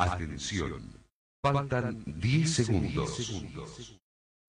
Atención. 0.00 0.82
Faltan 1.42 2.02
10 2.06 2.54
segundos. 2.54 3.98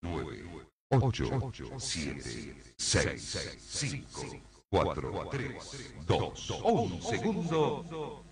9, 0.02 0.68
8, 0.90 1.52
7, 1.78 2.74
6, 2.78 3.58
5, 3.60 4.22
4, 4.70 5.30
3, 5.30 5.94
2, 6.08 6.50
1 6.64 7.02
segundo. 7.02 8.26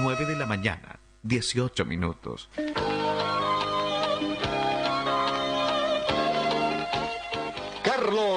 Nueve 0.00 0.26
de 0.26 0.36
la 0.36 0.46
mañana, 0.46 1.00
18 1.22 1.84
minutos. 1.84 2.48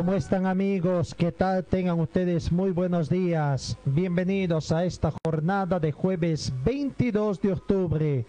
¿Cómo 0.00 0.14
están 0.14 0.46
amigos? 0.46 1.14
¿Qué 1.14 1.30
tal? 1.30 1.62
Tengan 1.62 2.00
ustedes 2.00 2.50
muy 2.50 2.70
buenos 2.70 3.10
días. 3.10 3.76
Bienvenidos 3.84 4.72
a 4.72 4.86
esta 4.86 5.12
jornada 5.22 5.78
de 5.78 5.92
jueves 5.92 6.54
22 6.64 7.42
de 7.42 7.52
octubre. 7.52 8.26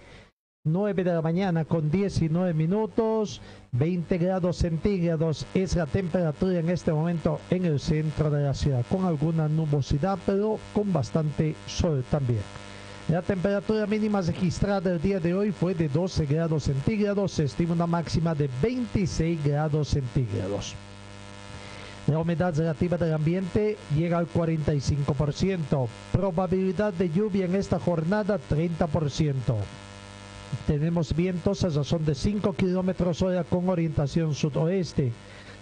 9 0.65 1.03
de 1.05 1.13
la 1.13 1.21
mañana 1.21 1.63
con 1.63 1.89
19 1.89 2.53
minutos, 2.53 3.39
20 3.71 4.17
grados 4.17 4.57
centígrados 4.57 5.45
es 5.53 5.77
la 5.77 5.85
temperatura 5.85 6.59
en 6.59 6.69
este 6.69 6.91
momento 6.91 7.39
en 7.49 7.63
el 7.63 7.79
centro 7.79 8.29
de 8.29 8.43
la 8.43 8.53
ciudad, 8.53 8.85
con 8.89 9.05
alguna 9.05 9.47
nubosidad, 9.47 10.19
pero 10.25 10.59
con 10.73 10.91
bastante 10.91 11.55
sol 11.67 12.03
también. 12.11 12.41
La 13.07 13.21
temperatura 13.21 13.87
mínima 13.87 14.19
registrada 14.19 14.91
el 14.91 15.01
día 15.01 15.21
de 15.21 15.33
hoy 15.33 15.53
fue 15.53 15.73
de 15.73 15.87
12 15.87 16.25
grados 16.25 16.63
centígrados, 16.63 17.31
se 17.31 17.45
estima 17.45 17.71
una 17.71 17.87
máxima 17.87 18.35
de 18.35 18.49
26 18.61 19.41
grados 19.41 19.87
centígrados. 19.87 20.75
La 22.07 22.19
humedad 22.19 22.55
relativa 22.55 22.97
del 22.97 23.13
ambiente 23.13 23.77
llega 23.95 24.17
al 24.17 24.27
45%. 24.27 25.87
Probabilidad 26.11 26.93
de 26.93 27.09
lluvia 27.09 27.45
en 27.45 27.55
esta 27.55 27.79
jornada 27.79 28.39
30%. 28.49 29.37
Tenemos 30.67 31.15
vientos 31.15 31.63
a 31.63 31.69
razón 31.69 32.03
de 32.05 32.15
5 32.15 32.53
kilómetros 32.53 33.21
hora 33.21 33.43
con 33.43 33.69
orientación 33.69 34.33
sudoeste. 34.33 35.11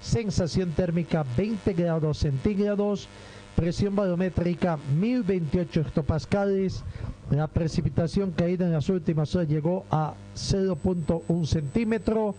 Sensación 0.02 0.72
térmica 0.72 1.26
20 1.38 1.74
grados 1.74 2.20
centígrados. 2.20 3.08
Presión 3.56 3.96
barométrica 3.96 4.78
1028 4.98 5.82
hectopascales. 5.82 6.84
La 7.30 7.48
precipitación 7.48 8.32
caída 8.32 8.66
en 8.66 8.72
las 8.72 8.88
últimas 8.90 9.36
horas 9.36 9.50
llegó 9.50 9.86
a 9.92 10.14
0.1 10.36 11.46
centímetro. 11.46 12.34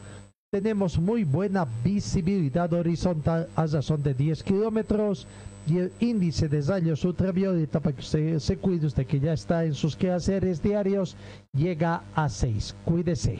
Tenemos 0.52 0.98
muy 0.98 1.22
buena 1.22 1.64
visibilidad 1.84 2.72
horizontal 2.72 3.48
a 3.54 3.68
razón 3.68 4.02
de 4.02 4.14
10 4.14 4.42
kilómetros 4.42 5.28
y 5.64 5.78
el 5.78 5.92
índice 6.00 6.48
de 6.48 6.60
rayos 6.60 7.04
ultravioleta 7.04 7.78
para 7.78 7.94
que 7.94 8.00
usted 8.00 8.38
se 8.40 8.56
cuide 8.56 8.88
usted 8.88 9.06
que 9.06 9.20
ya 9.20 9.32
está 9.32 9.64
en 9.64 9.74
sus 9.74 9.94
quehaceres 9.94 10.60
diarios 10.60 11.14
llega 11.52 12.02
a 12.16 12.28
6. 12.28 12.74
Cuídese. 12.84 13.38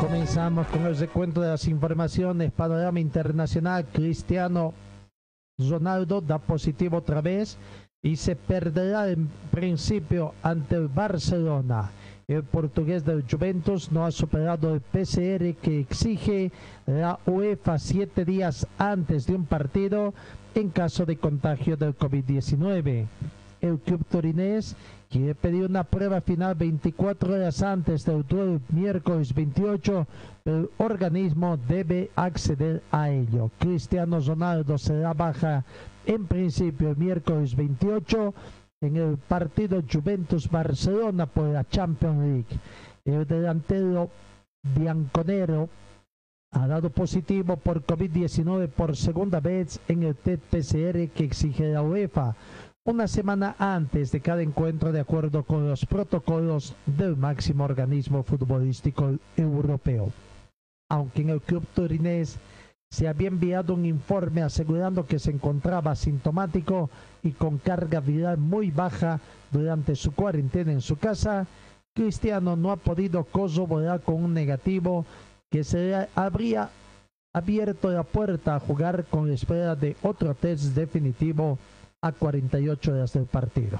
Comenzamos 0.00 0.68
con 0.68 0.86
el 0.86 0.96
recuento 0.96 1.40
de 1.40 1.48
las 1.48 1.66
informaciones. 1.66 2.52
Panorama 2.52 3.00
internacional. 3.00 3.86
Cristiano 3.92 4.72
Ronaldo 5.58 6.20
da 6.20 6.38
positivo 6.38 6.98
otra 6.98 7.20
vez 7.20 7.58
y 8.02 8.16
se 8.16 8.34
perderá 8.34 9.10
en 9.10 9.28
principio 9.50 10.34
ante 10.42 10.76
el 10.76 10.88
Barcelona. 10.88 11.90
El 12.26 12.44
portugués 12.44 13.04
del 13.04 13.24
Juventus 13.28 13.90
no 13.90 14.06
ha 14.06 14.10
superado 14.10 14.72
el 14.72 14.80
PCR 14.80 15.54
que 15.60 15.80
exige 15.80 16.52
la 16.86 17.18
UEFA 17.26 17.78
siete 17.78 18.24
días 18.24 18.66
antes 18.78 19.26
de 19.26 19.34
un 19.34 19.44
partido 19.44 20.14
en 20.54 20.70
caso 20.70 21.04
de 21.04 21.16
contagio 21.16 21.76
del 21.76 21.96
COVID-19. 21.96 23.06
El 23.60 23.78
club 23.80 24.04
turinés 24.08 24.76
quiere 25.10 25.34
pedir 25.34 25.64
una 25.64 25.84
prueba 25.84 26.20
final 26.20 26.54
24 26.54 27.34
horas 27.34 27.62
antes 27.62 28.06
del 28.06 28.24
miércoles 28.70 29.34
28, 29.34 30.06
pero 30.44 30.58
el 30.60 30.70
organismo 30.78 31.58
debe 31.68 32.10
acceder 32.14 32.82
a 32.92 33.10
ello. 33.10 33.50
Cristiano 33.58 34.20
Ronaldo 34.20 34.78
será 34.78 35.12
baja 35.12 35.64
en 36.06 36.26
principio 36.26 36.94
miércoles 36.96 37.54
28 37.56 38.34
en 38.82 38.96
el 38.96 39.18
partido 39.18 39.82
Juventus-Barcelona 39.82 41.26
por 41.26 41.48
la 41.48 41.64
Champions 41.68 42.18
League. 42.18 42.60
El 43.04 43.26
delantero 43.26 44.10
bianconero 44.62 45.68
ha 46.52 46.66
dado 46.66 46.90
positivo 46.90 47.56
por 47.56 47.84
COVID-19 47.84 48.68
por 48.68 48.96
segunda 48.96 49.40
vez 49.40 49.80
en 49.88 50.02
el 50.02 50.16
test 50.16 50.42
PCR 50.44 51.08
que 51.14 51.24
exige 51.24 51.72
la 51.72 51.82
UEFA 51.82 52.34
una 52.84 53.06
semana 53.06 53.54
antes 53.58 54.10
de 54.10 54.20
cada 54.20 54.42
encuentro 54.42 54.90
de 54.90 55.00
acuerdo 55.00 55.44
con 55.44 55.68
los 55.68 55.84
protocolos 55.84 56.74
del 56.86 57.16
máximo 57.16 57.64
organismo 57.64 58.22
futbolístico 58.22 59.16
europeo. 59.36 60.10
Aunque 60.88 61.22
en 61.22 61.30
el 61.30 61.40
club 61.42 61.64
turinés 61.74 62.38
se 62.90 63.06
había 63.06 63.28
enviado 63.28 63.74
un 63.74 63.86
informe 63.86 64.42
asegurando 64.42 65.06
que 65.06 65.18
se 65.18 65.30
encontraba 65.30 65.94
sintomático 65.94 66.90
y 67.22 67.30
con 67.30 67.58
carga 67.58 68.00
viral 68.00 68.38
muy 68.38 68.70
baja 68.70 69.20
durante 69.52 69.94
su 69.94 70.12
cuarentena 70.12 70.72
en 70.72 70.80
su 70.80 70.96
casa, 70.96 71.46
Cristiano 71.94 72.56
no 72.56 72.72
ha 72.72 72.76
podido 72.76 73.24
corroborar 73.24 74.00
con 74.00 74.22
un 74.22 74.34
negativo 74.34 75.06
que 75.50 75.64
se 75.64 76.08
habría 76.14 76.70
abierto 77.32 77.90
la 77.90 78.02
puerta 78.02 78.56
a 78.56 78.60
jugar 78.60 79.04
con 79.04 79.28
la 79.28 79.34
espera 79.34 79.76
de 79.76 79.96
otro 80.02 80.34
test 80.34 80.74
definitivo 80.74 81.58
a 82.02 82.12
48 82.12 82.92
horas 82.92 83.12
del 83.12 83.26
partido. 83.26 83.78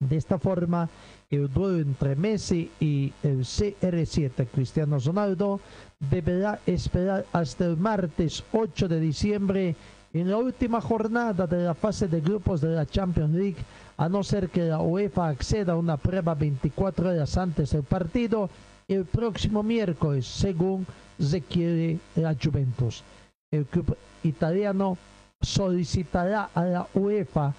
De 0.00 0.16
esta 0.16 0.38
forma, 0.38 0.88
el 1.34 1.52
duelo 1.52 1.78
entre 1.78 2.16
Messi 2.16 2.70
y 2.80 3.12
el 3.22 3.40
CR7 3.40 4.46
Cristiano 4.52 4.98
Ronaldo 4.98 5.60
deberá 5.98 6.60
esperar 6.66 7.24
hasta 7.32 7.64
el 7.64 7.76
martes 7.76 8.44
8 8.52 8.88
de 8.88 9.00
diciembre 9.00 9.76
en 10.12 10.30
la 10.30 10.36
última 10.36 10.80
jornada 10.80 11.46
de 11.46 11.64
la 11.64 11.74
fase 11.74 12.06
de 12.06 12.20
grupos 12.20 12.60
de 12.60 12.68
la 12.68 12.86
Champions 12.86 13.34
League, 13.34 13.56
a 13.96 14.08
no 14.08 14.22
ser 14.22 14.48
que 14.48 14.62
la 14.62 14.80
UEFA 14.80 15.28
acceda 15.28 15.72
a 15.72 15.76
una 15.76 15.96
prueba 15.96 16.34
24 16.34 17.08
horas 17.08 17.36
antes 17.36 17.70
del 17.70 17.82
partido 17.82 18.48
el 18.86 19.04
próximo 19.06 19.62
miércoles, 19.62 20.26
según 20.26 20.86
requiere 21.18 21.98
la 22.14 22.36
Juventus. 22.40 23.02
El 23.50 23.64
club 23.66 23.96
italiano 24.22 24.98
solicitará 25.40 26.50
a 26.54 26.64
la 26.64 26.88
UEFA 26.94 27.54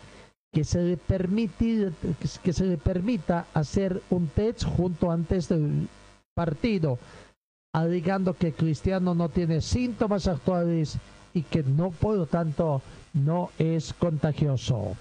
que 0.55 0.63
se 0.63 0.81
le, 0.81 0.97
que 2.41 2.53
se 2.53 2.77
permita 2.77 3.45
hacer 3.53 4.01
un 4.09 4.27
test 4.27 4.63
junto 4.63 5.11
antes 5.11 5.49
del 5.49 5.89
partido, 6.33 6.97
alegando 7.73 8.35
que 8.35 8.53
Cristiano 8.53 9.13
no 9.13 9.27
tiene 9.27 9.59
síntomas 9.59 10.29
actuales 10.29 10.97
y 11.33 11.41
que 11.41 11.61
no, 11.61 11.91
por 11.91 12.15
lo 12.15 12.25
tanto, 12.25 12.81
no 13.13 13.49
es 13.59 13.91
contagioso. 13.91 14.95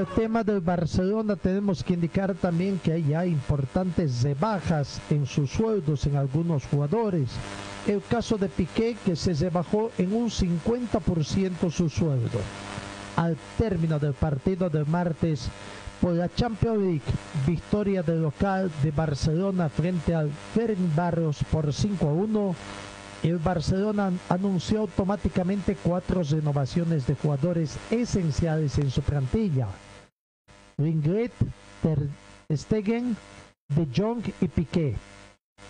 El 0.00 0.06
tema 0.06 0.42
del 0.42 0.60
Barcelona 0.60 1.36
tenemos 1.36 1.84
que 1.84 1.92
indicar 1.92 2.34
también 2.34 2.80
que 2.82 2.92
hay 2.92 3.04
ya 3.04 3.26
importantes 3.26 4.22
rebajas 4.22 4.98
en 5.10 5.26
sus 5.26 5.50
sueldos 5.50 6.06
en 6.06 6.16
algunos 6.16 6.64
jugadores. 6.64 7.28
El 7.86 8.00
caso 8.08 8.38
de 8.38 8.48
Piqué 8.48 8.96
que 9.04 9.14
se 9.14 9.34
rebajó 9.34 9.90
en 9.98 10.14
un 10.14 10.30
50% 10.30 11.70
su 11.70 11.90
sueldo. 11.90 12.40
Al 13.16 13.36
término 13.58 13.98
del 13.98 14.14
partido 14.14 14.70
del 14.70 14.86
martes, 14.86 15.50
Por 16.00 16.14
la 16.14 16.34
Champions 16.34 16.78
League, 16.78 17.02
victoria 17.46 18.02
del 18.02 18.22
local 18.22 18.70
de 18.82 18.90
Barcelona 18.90 19.68
frente 19.68 20.14
al 20.14 20.30
Barros 20.96 21.44
por 21.52 21.70
5 21.74 22.08
a 22.08 22.12
1. 22.12 22.54
El 23.22 23.36
Barcelona 23.36 24.10
anunció 24.30 24.80
automáticamente 24.80 25.76
cuatro 25.82 26.22
renovaciones 26.22 27.06
de 27.06 27.16
jugadores 27.16 27.76
esenciales 27.90 28.78
en 28.78 28.90
su 28.90 29.02
plantilla. 29.02 29.68
Ringlet, 30.80 31.32
Ter 31.82 32.08
Stegen, 32.50 33.16
De 33.68 33.86
Jong 33.94 34.22
y 34.40 34.48
Piqué. 34.48 34.96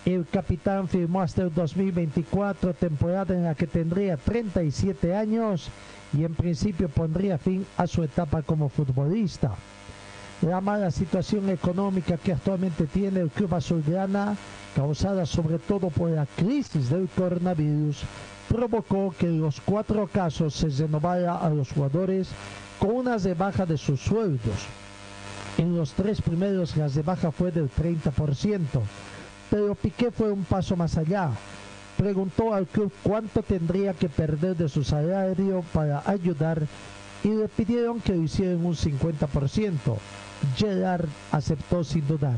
El 0.05 0.25
capitán 0.25 0.87
firmó 0.87 1.21
hasta 1.21 1.43
el 1.43 1.53
2024, 1.53 2.73
temporada 2.73 3.35
en 3.35 3.43
la 3.43 3.53
que 3.53 3.67
tendría 3.67 4.17
37 4.17 5.13
años 5.13 5.69
y 6.17 6.23
en 6.23 6.33
principio 6.33 6.89
pondría 6.89 7.37
fin 7.37 7.65
a 7.77 7.85
su 7.87 8.03
etapa 8.03 8.41
como 8.41 8.69
futbolista. 8.69 9.51
La 10.41 10.59
mala 10.59 10.89
situación 10.89 11.49
económica 11.49 12.17
que 12.17 12.31
actualmente 12.31 12.87
tiene 12.87 13.19
el 13.19 13.29
club 13.29 13.53
azulgrana, 13.53 14.35
causada 14.75 15.25
sobre 15.25 15.59
todo 15.59 15.89
por 15.89 16.09
la 16.09 16.25
crisis 16.25 16.89
del 16.89 17.09
coronavirus, 17.09 18.01
provocó 18.49 19.13
que 19.19 19.27
en 19.27 19.41
los 19.41 19.61
cuatro 19.61 20.07
casos 20.07 20.55
se 20.55 20.69
renovara 20.69 21.37
a 21.37 21.49
los 21.49 21.71
jugadores 21.71 22.29
con 22.79 22.91
una 22.95 23.17
rebaja 23.17 23.65
de 23.67 23.77
sus 23.77 24.01
sueldos. 24.01 24.67
En 25.57 25.75
los 25.75 25.93
tres 25.93 26.21
primeros 26.21 26.77
la 26.77 26.87
rebaja 26.87 27.31
fue 27.31 27.51
del 27.51 27.69
30%, 27.69 28.59
pero 29.49 29.75
Piqué 29.75 30.11
fue 30.11 30.31
un 30.31 30.43
paso 30.43 30.75
más 30.75 30.97
allá. 30.97 31.31
Preguntó 31.97 32.53
al 32.53 32.67
club 32.67 32.91
cuánto 33.03 33.43
tendría 33.43 33.93
que 33.93 34.09
perder 34.09 34.55
de 34.55 34.69
su 34.69 34.83
salario 34.83 35.63
para 35.73 36.01
ayudar 36.09 36.65
y 37.23 37.29
le 37.29 37.47
pidieron 37.47 37.99
que 37.99 38.15
lo 38.15 38.23
hicieran 38.23 38.65
un 38.65 38.75
50%. 38.75 39.77
Gerard 40.55 41.07
aceptó 41.31 41.83
sin 41.83 42.07
dudar. 42.07 42.37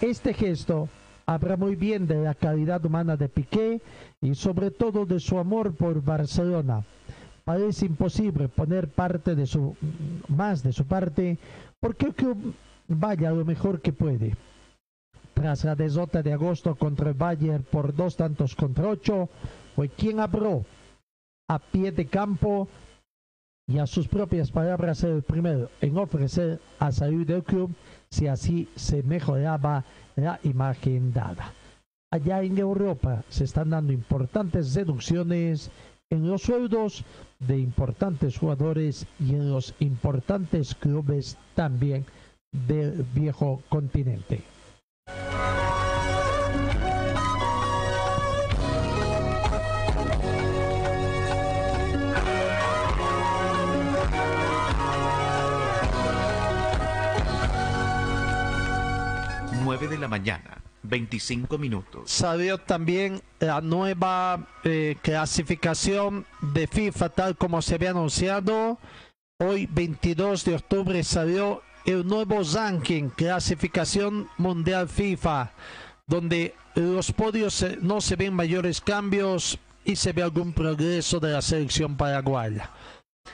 Este 0.00 0.34
gesto 0.34 0.88
habla 1.24 1.56
muy 1.56 1.74
bien 1.74 2.06
de 2.06 2.16
la 2.16 2.34
calidad 2.34 2.84
humana 2.84 3.16
de 3.16 3.28
Piqué 3.28 3.80
y 4.20 4.34
sobre 4.34 4.70
todo 4.70 5.06
de 5.06 5.20
su 5.20 5.38
amor 5.38 5.74
por 5.74 6.02
Barcelona. 6.02 6.82
Parece 7.44 7.86
imposible 7.86 8.48
poner 8.48 8.88
parte 8.88 9.34
de 9.34 9.46
su 9.46 9.76
más 10.28 10.62
de 10.62 10.72
su 10.72 10.84
parte 10.84 11.38
porque 11.80 12.12
vaya 12.88 13.30
lo 13.30 13.44
mejor 13.44 13.80
que 13.80 13.92
puede. 13.92 14.36
Tras 15.34 15.64
la 15.64 15.74
desota 15.74 16.22
de 16.22 16.32
agosto 16.32 16.74
contra 16.74 17.10
el 17.10 17.14
Bayern 17.14 17.62
por 17.64 17.94
dos 17.94 18.16
tantos 18.16 18.54
contra 18.54 18.88
ocho, 18.88 19.28
fue 19.74 19.88
quien 19.90 20.20
abrió 20.20 20.64
a 21.48 21.58
pie 21.58 21.92
de 21.92 22.06
campo 22.06 22.68
y 23.68 23.78
a 23.78 23.86
sus 23.86 24.08
propias 24.08 24.50
palabras 24.50 25.02
el 25.02 25.22
primero 25.22 25.70
en 25.80 25.98
ofrecer 25.98 26.60
a 26.78 26.92
salir 26.92 27.26
del 27.26 27.42
club 27.42 27.74
si 28.10 28.28
así 28.28 28.68
se 28.76 29.02
mejoraba 29.02 29.84
la 30.14 30.38
imagen 30.44 31.12
dada. 31.12 31.52
Allá 32.12 32.42
en 32.42 32.56
Europa 32.56 33.24
se 33.28 33.44
están 33.44 33.70
dando 33.70 33.92
importantes 33.92 34.74
reducciones 34.74 35.70
en 36.10 36.28
los 36.28 36.42
sueldos 36.42 37.04
de 37.40 37.58
importantes 37.58 38.38
jugadores 38.38 39.06
y 39.18 39.34
en 39.34 39.50
los 39.50 39.74
importantes 39.80 40.74
clubes 40.74 41.36
también 41.54 42.04
del 42.52 43.04
viejo 43.14 43.62
continente. 43.68 44.42
9 59.66 59.88
de 59.88 59.98
la 59.98 60.06
mañana, 60.06 60.62
25 60.88 61.58
minutos. 61.58 62.10
Salió 62.10 62.58
también 62.58 63.22
la 63.38 63.60
nueva 63.60 64.46
eh, 64.64 64.96
clasificación 65.02 66.26
de 66.40 66.66
FIFA 66.66 67.08
tal 67.10 67.36
como 67.36 67.62
se 67.62 67.74
había 67.74 67.90
anunciado. 67.90 68.78
Hoy 69.38 69.66
22 69.66 70.44
de 70.44 70.54
octubre 70.54 71.04
salió 71.04 71.62
el 71.84 72.06
nuevo 72.06 72.40
ranking, 72.52 73.10
clasificación 73.10 74.28
mundial 74.38 74.88
FIFA, 74.88 75.52
donde 76.06 76.54
los 76.74 77.12
podios 77.12 77.64
no 77.80 78.00
se 78.00 78.16
ven 78.16 78.34
mayores 78.34 78.80
cambios 78.80 79.58
y 79.84 79.96
se 79.96 80.12
ve 80.12 80.22
algún 80.22 80.52
progreso 80.52 81.20
de 81.20 81.32
la 81.32 81.42
selección 81.42 81.96
paraguaya. 81.96 82.70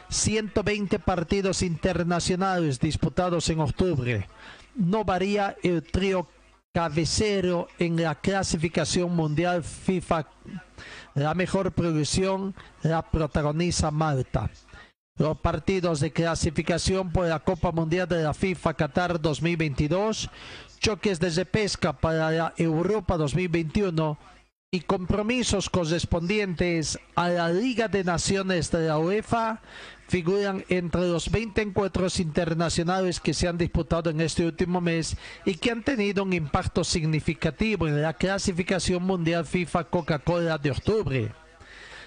120 0.09 0.99
partidos 0.99 1.63
internacionales 1.63 2.79
disputados 2.79 3.49
en 3.49 3.61
octubre 3.61 4.29
no 4.75 5.05
varía 5.05 5.57
el 5.63 5.83
trío 5.83 6.29
cabecero 6.73 7.69
en 7.79 8.03
la 8.03 8.15
clasificación 8.15 9.15
mundial 9.15 9.63
FIFA. 9.63 10.27
La 11.15 11.35
mejor 11.35 11.73
progresión 11.73 12.55
la 12.83 13.03
protagoniza 13.03 13.91
Malta. 13.91 14.51
Los 15.19 15.39
partidos 15.39 16.01
de 16.01 16.11
clasificación 16.11 17.13
por 17.13 17.27
la 17.27 17.41
Copa 17.41 17.71
Mundial 17.71 18.09
de 18.09 18.23
la 18.23 18.33
FIFA 18.33 18.75
Qatar 18.75 19.21
2022, 19.21 20.31
choques 20.81 21.21
de 21.21 21.29
repesca 21.29 21.93
para 21.93 22.31
la 22.31 22.55
Europa 22.57 23.19
2021 23.19 24.19
y 24.75 24.81
compromisos 24.81 25.69
correspondientes 25.69 26.99
a 27.15 27.29
la 27.29 27.51
Liga 27.51 27.89
de 27.89 28.05
Naciones 28.05 28.71
de 28.71 28.87
la 28.87 28.99
UEFA 28.99 29.61
figuran 30.09 30.65
entre 30.71 31.03
los 31.03 31.31
20 31.31 31.61
encuentros 31.61 32.19
internacionales 32.19 33.21
que 33.21 33.35
se 33.35 33.49
han 33.49 33.59
disputado 33.59 34.09
en 34.09 34.23
este 34.23 34.47
último 34.47 34.81
mes 34.81 35.15
y 35.45 35.57
que 35.57 35.73
han 35.73 35.85
tenido 35.85 36.23
un 36.23 36.33
impacto 36.33 36.85
significativo 36.85 37.87
en 37.87 38.01
la 38.01 38.15
clasificación 38.15 39.03
mundial 39.03 39.45
FIFA 39.45 39.85
Coca-Cola 39.91 40.57
de 40.57 40.71
octubre. 40.71 41.33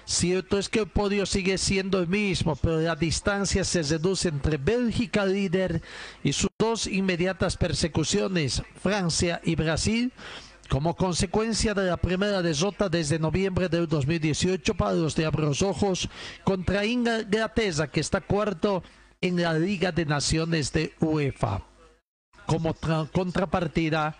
Cierto 0.04 0.58
es 0.58 0.68
que 0.68 0.80
el 0.80 0.88
podio 0.88 1.24
sigue 1.24 1.58
siendo 1.58 2.00
el 2.00 2.08
mismo, 2.08 2.56
pero 2.56 2.80
la 2.80 2.96
distancia 2.96 3.62
se 3.62 3.82
reduce 3.84 4.28
entre 4.28 4.56
Bélgica 4.56 5.24
líder 5.24 5.82
y 6.24 6.32
sus 6.32 6.50
dos 6.58 6.88
inmediatas 6.88 7.56
persecuciones, 7.56 8.62
Francia 8.80 9.40
y 9.44 9.54
Brasil, 9.54 10.12
como 10.68 10.96
consecuencia 10.96 11.74
de 11.74 11.86
la 11.86 11.96
primera 11.96 12.42
derrota 12.42 12.88
desde 12.88 13.18
noviembre 13.18 13.68
del 13.68 13.86
2018 13.86 14.74
para 14.74 14.92
los 14.92 15.14
Diablos 15.14 15.62
Ojos 15.62 16.08
contra 16.44 16.84
Inglaterra, 16.84 17.88
que 17.88 18.00
está 18.00 18.20
cuarto 18.20 18.82
en 19.20 19.40
la 19.40 19.54
Liga 19.54 19.92
de 19.92 20.06
Naciones 20.06 20.72
de 20.72 20.92
UEFA. 21.00 21.62
Como 22.46 22.74
contrapartida, 23.12 24.16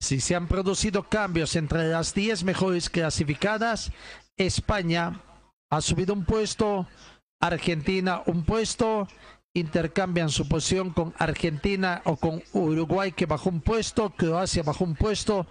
si 0.00 0.20
se 0.20 0.34
han 0.34 0.48
producido 0.48 1.08
cambios 1.08 1.56
entre 1.56 1.88
las 1.88 2.14
10 2.14 2.44
mejores 2.44 2.90
clasificadas, 2.90 3.92
España 4.36 5.20
ha 5.70 5.80
subido 5.80 6.14
un 6.14 6.24
puesto, 6.24 6.86
Argentina 7.40 8.22
un 8.26 8.44
puesto, 8.44 9.08
intercambian 9.54 10.28
su 10.28 10.48
posición 10.48 10.90
con 10.90 11.14
Argentina 11.18 12.02
o 12.04 12.16
con 12.16 12.42
Uruguay 12.52 13.12
que 13.12 13.26
bajó 13.26 13.50
un 13.50 13.60
puesto, 13.60 14.10
Croacia 14.10 14.62
bajó 14.62 14.84
un 14.84 14.94
puesto, 14.94 15.46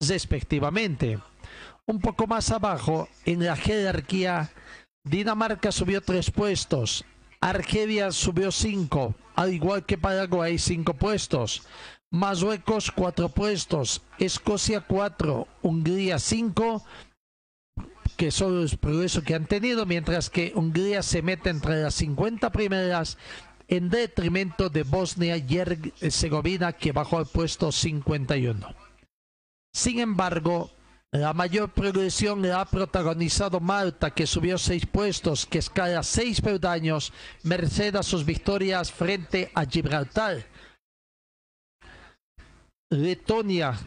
respectivamente. 0.00 1.18
Un 1.86 2.00
poco 2.00 2.26
más 2.26 2.50
abajo, 2.50 3.08
en 3.24 3.44
la 3.44 3.56
jerarquía, 3.56 4.50
Dinamarca 5.04 5.72
subió 5.72 6.00
tres 6.00 6.30
puestos, 6.30 7.04
Argelia 7.40 8.12
subió 8.12 8.52
cinco, 8.52 9.14
al 9.34 9.52
igual 9.52 9.84
que 9.86 9.98
Paraguay 9.98 10.58
cinco 10.58 10.94
puestos, 10.94 11.62
Marruecos 12.10 12.90
cuatro 12.90 13.28
puestos, 13.28 14.02
Escocia 14.18 14.82
cuatro, 14.82 15.48
Hungría 15.62 16.18
cinco, 16.18 16.84
que 18.16 18.30
son 18.30 18.60
los 18.60 18.76
progresos 18.76 19.24
que 19.24 19.34
han 19.34 19.46
tenido, 19.46 19.86
mientras 19.86 20.28
que 20.28 20.52
Hungría 20.54 21.02
se 21.02 21.22
mete 21.22 21.48
entre 21.48 21.82
las 21.82 21.94
50 21.94 22.52
primeras 22.52 23.16
en 23.68 23.88
detrimento 23.88 24.68
de 24.68 24.82
Bosnia 24.82 25.36
y 25.36 25.56
Herzegovina 25.56 26.72
que 26.72 26.92
bajó 26.92 27.18
al 27.18 27.26
puesto 27.26 27.72
51. 27.72 28.89
Sin 29.72 29.98
embargo, 30.00 30.70
la 31.12 31.32
mayor 31.32 31.70
progresión 31.70 32.42
la 32.42 32.60
ha 32.60 32.64
protagonizado 32.64 33.58
Malta, 33.58 34.12
que 34.12 34.26
subió 34.26 34.58
seis 34.58 34.86
puestos, 34.86 35.44
que 35.44 35.58
escala 35.58 36.02
seis 36.02 36.40
peldaños, 36.40 37.12
merced 37.42 37.96
a 37.96 38.02
sus 38.02 38.24
victorias 38.24 38.92
frente 38.92 39.50
a 39.54 39.64
Gibraltar. 39.64 40.46
Letonia 42.90 43.78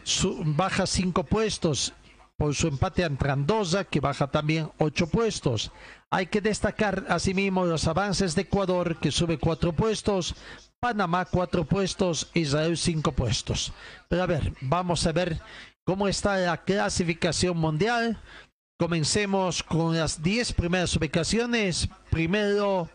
baja 0.44 0.86
cinco 0.86 1.24
puestos 1.24 1.92
por 2.36 2.54
su 2.54 2.68
empate 2.68 3.04
ante 3.04 3.30
Andorra, 3.30 3.84
que 3.84 4.00
baja 4.00 4.26
también 4.30 4.70
ocho 4.78 5.06
puestos. 5.06 5.70
Hay 6.10 6.26
que 6.26 6.40
destacar 6.40 7.04
asimismo 7.08 7.64
los 7.64 7.86
avances 7.86 8.34
de 8.34 8.42
Ecuador, 8.42 8.98
que 8.98 9.10
sube 9.10 9.38
cuatro 9.38 9.72
puestos, 9.72 10.34
Panamá 10.80 11.24
cuatro 11.24 11.64
puestos, 11.64 12.30
Israel 12.34 12.76
cinco 12.76 13.12
puestos. 13.12 13.72
Pero 14.08 14.22
a 14.22 14.26
ver, 14.26 14.52
vamos 14.60 15.06
a 15.06 15.12
ver 15.12 15.40
cómo 15.84 16.08
está 16.08 16.36
la 16.36 16.64
clasificación 16.64 17.56
mundial. 17.56 18.20
Comencemos 18.78 19.62
con 19.62 19.96
las 19.96 20.22
10 20.22 20.52
primeras 20.52 20.96
ubicaciones. 20.96 21.88
Primero, 22.10 22.90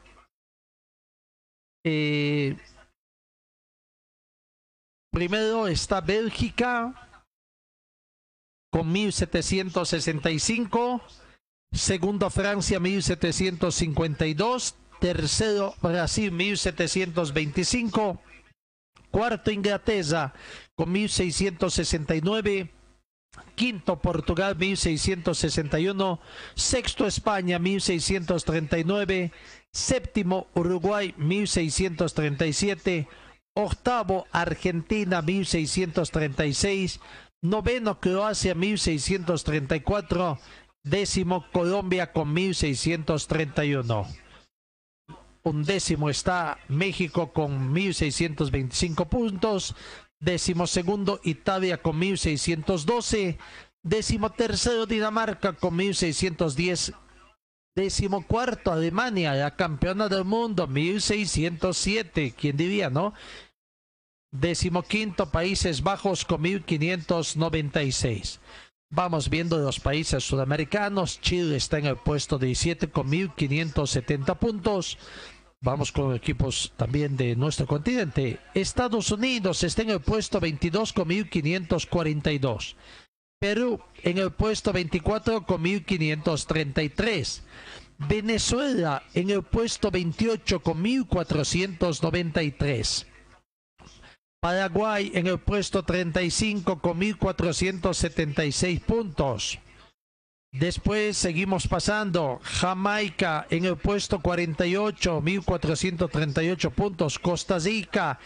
eh, 1.86 2.58
Primero 5.12 5.68
está 5.68 6.02
Bélgica 6.02 6.94
con 8.72 8.92
1765. 8.92 11.02
Segundo 11.72 12.30
Francia 12.30 12.80
1752. 12.80 14.76
Tercero 15.00 15.74
Brasil 15.82 16.32
1725. 16.32 18.22
Cuarto 19.10 19.50
Inglaterra 19.50 20.36
con 20.76 20.92
1669. 20.92 22.70
Quinto 23.56 24.00
Portugal 24.00 24.56
1661. 24.56 26.20
Sexto 26.56 27.06
España 27.06 27.60
1639. 27.60 29.32
Séptimo 29.72 30.48
Uruguay 30.56 31.14
1637 31.18 33.08
octavo 33.54 34.26
Argentina 34.32 35.22
1636, 35.22 37.00
noveno 37.42 38.00
Croacia 38.00 38.56
1634, 38.56 40.40
décimo 40.84 41.46
Colombia 41.52 42.12
con 42.12 42.34
1631. 42.34 44.08
Undécimo 45.42 46.10
está 46.10 46.60
México 46.68 47.32
con 47.32 47.72
1625 47.72 49.10
puntos, 49.10 49.76
décimo 50.20 50.68
segundo 50.68 51.20
Italia 51.24 51.82
con 51.82 51.98
1612, 51.98 53.38
décimo 53.84 54.32
tercero 54.32 54.86
Dinamarca 54.86 55.54
con 55.54 55.76
1610, 55.76 56.94
décimo 57.76 58.26
cuarto 58.26 58.72
Alemania, 58.72 59.34
la 59.34 59.56
campeona 59.56 60.10
del 60.10 60.26
mundo 60.26 60.68
1607, 60.68 62.34
¿quién 62.38 62.58
diría, 62.58 62.90
no? 62.90 63.14
Decimoquinto 64.32 65.32
Países 65.32 65.82
Bajos 65.82 66.24
con 66.24 66.42
1596. 66.42 68.40
Vamos 68.92 69.30
viendo 69.30 69.58
los 69.58 69.80
países 69.80 70.24
sudamericanos. 70.24 71.22
Chile 71.22 71.56
está 71.56 71.78
en 71.78 71.86
el 71.86 71.98
puesto 71.98 72.38
17 72.38 72.90
con 72.90 73.10
1570 73.10 74.36
puntos. 74.36 74.98
Vamos 75.62 75.92
con 75.92 76.16
equipos 76.16 76.72
también 76.78 77.18
de 77.18 77.36
nuestro 77.36 77.68
continente. 77.68 78.40
Estados 78.54 79.12
Unidos 79.12 79.62
está 79.64 79.82
en 79.82 79.90
el 79.90 80.00
puesto 80.00 80.40
22 80.40 80.94
con 80.94 81.10
1542. 81.10 82.78
Perú 83.40 83.82
en 84.04 84.20
el 84.20 84.32
puesto 84.32 84.72
24 84.72 85.46
con 85.46 85.62
1533. 85.62 87.44
Venezuela 87.98 89.04
en 89.14 89.32
el 89.32 89.44
puesto 89.44 89.92
28 89.92 90.62
con 90.62 90.82
1493. 90.82 93.06
Paraguay 94.40 95.12
en 95.14 95.28
el 95.28 95.40
puesto 95.40 95.84
35 95.84 96.80
con 96.80 96.98
1476 96.98 98.80
puntos. 98.80 99.60
Después 100.52 101.16
seguimos 101.16 101.68
pasando. 101.68 102.40
Jamaica 102.44 103.46
en 103.52 103.66
el 103.66 103.78
puesto 103.78 104.20
48, 104.20 105.22
1438 105.22 106.72
puntos. 106.72 107.20
Costa 107.20 107.60
Rica 107.60 108.20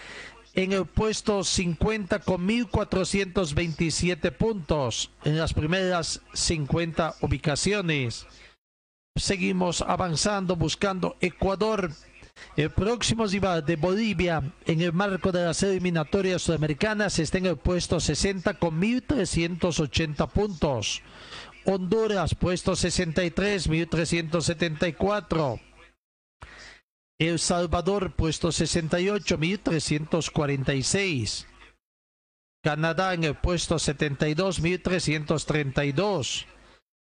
en 0.54 0.72
el 0.72 0.86
puesto 0.86 1.44
50 1.44 2.20
con 2.20 2.46
1427 2.46 4.32
puntos 4.32 5.12
en 5.26 5.38
las 5.38 5.54
primeras 5.54 6.22
50 6.34 7.16
ubicaciones. 7.22 8.26
Seguimos 9.16 9.82
avanzando 9.82 10.56
buscando 10.56 11.18
Ecuador 11.20 11.92
el 12.56 12.70
próximo 12.72 13.26
rival 13.28 13.66
de 13.66 13.76
Bolivia 13.76 14.42
en 14.66 14.82
el 14.82 14.94
marco 14.94 15.32
de 15.32 15.44
las 15.44 15.62
eliminatorias 15.64 16.42
sudamericanas 16.42 17.20
está 17.20 17.38
en 17.38 17.48
el 17.48 17.58
puesto 17.58 18.00
60 18.00 18.56
con 18.56 18.82
1.380 18.82 20.30
puntos. 20.30 21.02
Honduras, 21.66 22.36
puesto 22.36 22.76
63, 22.76 23.70
1.374. 23.70 25.62
El 27.20 27.40
Salvador, 27.40 28.16
puesto 28.16 28.52
68, 28.52 29.38
1.346. 29.38 31.46
Canadá 32.64 33.14
en 33.14 33.26
el 33.26 33.36
puesto 33.36 33.80
72, 33.80 34.62
1.332. 34.62 36.46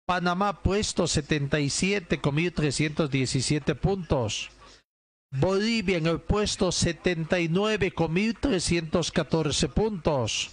Panamá, 0.06 0.62
puesto 0.62 1.06
77 1.06 2.20
con 2.20 2.36
1.317 2.36 3.74
puntos. 3.74 4.50
Bolivia 5.30 5.98
en 5.98 6.06
el 6.06 6.20
puesto 6.20 6.70
79 6.70 7.92
con 7.92 8.14
1.314 8.14 9.68
puntos. 9.68 10.50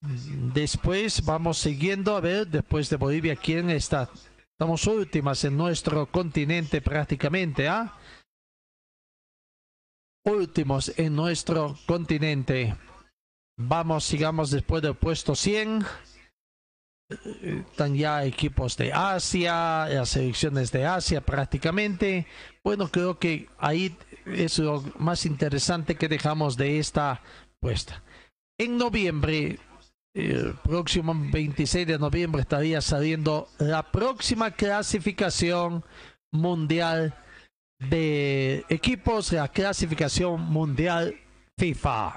Después 0.00 1.24
vamos 1.24 1.58
siguiendo 1.58 2.16
a 2.16 2.20
ver, 2.20 2.46
después 2.46 2.88
de 2.88 2.96
Bolivia, 2.96 3.36
quién 3.36 3.70
está. 3.70 4.08
Estamos 4.52 4.86
últimas 4.86 5.44
en 5.44 5.56
nuestro 5.56 6.06
continente 6.06 6.80
prácticamente, 6.80 7.68
¿ah? 7.68 7.96
Últimos 10.24 10.92
en 10.98 11.16
nuestro 11.16 11.76
continente. 11.86 12.76
Vamos, 13.56 14.04
sigamos 14.04 14.50
después 14.50 14.82
del 14.82 14.94
puesto 14.94 15.34
100 15.34 15.84
están 17.42 17.96
ya 17.96 18.24
equipos 18.24 18.76
de 18.76 18.92
Asia, 18.92 19.88
las 19.88 20.10
selecciones 20.10 20.70
de 20.72 20.84
Asia 20.84 21.20
prácticamente. 21.22 22.26
Bueno, 22.62 22.88
creo 22.88 23.18
que 23.18 23.48
ahí 23.58 23.96
es 24.26 24.58
lo 24.58 24.82
más 24.98 25.24
interesante 25.24 25.94
que 25.94 26.08
dejamos 26.08 26.56
de 26.56 26.78
esta 26.78 27.22
puesta. 27.60 28.02
En 28.58 28.76
noviembre, 28.76 29.58
el 30.18 30.54
próximo 30.62 31.14
26 31.16 31.86
de 31.86 31.98
noviembre 31.98 32.42
estaría 32.42 32.80
saliendo 32.80 33.48
la 33.58 33.90
próxima 33.90 34.50
clasificación 34.50 35.84
mundial 36.32 37.14
de 37.78 38.64
equipos, 38.68 39.32
la 39.32 39.48
clasificación 39.48 40.40
mundial 40.40 41.14
FIFA. 41.58 42.16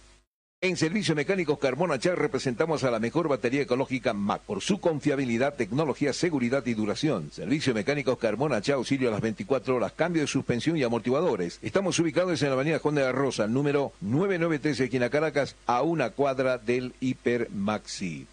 En 0.63 0.77
Servicio 0.77 1.15
Mecánicos 1.15 1.57
Carmona 1.57 1.97
Char 1.97 2.19
representamos 2.19 2.83
a 2.83 2.91
la 2.91 2.99
mejor 2.99 3.27
batería 3.27 3.63
ecológica 3.63 4.13
MAC 4.13 4.43
por 4.43 4.61
su 4.61 4.79
confiabilidad, 4.79 5.55
tecnología, 5.55 6.13
seguridad 6.13 6.63
y 6.67 6.75
duración. 6.75 7.31
Servicio 7.31 7.73
Mecánicos 7.73 8.19
Carmona 8.19 8.61
Char 8.61 8.75
auxilio 8.75 9.09
a 9.09 9.13
las 9.13 9.21
24 9.21 9.75
horas, 9.75 9.91
cambio 9.93 10.21
de 10.21 10.27
suspensión 10.27 10.77
y 10.77 10.83
amortiguadores. 10.83 11.57
Estamos 11.63 11.97
ubicados 11.97 12.39
en 12.43 12.49
la 12.49 12.53
avenida 12.53 12.77
Juan 12.77 12.93
de 12.93 13.01
la 13.01 13.11
Rosa, 13.11 13.47
número 13.47 13.93
993, 14.01 14.81
esquina 14.81 15.09
Caracas, 15.09 15.55
a 15.65 15.81
una 15.81 16.11
cuadra 16.11 16.59
del 16.59 16.93
Hiper 16.99 17.49
Maxi. 17.49 18.27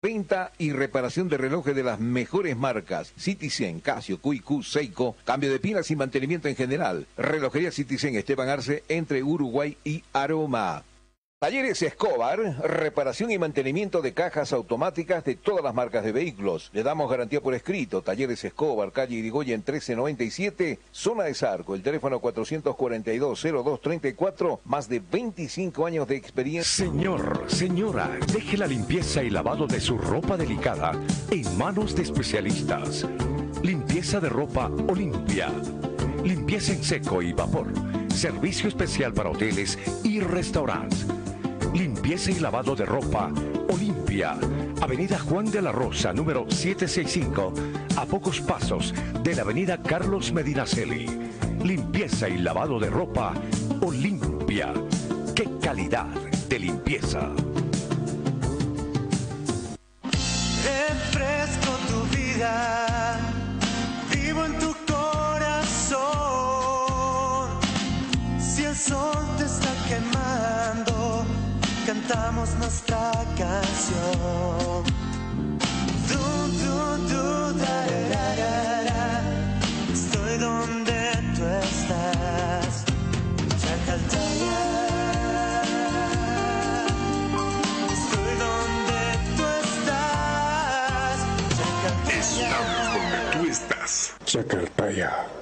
Venta 0.00 0.52
y 0.58 0.70
reparación 0.70 1.28
de 1.28 1.38
relojes 1.38 1.74
de 1.74 1.82
las 1.82 1.98
mejores 1.98 2.56
marcas. 2.56 3.12
Citizen, 3.16 3.80
Casio, 3.80 4.18
QQ, 4.18 4.62
Seiko. 4.62 5.16
Cambio 5.24 5.50
de 5.50 5.58
pilas 5.58 5.90
y 5.90 5.96
mantenimiento 5.96 6.46
en 6.46 6.54
general. 6.54 7.08
Relojería 7.16 7.72
Citizen 7.72 8.14
Esteban 8.14 8.48
Arce 8.48 8.84
entre 8.88 9.24
Uruguay 9.24 9.76
y 9.82 10.04
Aroma. 10.12 10.84
Talleres 11.42 11.82
Escobar, 11.82 12.38
reparación 12.62 13.32
y 13.32 13.36
mantenimiento 13.36 14.00
de 14.00 14.14
cajas 14.14 14.52
automáticas 14.52 15.24
de 15.24 15.34
todas 15.34 15.64
las 15.64 15.74
marcas 15.74 16.04
de 16.04 16.12
vehículos. 16.12 16.70
Le 16.72 16.84
damos 16.84 17.10
garantía 17.10 17.40
por 17.40 17.52
escrito. 17.52 18.00
Talleres 18.00 18.44
Escobar, 18.44 18.92
calle 18.92 19.16
Irigoyen 19.16 19.58
1397, 19.58 20.78
zona 20.92 21.24
de 21.24 21.34
Zarco. 21.34 21.74
El 21.74 21.82
teléfono 21.82 22.22
442-0234, 22.22 24.60
más 24.66 24.88
de 24.88 25.00
25 25.00 25.84
años 25.84 26.06
de 26.06 26.14
experiencia. 26.14 26.86
Señor, 26.86 27.46
señora, 27.48 28.08
deje 28.32 28.56
la 28.56 28.68
limpieza 28.68 29.24
y 29.24 29.30
lavado 29.30 29.66
de 29.66 29.80
su 29.80 29.98
ropa 29.98 30.36
delicada 30.36 30.92
en 31.32 31.58
manos 31.58 31.96
de 31.96 32.04
especialistas. 32.04 33.04
Limpieza 33.64 34.20
de 34.20 34.28
ropa 34.28 34.70
Olimpia. 34.88 35.50
Limpieza 36.22 36.72
en 36.72 36.84
seco 36.84 37.20
y 37.20 37.32
vapor. 37.32 37.66
Servicio 38.14 38.68
especial 38.68 39.12
para 39.12 39.30
hoteles 39.30 39.76
y 40.04 40.20
restaurantes 40.20 41.04
limpieza 41.74 42.30
y 42.30 42.38
lavado 42.38 42.76
de 42.76 42.84
ropa 42.84 43.32
Olimpia. 43.68 44.36
Avenida 44.80 45.18
Juan 45.18 45.50
de 45.50 45.62
la 45.62 45.72
Rosa, 45.72 46.12
número 46.12 46.46
765, 46.48 47.52
a 47.96 48.04
pocos 48.04 48.40
pasos 48.40 48.94
de 49.22 49.34
la 49.34 49.42
Avenida 49.42 49.82
Carlos 49.82 50.32
Medinaceli. 50.32 51.06
Limpieza 51.62 52.28
y 52.28 52.38
lavado 52.38 52.78
de 52.78 52.90
ropa 52.90 53.34
Olimpia. 53.80 54.72
¡Qué 55.34 55.48
calidad 55.60 56.06
de 56.48 56.58
limpieza! 56.58 57.30
Refresco 60.64 61.72
tu 61.88 62.02
vida, 62.16 63.18
vivo 64.12 64.44
en 64.44 64.58
tu 64.58 64.74
corazón. 64.92 66.02
Si 68.38 68.64
el 68.64 68.76
sol 68.76 69.24
te 69.38 69.44
está 69.44 69.70
quemando 69.88 70.91
cantamos 71.86 72.54
nuestra 72.56 73.12
canción. 73.36 74.84
Du, 76.08 76.22
du, 76.60 77.08
du, 77.08 77.58
da, 77.58 77.76
da, 78.12 78.26
da, 78.36 78.82
da. 78.84 79.22
Estoy 79.92 80.38
donde 80.38 81.00
tú 81.34 81.44
estás. 81.62 82.84
Chacaltaya. 83.62 84.60
Estoy 87.92 88.32
donde 88.44 89.02
tú 89.36 89.44
estás. 89.64 91.16
Chacaltaya. 91.58 92.50
donde 92.92 93.18
tú 93.32 93.50
estás. 93.50 94.14
Chacartaya. 94.24 95.41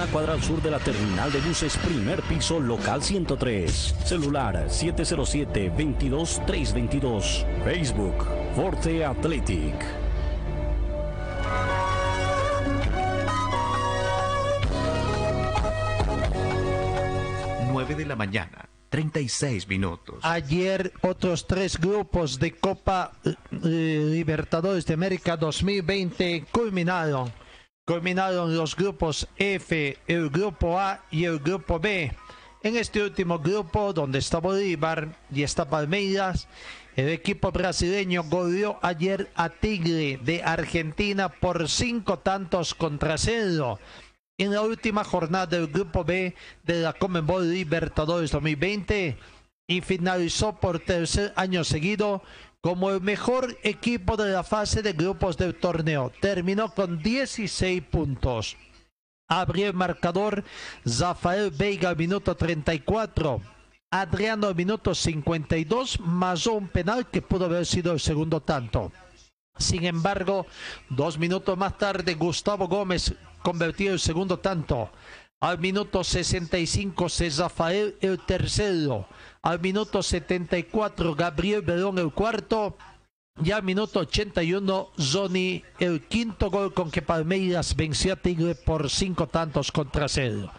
cuadra 0.07 0.33
al 0.33 0.41
sur 0.41 0.59
de 0.61 0.71
la 0.71 0.79
terminal 0.79 1.31
de 1.31 1.39
buses, 1.41 1.77
primer 1.77 2.23
piso, 2.23 2.59
local 2.59 3.03
103. 3.03 3.95
Celular 4.05 4.65
707-22-322. 4.67 7.45
Facebook, 7.63 8.25
Forte 8.55 9.05
Athletic. 9.05 9.75
9 17.71 17.95
de 17.95 18.05
la 18.05 18.15
mañana, 18.15 18.69
36 18.89 19.67
minutos. 19.67 20.17
Ayer 20.23 20.91
otros 21.01 21.47
tres 21.47 21.79
grupos 21.79 22.37
de 22.37 22.51
Copa 22.51 23.13
eh, 23.23 24.09
Libertadores 24.11 24.85
de 24.85 24.93
América 24.93 25.37
2020 25.37 26.45
culminaron. 26.51 27.31
Culminaron 27.85 28.55
los 28.55 28.75
grupos 28.75 29.27
F, 29.37 29.97
el 30.07 30.29
grupo 30.29 30.79
A 30.79 31.03
y 31.09 31.25
el 31.25 31.39
grupo 31.39 31.79
B. 31.79 32.11
En 32.63 32.77
este 32.77 33.01
último 33.01 33.39
grupo, 33.39 33.91
donde 33.91 34.19
está 34.19 34.37
Bolívar 34.37 35.17
y 35.33 35.41
está 35.41 35.67
Palmeiras, 35.67 36.47
el 36.95 37.09
equipo 37.09 37.51
brasileño 37.51 38.23
goleó 38.23 38.77
ayer 38.81 39.31
a 39.35 39.49
Tigre 39.49 40.19
de 40.23 40.43
Argentina 40.43 41.29
por 41.29 41.67
cinco 41.69 42.19
tantos 42.19 42.75
contra 42.75 43.17
cero 43.17 43.79
en 44.37 44.51
la 44.51 44.61
última 44.61 45.03
jornada 45.03 45.45
del 45.45 45.67
Grupo 45.67 46.03
B 46.03 46.35
de 46.63 46.81
la 46.81 46.93
Conmebol 46.93 47.51
Libertadores 47.51 48.31
2020 48.31 49.17
y 49.67 49.81
finalizó 49.81 50.59
por 50.59 50.79
tercer 50.79 51.31
año 51.35 51.63
seguido 51.63 52.23
como 52.61 52.91
el 52.91 53.01
mejor 53.01 53.57
equipo 53.63 54.15
de 54.17 54.31
la 54.31 54.43
fase 54.43 54.81
de 54.81 54.93
grupos 54.93 55.35
del 55.37 55.55
torneo. 55.55 56.11
Terminó 56.21 56.73
con 56.73 57.01
16 57.01 57.81
puntos. 57.83 58.55
Abrió 59.27 59.67
el 59.67 59.73
marcador 59.73 60.43
Zafael 60.87 61.51
Veiga 61.51 61.89
al 61.89 61.97
minuto 61.97 62.35
34. 62.35 63.41
Adriano 63.89 64.47
al 64.47 64.55
minuto 64.55 64.95
52 64.95 65.99
más 66.01 66.45
un 66.47 66.67
penal 66.67 67.09
que 67.09 67.21
pudo 67.21 67.45
haber 67.45 67.65
sido 67.65 67.93
el 67.93 67.99
segundo 67.99 68.41
tanto. 68.41 68.91
Sin 69.57 69.85
embargo, 69.85 70.45
dos 70.89 71.17
minutos 71.17 71.57
más 71.57 71.77
tarde, 71.77 72.13
Gustavo 72.15 72.67
Gómez 72.67 73.13
convertido 73.41 73.93
el 73.93 73.99
segundo 73.99 74.39
tanto. 74.39 74.91
Al 75.41 75.59
minuto 75.59 76.03
65, 76.03 77.07
Rafael 77.37 77.95
el 77.99 78.19
tercero. 78.19 79.07
Al 79.43 79.59
minuto 79.59 80.03
74, 80.03 81.15
Gabriel 81.15 81.61
Verón 81.61 81.97
el 81.97 82.11
cuarto. 82.11 82.77
Y 83.43 83.51
al 83.51 83.63
minuto 83.63 84.01
81, 84.01 84.91
Zoni 84.99 85.63
el 85.79 86.05
quinto 86.07 86.51
gol 86.51 86.73
con 86.73 86.91
que 86.91 87.01
Palmeiras 87.01 87.75
venció 87.75 88.13
a 88.13 88.15
Tigre 88.17 88.55
por 88.55 88.89
cinco 88.89 89.27
tantos 89.27 89.71
contra 89.71 90.07
cero. 90.07 90.51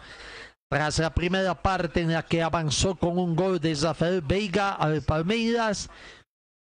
Tras 0.69 0.99
la 0.99 1.13
primera 1.13 1.61
parte 1.61 2.01
en 2.01 2.11
la 2.11 2.25
que 2.25 2.41
avanzó 2.41 2.95
con 2.95 3.19
un 3.19 3.35
gol 3.35 3.59
de 3.59 3.75
Rafael 3.75 4.21
Veiga 4.21 4.73
al 4.73 5.03
Palmeiras, 5.03 5.89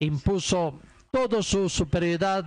impuso 0.02 0.80
toda 1.12 1.42
su 1.42 1.70
superioridad 1.70 2.46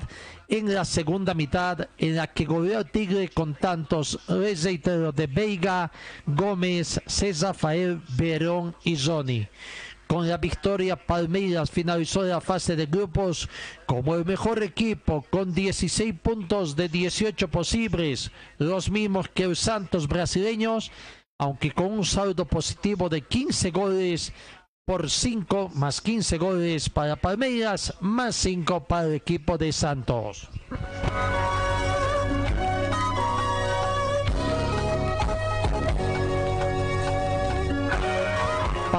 en 0.49 0.73
la 0.73 0.85
segunda 0.85 1.35
mitad 1.35 1.89
en 1.99 2.17
la 2.17 2.29
que 2.29 2.45
goleó 2.45 2.79
el 2.79 2.91
Tigre 2.91 3.29
con 3.29 3.55
tantos 3.55 4.19
reitero 4.29 5.11
de 5.11 5.27
Veiga, 5.27 5.91
Gómez, 6.27 7.01
César 7.07 7.55
Rafael, 7.55 8.01
Verón 8.17 8.75
y 8.85 8.97
Zoni. 8.97 9.47
Con 10.07 10.29
la 10.29 10.37
victoria, 10.37 10.95
Palmeiras 10.95 11.71
finalizó 11.71 12.23
la 12.23 12.41
fase 12.41 12.77
de 12.77 12.87
grupos 12.87 13.49
como 13.87 14.15
el 14.15 14.25
mejor 14.25 14.63
equipo, 14.63 15.25
con 15.31 15.55
16 15.55 16.15
puntos 16.23 16.77
de 16.77 16.89
18 16.89 17.49
posibles, 17.49 18.31
los 18.59 18.91
mismos 18.91 19.29
que 19.29 19.49
los 19.49 19.59
Santos 19.59 20.07
brasileños, 20.07 20.93
aunque 21.39 21.73
con 21.73 21.87
un 21.87 22.05
saldo 22.05 22.45
positivo 22.45 23.09
de 23.09 23.23
15 23.23 23.71
goles 23.71 24.33
por 24.85 25.09
5 25.09 25.71
más 25.75 26.01
15 26.01 26.39
goles 26.39 26.89
para 26.89 27.15
Palmeiras 27.15 27.95
más 28.01 28.35
5 28.35 28.85
para 28.85 29.07
el 29.07 29.15
equipo 29.15 29.57
de 29.57 29.73
Santos. 29.73 30.49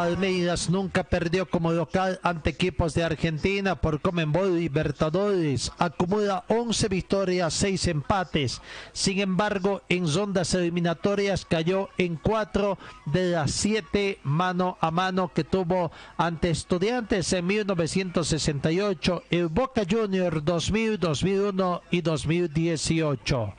Palmeiras 0.03 0.69
nunca 0.69 1.05
perdió 1.05 1.45
como 1.45 1.71
local 1.71 2.19
ante 2.23 2.49
equipos 2.49 2.93
de 2.93 3.05
Argentina 3.05 3.75
por 3.79 4.01
Comenbol 4.01 4.57
Libertadores. 4.59 5.71
Acumula 5.77 6.43
11 6.49 6.89
victorias, 6.89 7.53
6 7.53 7.87
empates. 7.87 8.61
Sin 8.91 9.21
embargo, 9.21 9.81
en 9.87 10.13
rondas 10.13 10.53
eliminatorias 10.55 11.45
cayó 11.45 11.87
en 11.97 12.17
4 12.17 12.77
de 13.05 13.31
las 13.31 13.51
7 13.51 14.19
mano 14.23 14.77
a 14.81 14.91
mano 14.91 15.31
que 15.33 15.45
tuvo 15.45 15.89
ante 16.17 16.49
Estudiantes 16.49 17.31
en 17.31 17.47
1968, 17.47 19.23
el 19.29 19.47
Boca 19.47 19.83
Junior 19.89 20.43
2000, 20.43 20.99
2001 20.99 21.81
y 21.91 22.01
2018. 22.01 23.53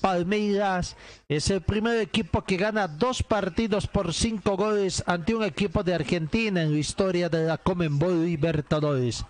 Palmeiras 0.00 0.96
es 1.28 1.50
el 1.50 1.62
primer 1.62 2.00
equipo 2.00 2.42
que 2.42 2.56
gana 2.56 2.88
dos 2.88 3.22
partidos 3.22 3.86
por 3.86 4.12
cinco 4.12 4.56
goles 4.56 5.02
ante 5.06 5.34
un 5.34 5.42
equipo 5.42 5.82
de 5.82 5.94
Argentina 5.94 6.62
en 6.62 6.72
la 6.72 6.78
historia 6.78 7.28
de 7.28 7.44
la 7.44 7.58
Comenbol 7.58 8.24
Libertadores. 8.24 9.24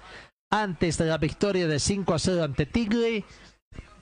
Antes 0.50 0.98
de 0.98 1.07
la 1.07 1.18
victoria 1.18 1.66
de 1.66 1.81
5 1.81 2.14
a 2.14 2.18
0 2.18 2.44
ante 2.44 2.66
Tigre, 2.66 3.24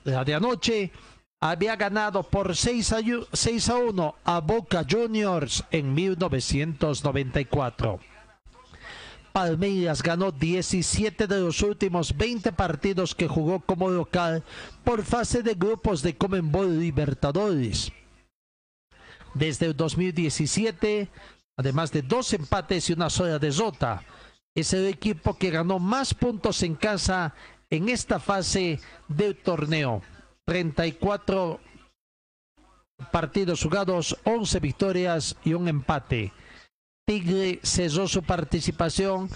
la 0.03 0.23
de 0.23 0.35
anoche, 0.35 0.91
había 1.39 1.75
ganado 1.75 2.23
por 2.23 2.55
6 2.55 2.93
a, 2.93 2.99
6 3.31 3.69
a 3.69 3.75
1 3.75 4.15
a 4.23 4.39
Boca 4.39 4.85
Juniors 4.89 5.63
en 5.71 5.93
1994. 5.93 7.99
Palmeiras 9.33 10.03
ganó 10.03 10.31
17 10.31 11.25
de 11.25 11.39
los 11.39 11.63
últimos 11.63 12.15
20 12.15 12.51
partidos 12.51 13.15
que 13.15 13.27
jugó 13.27 13.59
como 13.61 13.89
local 13.89 14.43
por 14.83 15.03
fase 15.03 15.41
de 15.41 15.55
grupos 15.55 16.03
de 16.03 16.15
Comenbol 16.15 16.79
Libertadores. 16.79 17.91
Desde 19.33 19.65
el 19.65 19.75
2017, 19.75 21.09
además 21.57 21.91
de 21.91 22.03
dos 22.03 22.31
empates 22.33 22.91
y 22.91 22.93
una 22.93 23.09
sola 23.09 23.39
derrota, 23.39 24.03
es 24.53 24.71
el 24.73 24.85
equipo 24.85 25.35
que 25.35 25.49
ganó 25.49 25.79
más 25.79 26.13
puntos 26.13 26.61
en 26.61 26.75
casa 26.75 27.33
en 27.71 27.89
esta 27.89 28.19
fase 28.19 28.79
del 29.07 29.35
torneo. 29.35 30.03
34 30.45 31.59
partidos 33.11 33.63
jugados, 33.63 34.15
11 34.25 34.59
victorias 34.59 35.35
y 35.43 35.55
un 35.55 35.67
empate. 35.67 36.31
Tigre 37.05 37.59
cesó 37.63 38.07
su 38.07 38.23
participación 38.23 39.29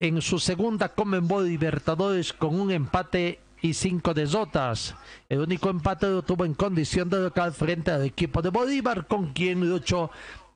en 0.00 0.20
su 0.20 0.40
segunda 0.40 0.88
Comenbol 0.88 1.46
Libertadores 1.46 2.32
con 2.32 2.58
un 2.58 2.72
empate 2.72 3.38
y 3.60 3.74
cinco 3.74 4.12
derrotas. 4.12 4.96
El 5.28 5.38
único 5.38 5.70
empate 5.70 6.08
lo 6.08 6.22
tuvo 6.22 6.44
en 6.44 6.54
condición 6.54 7.08
de 7.08 7.20
local 7.20 7.52
frente 7.52 7.92
al 7.92 8.04
equipo 8.04 8.42
de 8.42 8.50
Bolívar, 8.50 9.06
con 9.06 9.32
quien 9.32 9.60
luchó 9.60 10.10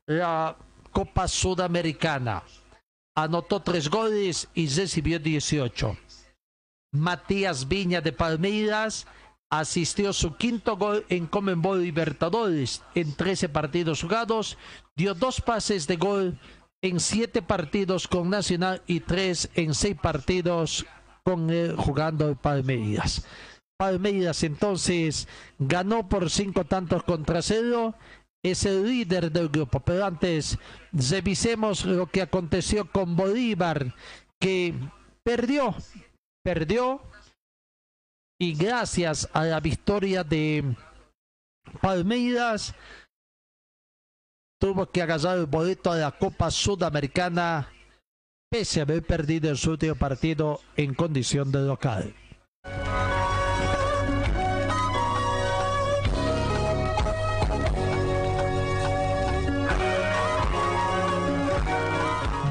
la 0.06 0.56
Copa 0.90 1.28
Sudamericana. 1.28 2.42
Anotó 3.14 3.62
tres 3.62 3.88
goles 3.88 4.48
y 4.52 4.66
recibió 4.66 5.20
18. 5.20 5.96
Matías 6.90 7.68
Viña 7.68 8.00
de 8.00 8.12
Palmeiras 8.12 9.06
asistió 9.50 10.12
su 10.12 10.36
quinto 10.36 10.76
gol 10.76 11.04
en 11.08 11.26
Comenbol 11.26 11.82
Libertadores. 11.82 12.82
En 12.94 13.14
13 13.14 13.48
partidos 13.48 14.02
jugados, 14.02 14.58
dio 14.96 15.14
dos 15.14 15.40
pases 15.40 15.86
de 15.86 15.96
gol 15.96 16.38
en 16.82 17.00
siete 17.00 17.42
partidos 17.42 18.06
con 18.06 18.30
Nacional 18.30 18.82
y 18.86 19.00
tres 19.00 19.50
en 19.54 19.74
seis 19.74 19.96
partidos 20.00 20.86
con 21.24 21.50
él 21.50 21.74
jugando 21.76 22.28
el 22.28 22.36
Palmeiras. 22.36 23.26
Palmeiras 23.78 24.42
entonces 24.42 25.28
ganó 25.58 26.08
por 26.08 26.30
cinco 26.30 26.64
tantos 26.64 27.02
contra 27.02 27.42
cero. 27.42 27.94
Es 28.42 28.64
el 28.64 28.86
líder 28.86 29.32
del 29.32 29.48
grupo. 29.48 29.80
Pero 29.80 30.06
antes, 30.06 30.58
revisemos 30.92 31.84
lo 31.84 32.06
que 32.06 32.22
aconteció 32.22 32.90
con 32.90 33.16
Bolívar, 33.16 33.94
que 34.40 34.74
perdió, 35.24 35.74
perdió. 36.44 37.00
Y 38.38 38.54
gracias 38.54 39.28
a 39.32 39.44
la 39.44 39.60
victoria 39.60 40.22
de 40.22 40.62
Palmeiras, 41.80 42.74
tuvo 44.60 44.86
que 44.86 45.00
agarrar 45.00 45.38
el 45.38 45.46
boleto 45.46 45.94
de 45.94 46.02
la 46.02 46.12
Copa 46.12 46.50
Sudamericana 46.50 47.68
pese 48.50 48.80
a 48.80 48.82
haber 48.82 49.02
perdido 49.02 49.50
el 49.50 49.58
último 49.68 49.94
partido 49.94 50.60
en 50.76 50.92
condición 50.94 51.50
de 51.50 51.60
local. 51.60 52.14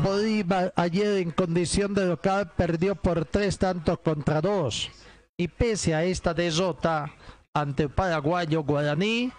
Bolívar 0.04 0.74
ayer 0.76 1.17
en 1.17 1.32
condición 1.32 1.93
de 1.93 2.08
local 2.08 2.52
perdió 2.58 2.95
por 2.95 3.26
tres 3.26 3.60
tantos 3.60 4.00
contra 4.00 4.41
dos 4.41 4.89
y 5.38 5.48
pese 5.48 5.93
a 5.93 6.04
esta 6.04 6.34
derrota 6.34 7.12
ante 7.54 7.84
el 7.84 7.89
paraguayo 7.89 8.63
Guaraní, 8.63 9.32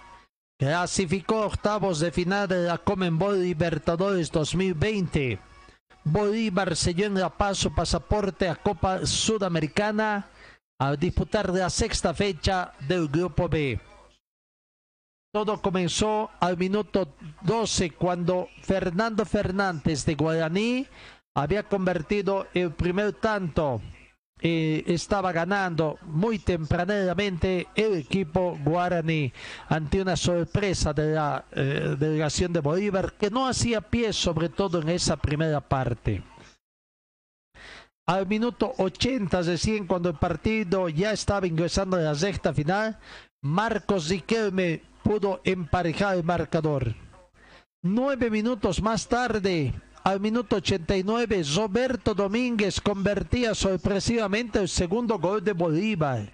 clasificó 0.58 1.46
octavos 1.46 2.00
de 2.00 2.10
final 2.10 2.48
de 2.48 2.66
la 2.66 2.78
Comenbol 2.78 3.42
Libertadores 3.42 4.30
2020. 4.30 5.38
Bolívar 6.04 6.76
selló 6.76 7.06
en 7.06 7.14
La 7.14 7.30
Paz 7.30 7.58
su 7.58 7.74
pasaporte 7.74 8.48
a 8.48 8.56
Copa 8.56 9.04
Sudamericana 9.06 10.28
al 10.78 10.98
disputar 10.98 11.50
la 11.50 11.70
sexta 11.70 12.14
fecha 12.14 12.72
del 12.86 13.08
Grupo 13.08 13.48
B. 13.48 13.80
Todo 15.32 15.60
comenzó 15.60 16.30
al 16.40 16.56
minuto 16.56 17.14
12 17.42 17.90
cuando 17.90 18.48
Fernando 18.62 19.24
Fernández 19.24 20.04
de 20.04 20.14
Guaraní 20.14 20.86
había 21.34 21.62
convertido 21.64 22.46
el 22.54 22.72
primer 22.72 23.12
tanto 23.14 23.82
eh, 24.38 24.84
estaba 24.86 25.32
ganando 25.32 25.98
muy 26.02 26.38
tempranamente 26.38 27.68
el 27.74 27.94
equipo 27.94 28.58
guaraní 28.62 29.32
ante 29.68 30.02
una 30.02 30.14
sorpresa 30.14 30.92
de 30.92 31.14
la 31.14 31.46
eh, 31.52 31.96
delegación 31.98 32.52
de 32.52 32.60
Bolívar 32.60 33.14
que 33.14 33.30
no 33.30 33.48
hacía 33.48 33.80
pie 33.80 34.12
sobre 34.12 34.50
todo 34.50 34.82
en 34.82 34.90
esa 34.90 35.16
primera 35.16 35.60
parte. 35.60 36.22
Al 38.06 38.26
minuto 38.26 38.74
80 38.76 39.40
recién 39.40 39.86
cuando 39.86 40.10
el 40.10 40.16
partido 40.16 40.90
ya 40.90 41.12
estaba 41.12 41.46
ingresando 41.46 41.96
a 41.96 42.00
la 42.00 42.14
sexta 42.14 42.52
final, 42.52 42.98
Marcos 43.40 44.08
Riquelme 44.08 44.82
pudo 45.02 45.40
emparejar 45.44 46.16
el 46.16 46.24
marcador. 46.24 46.94
Nueve 47.82 48.30
minutos 48.30 48.82
más 48.82 49.08
tarde, 49.08 49.72
al 50.06 50.20
minuto 50.20 50.56
89, 50.56 51.42
Roberto 51.56 52.14
Domínguez 52.14 52.80
convertía 52.80 53.56
sorpresivamente 53.56 54.60
el 54.60 54.68
segundo 54.68 55.18
gol 55.18 55.42
de 55.42 55.52
Bolívar. 55.52 56.30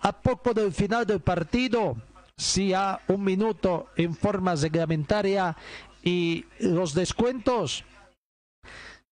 A 0.00 0.10
poco 0.10 0.52
del 0.52 0.72
final 0.72 1.06
del 1.06 1.20
partido, 1.20 1.96
si 2.36 2.74
a 2.74 3.00
un 3.06 3.22
minuto 3.22 3.90
en 3.94 4.12
forma 4.16 4.56
reglamentaria 4.56 5.56
y 6.02 6.44
los 6.58 6.94
descuentos, 6.94 7.84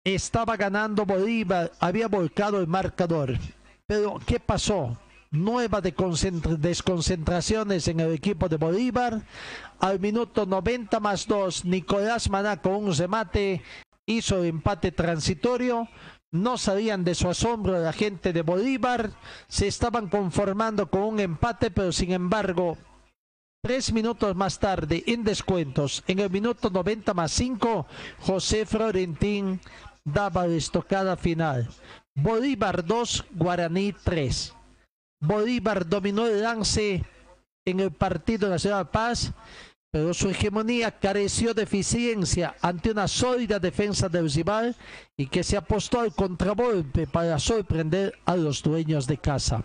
estaba 0.03 0.55
ganando 0.55 1.03
Bolívar, 1.03 1.71
había 1.79 2.07
volcado 2.07 2.59
el 2.59 2.67
marcador. 2.67 3.39
Pero, 3.87 4.19
¿qué 4.23 4.39
pasó? 4.39 4.99
Nueva 5.31 5.81
de 5.81 5.95
desconcentraciones 6.59 7.87
en 7.87 8.01
el 8.01 8.13
equipo 8.13 8.47
de 8.47 8.57
Bolívar. 8.57 9.23
Al 9.79 9.99
minuto 9.99 10.45
90 10.45 10.99
más 10.99 11.25
2, 11.25 11.65
Nicolás 11.65 12.29
Maná 12.29 12.61
con 12.61 12.75
un 12.75 12.95
remate 12.95 13.63
hizo 14.05 14.43
empate 14.43 14.91
transitorio. 14.91 15.87
No 16.31 16.57
sabían 16.57 17.03
de 17.03 17.15
su 17.15 17.29
asombro 17.29 17.79
la 17.79 17.93
gente 17.93 18.33
de 18.33 18.41
Bolívar. 18.41 19.11
Se 19.47 19.67
estaban 19.67 20.09
conformando 20.09 20.89
con 20.89 21.01
un 21.01 21.19
empate, 21.19 21.71
pero 21.71 21.91
sin 21.91 22.11
embargo, 22.11 22.77
tres 23.63 23.93
minutos 23.93 24.35
más 24.35 24.59
tarde, 24.59 25.03
en 25.07 25.23
descuentos, 25.23 26.03
en 26.07 26.19
el 26.19 26.29
minuto 26.29 26.69
90 26.69 27.13
más 27.13 27.31
5, 27.31 27.87
José 28.19 28.65
Florentín 28.65 29.61
daba 30.03 30.45
la 30.45 30.55
estocada 30.55 31.15
final. 31.15 31.69
Bolívar 32.13 32.85
2, 32.85 33.25
Guaraní 33.31 33.93
3. 34.03 34.53
Bolívar 35.21 35.87
dominó 35.87 36.27
el 36.27 36.43
lance 36.43 37.03
en 37.65 37.79
el 37.79 37.91
partido 37.91 38.49
Nacional 38.49 38.89
Paz 38.89 39.33
pero 39.95 40.13
su 40.13 40.29
hegemonía 40.29 40.91
careció 40.91 41.53
de 41.53 41.63
eficiencia 41.63 42.53
ante 42.61 42.91
una 42.91 43.07
sólida 43.07 43.59
defensa 43.59 44.09
del 44.09 44.29
rival 44.29 44.75
y 45.15 45.27
que 45.27 45.41
se 45.41 45.55
apostó 45.55 46.01
al 46.01 46.13
contragolpe 46.13 47.07
para 47.07 47.39
sorprender 47.39 48.13
a 48.25 48.35
los 48.35 48.61
dueños 48.61 49.07
de 49.07 49.17
casa. 49.17 49.63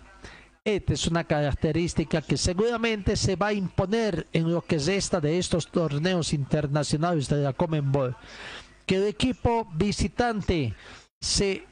Esta 0.63 0.93
es 0.93 1.05
una 1.05 1.25
característica 1.25 2.21
que 2.21 2.37
seguramente 2.37 3.17
se 3.17 3.35
va 3.35 3.47
a 3.47 3.53
imponer 3.53 4.25
en 4.31 4.49
lo 4.53 4.61
que 4.61 4.77
resta 4.77 5.19
de 5.19 5.37
estos 5.37 5.67
torneos 5.67 6.31
internacionales 6.31 7.27
de 7.27 7.43
la 7.43 7.51
Comenbol. 7.51 8.15
que 8.85 8.95
el 8.95 9.07
equipo 9.07 9.67
visitante 9.73 10.73
se 11.19 11.65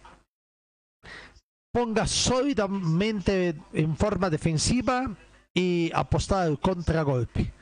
ponga 1.72 2.06
sólidamente 2.06 3.56
en 3.72 3.95
forma 3.95 4.30
defensiva 4.30 5.15
y 5.54 5.89
apostar 5.93 6.41
al 6.41 6.60
contragolpe. 6.60 7.54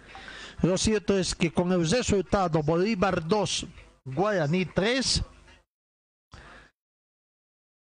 Lo 0.62 0.78
cierto 0.78 1.18
es 1.18 1.36
que 1.36 1.52
con 1.52 1.72
el 1.72 1.90
resultado 1.90 2.64
Bolívar 2.64 3.28
2, 3.28 3.68
Guaraní 4.06 4.66
3, 4.66 5.24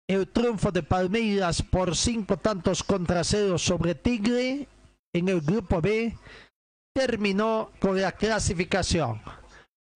el 0.09 0.29
triunfo 0.29 0.71
de 0.71 0.83
Palmeiras 0.83 1.63
por 1.63 1.97
cinco 1.97 2.37
tantos 2.37 2.83
contra 2.83 3.25
cero 3.25 3.59
sobre 3.59 3.95
Tigre 3.95 4.69
en 5.15 5.29
el 5.29 5.41
grupo 5.41 5.81
B 5.81 6.17
terminó 6.95 7.71
con 7.81 8.01
la 8.01 8.13
clasificación. 8.13 9.21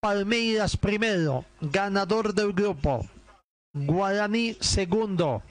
Palmeiras 0.00 0.76
primero, 0.76 1.44
ganador 1.60 2.32
del 2.34 2.52
grupo. 2.52 3.06
Guaraní 3.74 4.56
segundo. 4.60 5.42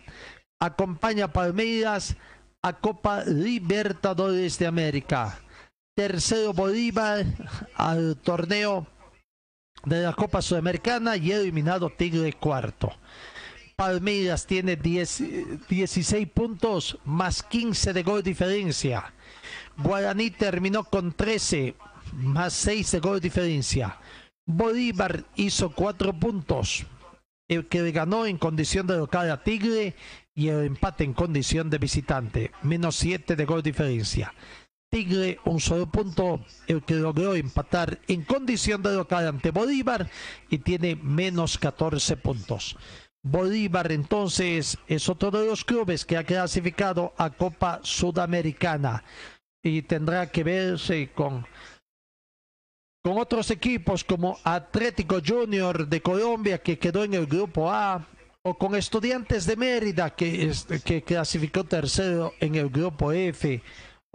Acompaña 0.59 1.31
Palmeiras 1.31 2.15
a 2.63 2.73
Copa 2.73 3.23
Libertadores 3.25 4.57
de 4.57 4.65
América. 4.65 5.39
Tercero 5.95 6.51
Bolívar 6.51 7.25
al 7.75 8.17
torneo 8.17 8.85
de 9.85 10.01
la 10.03 10.11
Copa 10.11 10.41
Sudamericana 10.41 11.15
y 11.15 11.31
eliminado 11.31 11.89
Tigre 11.89 12.33
cuarto. 12.33 12.91
Palmeiras 13.77 14.45
tiene 14.45 14.75
10, 14.75 15.67
16 15.69 16.27
puntos 16.27 16.97
más 17.05 17.43
15 17.43 17.93
de 17.93 18.03
gol 18.03 18.23
diferencia. 18.23 19.13
Guaraní 19.77 20.31
terminó 20.31 20.83
con 20.83 21.13
13 21.13 21.75
más 22.11 22.51
6 22.51 22.91
de 22.91 22.99
gol 22.99 23.21
diferencia. 23.21 23.97
Bolívar 24.45 25.23
hizo 25.37 25.69
4 25.69 26.11
puntos. 26.11 26.85
El 27.47 27.67
que 27.67 27.89
ganó 27.91 28.25
en 28.25 28.37
condición 28.37 28.85
de 28.85 28.97
local 28.97 29.31
a 29.31 29.43
Tigre 29.43 29.95
y 30.33 30.49
el 30.49 30.65
empate 30.65 31.05
en 31.05 31.13
condición 31.13 31.69
de 31.69 31.77
visitante. 31.77 32.51
Menos 32.63 32.97
7 32.97 33.37
de 33.37 33.45
gol 33.45 33.63
diferencia. 33.63 34.33
Tigre 34.91 35.39
un 35.45 35.59
solo 35.59 35.87
punto, 35.87 36.39
el 36.67 36.83
que 36.83 36.95
logró 36.95 37.35
empatar 37.35 37.99
en 38.07 38.23
condición 38.23 38.81
de 38.81 38.93
local 38.93 39.27
ante 39.27 39.51
Bolívar 39.51 40.09
y 40.49 40.59
tiene 40.59 40.95
menos 40.95 41.57
14 41.57 42.17
puntos. 42.17 42.77
Bolívar 43.23 43.91
entonces 43.91 44.77
es 44.87 45.09
otro 45.09 45.31
de 45.31 45.47
los 45.47 45.65
clubes 45.65 46.05
que 46.05 46.15
ha 46.15 46.23
clasificado 46.23 47.13
a 47.17 47.31
Copa 47.31 47.79
Sudamericana 47.81 49.03
y 49.63 49.81
tendrá 49.81 50.29
que 50.29 50.43
verse 50.43 51.09
con, 51.11 51.43
con 53.03 53.17
otros 53.17 53.49
equipos 53.49 54.03
como 54.03 54.37
Atlético 54.43 55.17
Junior 55.25 55.87
de 55.87 56.01
Colombia 56.01 56.59
que 56.59 56.77
quedó 56.77 57.03
en 57.03 57.15
el 57.15 57.25
grupo 57.25 57.71
A 57.71 58.05
o 58.43 58.55
con 58.55 58.75
Estudiantes 58.75 59.47
de 59.47 59.55
Mérida 59.55 60.11
que, 60.11 60.53
que 60.83 61.01
clasificó 61.01 61.63
tercero 61.63 62.33
en 62.39 62.53
el 62.53 62.69
grupo 62.69 63.11
F 63.11 63.59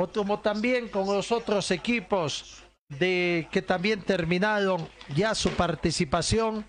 o 0.01 0.11
como 0.11 0.41
también 0.41 0.89
con 0.89 1.07
los 1.07 1.31
otros 1.31 1.71
equipos 1.71 2.63
de 2.89 3.47
que 3.53 3.61
también 3.61 4.01
terminaron 4.01 4.89
ya 5.15 5.35
su 5.35 5.51
participación. 5.51 6.65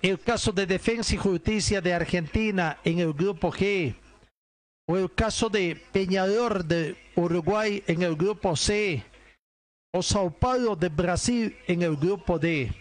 El 0.00 0.20
caso 0.20 0.52
de 0.52 0.64
Defensa 0.64 1.12
y 1.12 1.18
Justicia 1.18 1.80
de 1.80 1.92
Argentina 1.92 2.78
en 2.84 3.00
el 3.00 3.12
grupo 3.12 3.50
G, 3.50 3.96
o 4.86 4.96
el 4.96 5.12
caso 5.12 5.48
de 5.48 5.82
Peñador 5.90 6.64
de 6.64 6.96
Uruguay 7.16 7.82
en 7.88 8.02
el 8.02 8.14
grupo 8.14 8.54
C, 8.54 9.02
o 9.92 10.00
Sao 10.00 10.30
Paulo 10.30 10.76
de 10.76 10.90
Brasil 10.90 11.56
en 11.66 11.82
el 11.82 11.96
grupo 11.96 12.38
D. 12.38 12.72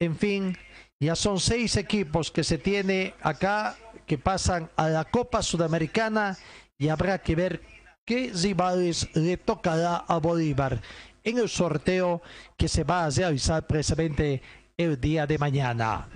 En 0.00 0.16
fin, 0.16 0.56
ya 1.00 1.16
son 1.16 1.40
seis 1.40 1.76
equipos 1.76 2.30
que 2.30 2.44
se 2.44 2.56
tiene 2.56 3.14
acá 3.20 3.76
que 4.06 4.16
pasan 4.16 4.70
a 4.76 4.88
la 4.88 5.04
Copa 5.04 5.42
Sudamericana 5.42 6.38
y 6.78 6.88
habrá 6.88 7.18
que 7.18 7.34
ver 7.34 7.79
qué 8.10 8.32
rivales 8.42 9.08
le 9.14 9.36
tocará 9.36 9.98
a 9.98 10.18
Bolívar 10.18 10.80
en 11.22 11.38
el 11.38 11.48
sorteo 11.48 12.20
que 12.56 12.66
se 12.66 12.82
va 12.82 13.04
a 13.04 13.10
realizar 13.10 13.64
precisamente 13.68 14.42
el 14.76 15.00
día 15.00 15.28
de 15.28 15.38
mañana. 15.38 16.08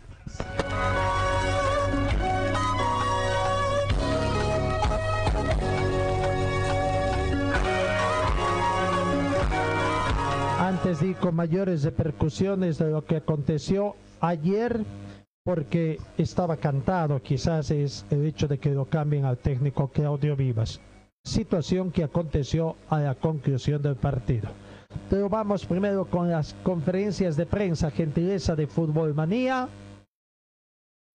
Antes 10.58 10.98
de 10.98 11.14
con 11.14 11.36
mayores 11.36 11.84
repercusiones 11.84 12.78
de 12.78 12.90
lo 12.90 13.04
que 13.04 13.18
aconteció 13.18 13.94
ayer, 14.20 14.84
porque 15.44 16.00
estaba 16.18 16.56
cantado, 16.56 17.22
quizás 17.22 17.70
es 17.70 18.04
el 18.10 18.26
hecho 18.26 18.48
de 18.48 18.58
que 18.58 18.70
lo 18.70 18.86
cambien 18.86 19.26
al 19.26 19.38
técnico 19.38 19.86
Claudio 19.86 20.34
Vivas. 20.34 20.80
Situación 21.24 21.90
que 21.90 22.04
aconteció 22.04 22.76
a 22.90 23.00
la 23.00 23.14
conclusión 23.14 23.80
del 23.80 23.96
partido. 23.96 24.50
Pero 25.08 25.28
vamos 25.28 25.64
primero 25.64 26.04
con 26.04 26.30
las 26.30 26.54
conferencias 26.62 27.36
de 27.36 27.46
prensa, 27.46 27.90
gentileza 27.90 28.54
de 28.54 28.66
Fútbol 28.66 29.14
Manía. 29.14 29.68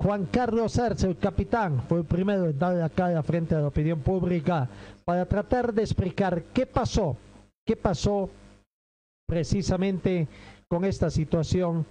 Juan 0.02 0.26
Carlos 0.26 0.80
Arce, 0.80 1.08
el 1.08 1.18
capitán, 1.18 1.84
fue 1.88 2.00
el 2.00 2.06
primero 2.06 2.46
en 2.50 2.58
dar 2.58 2.76
la 2.76 2.90
cara 2.90 3.22
frente 3.22 3.54
a 3.54 3.60
la 3.60 3.68
opinión 3.68 4.00
pública 4.00 4.68
para 5.06 5.26
tratar 5.26 5.74
de 5.74 5.84
explicar 5.84 6.44
qué 6.54 6.66
pasó, 6.66 7.18
qué 7.66 7.76
pasó 7.76 8.30
precisamente 9.28 10.28
con 10.68 10.86
esta 10.86 11.10
situación, 11.10 11.86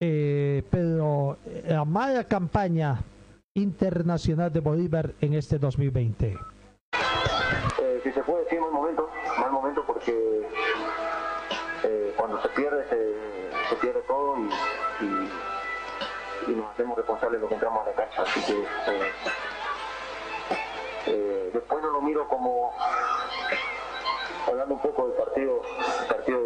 eh, 0.00 0.62
pero 0.70 1.38
la 1.66 1.84
mala 1.84 2.24
campaña 2.24 3.02
internacional 3.54 4.52
de 4.52 4.60
Bolívar 4.60 5.14
en 5.20 5.34
este 5.34 5.58
2020. 5.58 6.36
Eh, 7.78 8.00
si 8.02 8.12
se 8.12 8.22
puede 8.22 8.44
decir 8.44 8.60
mal 8.60 8.70
momento, 8.70 9.08
mal 9.38 9.50
momento 9.50 9.84
porque 9.86 10.48
eh, 11.84 12.14
cuando 12.16 12.40
se 12.42 12.48
pierde 12.50 12.84
se, 12.88 13.76
pierde 13.76 14.00
todo 14.02 14.36
y, 14.38 15.30
nos 16.52 16.70
hacemos 16.70 16.96
responsables 16.96 17.40
de 17.40 17.44
lo 17.44 17.48
que 17.48 17.54
entramos 17.54 17.82
a 17.84 17.90
la 17.90 17.96
cancha. 17.96 18.22
Así 18.22 18.40
que 18.44 18.64
eh, 21.06 21.50
después 21.52 21.82
no 21.82 21.90
lo 21.90 22.00
miro 22.00 22.26
como 22.28 22.72
hablando 24.46 24.74
un 24.74 24.80
poco 24.80 25.08
del 25.08 25.16
partido, 25.16 25.60
el 26.00 26.06
partido 26.06 26.40
de 26.40 26.45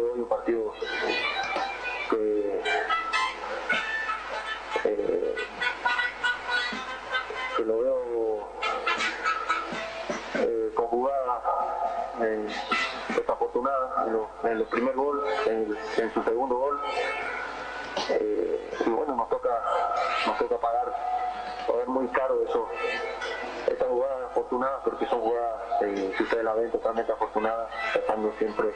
en 14.43 14.57
el 14.57 14.63
primer 14.65 14.95
gol, 14.95 15.23
en, 15.45 16.13
su 16.13 16.23
segundo 16.23 16.55
gol. 16.55 16.81
Eh, 18.09 18.69
y 18.85 18.89
bueno, 18.89 19.15
nos 19.15 19.29
toca, 19.29 19.49
nos 20.25 20.37
toca 20.37 20.57
pagar, 20.57 20.93
pagar 21.67 21.87
muy 21.87 22.07
caro 22.09 22.41
eso, 22.43 22.67
estas 23.67 23.87
jugadas 23.87 24.31
afortunadas, 24.31 24.81
porque 24.83 25.05
son 25.05 25.21
jugadas, 25.21 25.81
eh, 25.81 26.13
si 26.17 26.23
ustedes 26.23 26.43
la 26.43 26.53
ven, 26.53 26.71
totalmente 26.71 27.11
afortunadas, 27.11 27.69
tratando 27.93 28.33
siempre, 28.37 28.73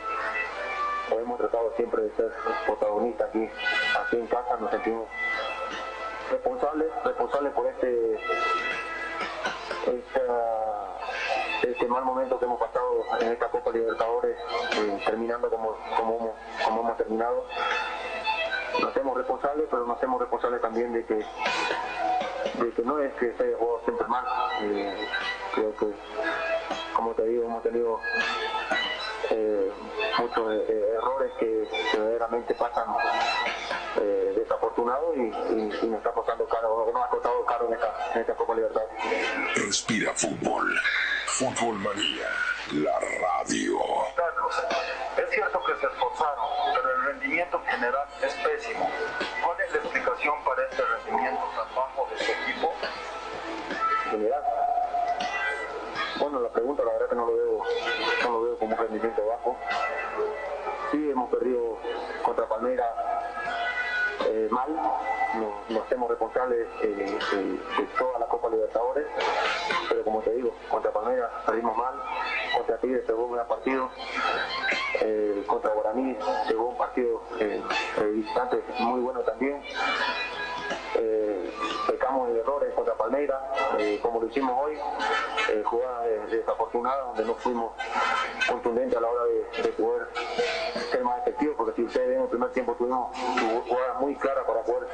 o 1.12 1.20
hemos 1.20 1.38
tratado 1.38 1.74
siempre 1.76 2.04
de 2.04 2.16
ser 2.16 2.32
protagonistas 2.66 3.30
aquí, 3.30 3.50
aquí 4.00 4.18
en 4.18 4.28
casa, 4.28 4.58
nos 4.58 4.72
sentimos 4.72 5.08
responsables, 6.32 6.88
responsables 7.04 7.54
por 7.54 7.68
este, 7.68 8.20
este 11.64 11.88
mal 11.88 12.06
momento 12.06 12.40
que 12.40 12.46
hemos 12.46 12.60
pasado 12.60 13.04
en 13.22 13.32
esta 13.32 13.50
Copa 13.50 13.72
Libertadores, 13.72 14.38
terminando 15.16 15.50
como, 15.50 15.78
como, 15.96 16.18
hemos, 16.18 16.32
como 16.66 16.82
hemos 16.82 16.98
terminado 16.98 17.46
nos 18.82 18.90
hacemos 18.92 19.18
responsables, 19.18 19.66
pero 19.72 19.86
nos 19.86 19.98
hacemos 19.98 20.20
responsables 20.20 20.62
también 20.62 20.92
de 20.92 21.06
que, 21.06 21.14
de 21.16 22.72
que 22.76 22.82
no 22.82 23.00
es 23.00 23.14
que 23.14 23.34
se 23.38 23.44
haya 23.44 23.58
jugado 23.58 23.82
siempre 23.86 24.08
mal. 24.08 24.26
Eh, 24.64 25.08
creo 25.54 25.76
que, 25.78 25.86
como 26.94 27.14
te 27.14 27.24
digo, 27.24 27.46
hemos 27.46 27.64
tenido 27.64 27.98
eh, 29.30 29.72
muchos 30.20 30.54
eh, 30.54 30.94
errores 30.98 31.32
que, 31.40 31.70
que 31.94 31.98
verdaderamente 31.98 32.54
pasan 32.56 32.88
desafortunados 34.36 35.16
y, 35.16 35.30
nos 35.88 35.98
está 35.98 36.12
costando 36.12 36.46
caro, 36.50 36.92
nos 36.94 37.06
ha 37.06 37.08
costado 37.08 37.46
caro 37.46 37.68
en 37.68 37.74
esta, 37.76 38.12
en 38.14 38.20
esta 38.20 38.36
Copa 38.36 38.56
Libertad. 38.56 38.82
Respira 39.56 40.12
fútbol. 40.14 40.78
Fútbol 41.28 41.76
Manía, 41.80 42.30
la 42.74 43.00
radio. 43.00 43.85
Pero 46.18 46.96
el 46.96 47.04
rendimiento 47.04 47.62
general 47.66 48.08
es 48.22 48.34
pésimo. 48.36 48.90
¿Cuál 49.44 49.60
es 49.60 49.72
la 49.72 49.78
explicación 49.80 50.36
para 50.46 50.64
este 50.64 50.82
rendimiento 50.84 51.42
tan 51.56 51.76
bajo 51.76 52.08
de 52.10 52.18
su 52.24 52.32
equipo? 52.32 52.74
General. 54.12 54.44
Bueno, 56.20 56.40
la 56.40 56.50
pregunta 56.50 56.84
la 56.86 56.94
verdad 56.94 57.10
que 57.10 57.16
no 57.16 57.26
lo 57.26 57.36
veo, 57.36 57.64
no 58.24 58.30
lo 58.32 58.42
veo 58.44 58.60
como 58.60 58.72
un 58.72 58.78
rendimiento 58.78 59.26
bajo. 59.26 59.58
Sí, 60.92 61.10
hemos 61.12 61.30
perdido 61.30 61.78
contra 62.24 62.46
Palmeiras 62.48 62.94
eh, 64.28 64.48
mal, 64.50 64.70
nos, 65.76 65.86
hacemos 65.86 66.10
responsables 66.10 66.68
eh, 66.82 66.88
de, 66.88 67.44
de 67.44 67.90
toda 67.98 68.20
la 68.20 68.28
Copa 68.28 68.50
Libertadores, 68.50 69.06
pero 69.90 70.04
como 70.04 70.22
te 70.22 70.32
digo, 70.32 70.54
contra 70.70 70.92
Palmeiras 70.92 71.30
salimos 71.46 71.78
mal, 71.78 71.94
contra 72.56 72.78
Tigre 72.78 73.04
se 73.06 73.14
un 73.14 73.34
gran 73.34 73.48
partido, 73.48 73.90
eh, 75.02 75.44
contra 75.48 75.72
Guaraní 75.72 76.16
se 76.48 76.56
un 76.56 76.78
partido 76.78 77.22
eh, 77.40 77.62
eh, 77.98 78.04
distante 78.16 78.62
muy 78.80 79.02
bueno 79.02 79.22
también. 79.22 79.62
Eh, 80.98 81.52
pecamos 81.88 82.30
de 82.30 82.40
errores 82.40 82.74
contra 82.74 82.94
Palmeiras, 82.96 83.42
eh, 83.80 84.00
como 84.02 84.20
lo 84.22 84.28
hicimos 84.28 84.56
hoy, 84.64 84.74
eh, 85.50 85.64
jugadas 85.66 86.06
de- 86.06 86.38
desafortunadas 86.38 87.06
donde 87.08 87.26
no 87.26 87.36
fuimos 87.36 87.74
contundentes 88.50 88.98
a 88.98 89.02
la 89.02 89.08
hora 89.10 89.24
de, 89.26 89.64
de 89.64 89.70
poder 89.74 90.08
ser 90.92 91.04
más 91.04 91.20
efectivos, 91.20 91.56
porque 91.58 91.74
si 91.74 91.84
ustedes 91.84 92.08
ven 92.08 92.18
en 92.18 92.24
el 92.24 92.30
primer 92.30 92.50
tiempo 92.52 92.74
tuvimos 92.76 93.10
jugadas 93.68 94.00
muy 94.00 94.16
claras 94.16 94.46
para 94.46 94.62
poder 94.64 94.88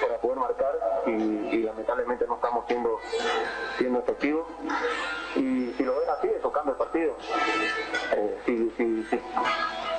para 0.00 0.18
poder 0.18 0.38
marcar 0.38 0.78
y, 1.06 1.62
lamentablemente 1.62 2.26
no 2.26 2.34
estamos 2.34 2.66
siendo 2.66 3.00
siendo 3.78 3.98
efectivos. 4.00 4.46
Y 5.36 5.72
si 5.76 5.84
lo 5.84 5.98
ven 5.98 6.10
así 6.10 6.28
eso 6.28 6.50
cambia 6.52 6.72
el 6.72 6.76
partido. 6.78 7.14
Eh, 8.12 8.38
si 8.44 9.06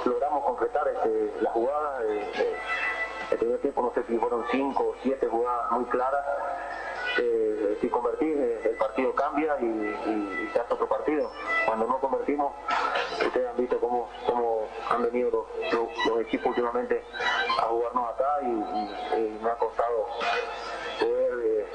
logramos 0.05 0.43
concretar 0.43 0.87
este, 0.87 1.33
la 1.41 1.51
jugada 1.51 2.03
eh, 2.03 2.31
eh, 2.37 2.55
el 3.33 3.39
primer 3.39 3.59
tiempo 3.61 3.81
no 3.81 3.91
sé 3.93 4.03
si 4.07 4.17
fueron 4.17 4.45
cinco 4.51 4.83
o 4.89 4.95
siete 5.01 5.27
jugadas 5.27 5.71
muy 5.71 5.85
claras 5.85 6.23
eh, 7.19 7.77
si 7.81 7.89
convertir 7.89 8.37
eh, 8.37 8.61
el 8.69 8.75
partido 8.77 9.13
cambia 9.13 9.55
y, 9.59 9.65
y- 9.65 10.43
y 10.45 10.49
se 10.51 10.59
hace 10.59 10.73
otro 10.73 10.87
partido. 10.87 11.29
Cuando 11.65 11.85
no 11.87 11.99
convertimos 11.99 12.53
ustedes 13.25 13.47
han 13.49 13.57
visto 13.57 13.79
cómo, 13.79 14.09
cómo 14.25 14.67
han 14.89 15.03
venido 15.03 15.29
los, 15.29 15.45
los- 15.73 16.05
los 16.07 16.21
equipos 16.21 16.47
últimamente 16.47 17.03
a 17.59 17.63
jugarnos 17.63 18.09
acá 18.13 18.29
y, 18.43 18.45
y- 18.47 19.39
me 19.43 19.49
ha 19.49 19.55
costado 19.55 20.07
poder 20.99 21.33
eh, 21.43 21.65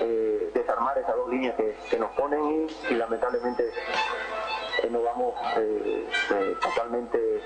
eh, 0.00 0.35
desarmar 0.66 0.98
esas 0.98 1.14
dos 1.14 1.28
líneas 1.28 1.54
que, 1.54 1.76
que 1.88 1.98
nos 1.98 2.10
ponen 2.12 2.68
y, 2.90 2.94
lamentablemente 2.94 3.70
eh, 4.82 4.90
nos 4.90 5.04
vamos 5.04 5.34
eh, 5.58 6.08
eh, 6.30 6.56
totalmente 6.60 7.40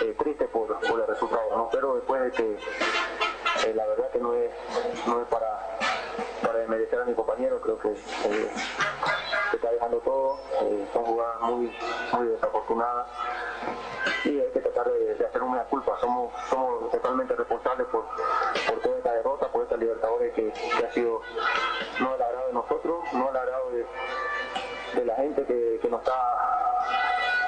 eh, 0.00 0.14
tristes 0.18 0.48
por, 0.48 0.68
por 0.80 1.00
el 1.00 1.06
resultado, 1.06 1.54
¿no? 1.54 1.68
pero 1.70 1.96
después 1.96 2.22
de 2.22 2.30
que 2.32 3.74
la 3.74 3.86
verdad 3.86 4.10
que 4.10 4.18
no 4.20 4.32
es, 4.32 4.50
no 5.06 5.20
es 5.20 5.28
para, 5.28 5.78
para 6.42 6.58
desmerecer 6.58 7.00
a 7.00 7.04
mi 7.04 7.14
compañero, 7.14 7.60
creo 7.60 7.78
que 7.78 7.88
eh, 7.92 8.50
se 9.50 9.56
está 9.56 9.70
dejando 9.70 9.98
todo, 9.98 10.38
eh, 10.62 10.86
son 10.92 11.04
jugadas 11.04 11.40
muy, 11.42 11.76
muy 12.12 12.26
desafortunadas. 12.28 13.06
Y 14.24 14.40
hay 14.40 14.50
que 14.52 14.60
tratar 14.60 14.90
de, 14.90 15.14
de 15.14 15.26
hacer 15.26 15.42
una 15.42 15.64
culpa, 15.64 15.98
somos, 16.00 16.32
somos 16.48 16.90
totalmente 16.90 17.34
responsables 17.34 17.86
por, 17.88 18.04
por 18.68 18.80
toda 18.80 18.96
esta 18.98 19.12
derrota, 19.12 19.48
por 19.48 19.62
esta 19.62 19.76
Libertadores 19.76 20.32
que, 20.34 20.52
ha 20.84 20.92
sido 20.92 21.20
no 22.00 22.14
el 22.14 22.22
agrado 22.22 22.46
de 22.48 22.52
nosotros, 22.52 23.04
no 23.12 23.30
el 23.30 23.36
agrado 23.36 23.70
de, 23.70 23.86
de 25.00 25.04
la 25.04 25.14
gente 25.16 25.44
que, 25.44 25.78
que 25.80 25.88
nos 25.88 26.00
está 26.00 26.14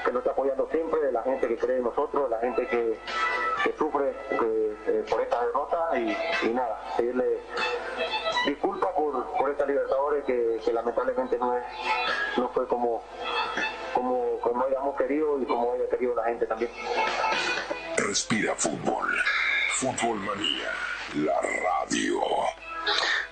que 0.04 0.12
nos 0.12 0.20
está 0.20 0.32
apoyando 0.32 0.68
siempre, 0.70 1.00
de 1.00 1.12
la 1.12 1.22
gente 1.22 1.48
que 1.48 1.56
cree 1.56 1.76
en 1.78 1.84
nosotros, 1.84 2.24
de 2.24 2.30
la 2.30 2.40
gente 2.40 2.66
que, 2.66 2.98
que 3.64 3.72
sufre 3.78 4.14
que, 4.30 4.76
eh, 4.86 5.04
por 5.10 5.20
esta 5.20 5.44
derrota 5.44 5.98
y, 5.98 6.16
y 6.46 6.54
nada, 6.54 6.80
pedirle 6.96 7.38
disculpas 8.46 8.90
por, 8.92 9.24
por 9.36 9.50
esta 9.50 9.66
Libertadores 9.66 10.24
que, 10.24 10.60
que 10.64 10.72
lamentablemente 10.72 11.38
no 11.38 11.56
es 11.56 11.64
no 12.36 12.48
fue 12.50 12.66
como 12.66 13.02
como 13.94 14.38
como 14.40 14.64
hayamos 14.64 14.96
querido 14.96 15.40
y 15.40 15.44
como 15.46 15.72
haya 15.72 15.88
querido 15.90 16.14
la 16.14 16.24
gente 16.24 16.46
también. 16.46 16.70
Respira 17.96 18.54
fútbol. 18.54 19.08
Fútbol 19.74 20.18
manía. 20.18 20.70
La 21.16 21.40
radio. 21.40 22.20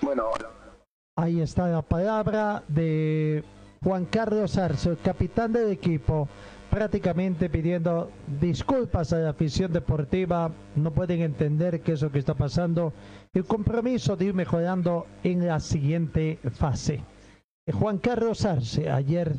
Bueno, 0.01 0.31
Ahí 1.19 1.41
está 1.41 1.67
la 1.67 1.81
palabra 1.81 2.61
de 2.67 3.43
Juan 3.83 4.05
Carlos 4.05 4.55
Arce, 4.55 4.89
el 4.89 4.99
capitán 4.99 5.51
del 5.51 5.71
equipo, 5.71 6.29
prácticamente 6.77 7.49
pidiendo 7.49 8.11
disculpas 8.39 9.11
a 9.11 9.17
la 9.17 9.31
afición 9.31 9.73
deportiva. 9.73 10.51
No 10.75 10.91
pueden 10.91 11.21
entender 11.21 11.81
qué 11.81 11.93
es 11.93 12.03
lo 12.03 12.11
que 12.11 12.19
está 12.19 12.35
pasando. 12.35 12.93
El 13.33 13.45
compromiso 13.45 14.15
de 14.15 14.25
ir 14.25 14.35
mejorando 14.35 15.07
en 15.23 15.47
la 15.47 15.59
siguiente 15.59 16.37
fase. 16.51 17.01
Eh, 17.65 17.71
Juan 17.71 17.97
Carlos 17.97 18.45
Arce 18.45 18.91
ayer 18.91 19.35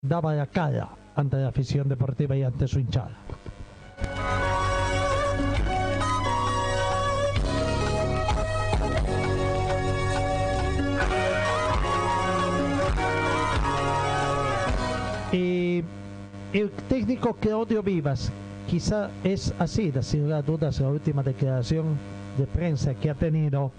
daba 0.00 0.34
la 0.34 0.46
cara 0.46 0.88
ante 1.16 1.36
la 1.36 1.48
afición 1.48 1.86
deportiva 1.86 2.34
y 2.34 2.44
ante 2.44 2.66
su 2.66 2.80
hinchada. 2.80 3.14
Y 15.30 15.84
el 16.52 16.70
técnico 16.88 17.34
Claudio 17.34 17.82
Vivas, 17.82 18.32
quizá 18.68 19.10
es 19.22 19.54
así, 19.58 19.92
sin 20.02 20.24
lugar 20.24 20.44
a 20.46 20.70
la 20.82 20.88
última 20.88 21.22
declaración 21.22 21.96
de 22.36 22.46
prensa 22.46 22.94
que 22.94 23.10
ha 23.10 23.14
tenido 23.14 23.70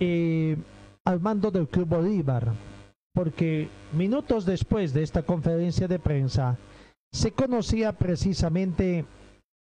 eh, 0.00 0.56
al 1.04 1.20
mando 1.20 1.50
del 1.50 1.68
Club 1.68 1.88
Bolívar, 1.88 2.52
porque 3.14 3.68
minutos 3.92 4.44
después 4.44 4.92
de 4.92 5.02
esta 5.02 5.22
conferencia 5.22 5.88
de 5.88 5.98
prensa 5.98 6.56
se 7.12 7.32
conocía 7.32 7.92
precisamente 7.92 9.04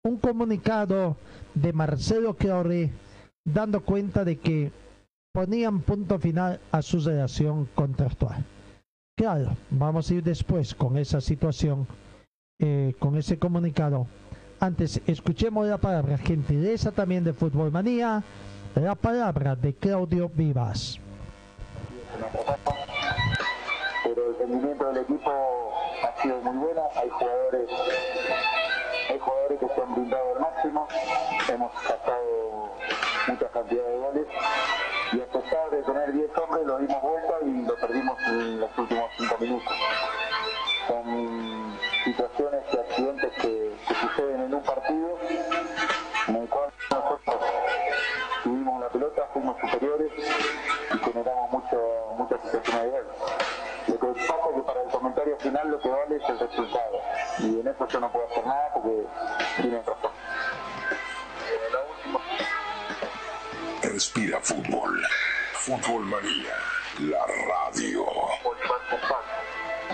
un 0.04 0.17
comunicado 0.17 1.15
de 1.54 1.73
Marcelo 1.73 2.34
Claure 2.34 2.91
dando 3.45 3.82
cuenta 3.82 4.23
de 4.23 4.38
que 4.38 4.71
ponían 5.34 5.82
punto 5.82 6.17
final 6.17 6.60
a 6.71 6.82
su 6.82 6.99
relación 6.99 7.67
contractual. 7.75 8.43
Claro, 9.17 9.56
vamos 9.69 10.10
a 10.10 10.15
ir 10.15 10.23
después 10.23 10.75
con 10.75 10.97
esa 10.97 11.21
situación, 11.21 11.88
eh, 12.60 12.94
con 13.00 13.18
ese 13.18 13.38
comunicado. 13.38 14.08
Antes, 14.60 15.02
escuchemos 15.08 15.68
la 15.68 15.78
palabra 15.78 16.18
gentileza 16.18 16.91
también 16.91 17.24
de 17.24 17.34
Fútbol 17.34 17.72
Manía, 17.72 18.24
la 18.76 18.96
palabra 18.96 19.56
de 19.56 19.74
Claudio 19.74 20.30
Vivas. 20.34 21.00
pero 24.04 24.30
el 24.30 24.38
rendimiento 24.38 24.86
del 24.86 24.98
equipo 24.98 25.32
ha 26.04 26.22
sido 26.22 26.39
muy 26.41 26.58
bueno, 26.58 26.84
hay 26.96 27.10
jugadores, 27.10 27.70
hay 29.10 29.20
jugadores 29.20 29.60
que 29.60 29.68
se 29.68 29.82
han 29.82 29.96
brindado 29.96 30.36
al 30.36 30.39
máximo, 30.39 30.88
hemos 31.50 31.74
sacado 31.84 32.72
mucha 33.28 33.48
cantidad 33.50 33.84
de 33.84 33.98
goles 33.98 34.28
y 35.12 35.20
a 35.20 35.26
pesar 35.26 35.70
de 35.72 35.84
tener 35.84 36.13
10 36.13 36.38
hombres 36.38 36.65
lo 36.65 36.80
dimos 36.80 37.02
vuelta 37.02 37.34
y 37.46 37.65
lo 37.65 37.76
perdimos 37.76 38.18
en 38.30 38.60
los 38.62 38.78
últimos 38.78 39.12
5 39.18 39.38
minutos. 39.39 39.74
Son 40.88 41.55
situaciones 42.15 42.63
y 42.71 42.78
accidentes 42.78 43.32
que, 43.41 43.75
que 43.88 43.93
suceden 43.95 44.41
en 44.41 44.54
un 44.54 44.63
partido 44.63 45.19
en 46.28 46.36
el 46.36 46.47
cual 46.47 46.69
nosotros 46.89 47.19
tuvimos 48.43 48.80
la 48.80 48.89
pelota, 48.89 49.28
fuimos 49.34 49.58
superiores 49.60 50.12
y 50.17 50.97
generamos 50.97 51.51
mucho, 51.51 51.78
muchas 52.17 52.41
situaciones 52.41 52.84
de 52.84 53.01
gol. 53.01 53.15
Lo 53.88 53.99
que 53.99 54.08
pasa 54.21 54.34
es 54.49 54.56
que 54.56 54.62
para 54.62 54.82
el 54.82 54.89
comentario 54.89 55.38
final 55.39 55.69
lo 55.69 55.80
que 55.80 55.89
vale 55.89 56.15
es 56.15 56.30
el 56.30 56.39
resultado. 56.39 56.99
Y 57.39 57.60
en 57.60 57.67
eso 57.67 57.88
yo 57.88 57.99
no 57.99 58.12
puedo 58.12 58.25
hacer 58.28 58.45
nada 58.45 58.73
porque 58.73 59.08
tienen 59.62 59.84
razón. 59.86 60.12
Respira 63.82 64.39
fútbol. 64.41 65.01
Fútbol 65.54 66.06
manía. 66.06 66.56
La 66.99 67.25
radio. 67.25 68.06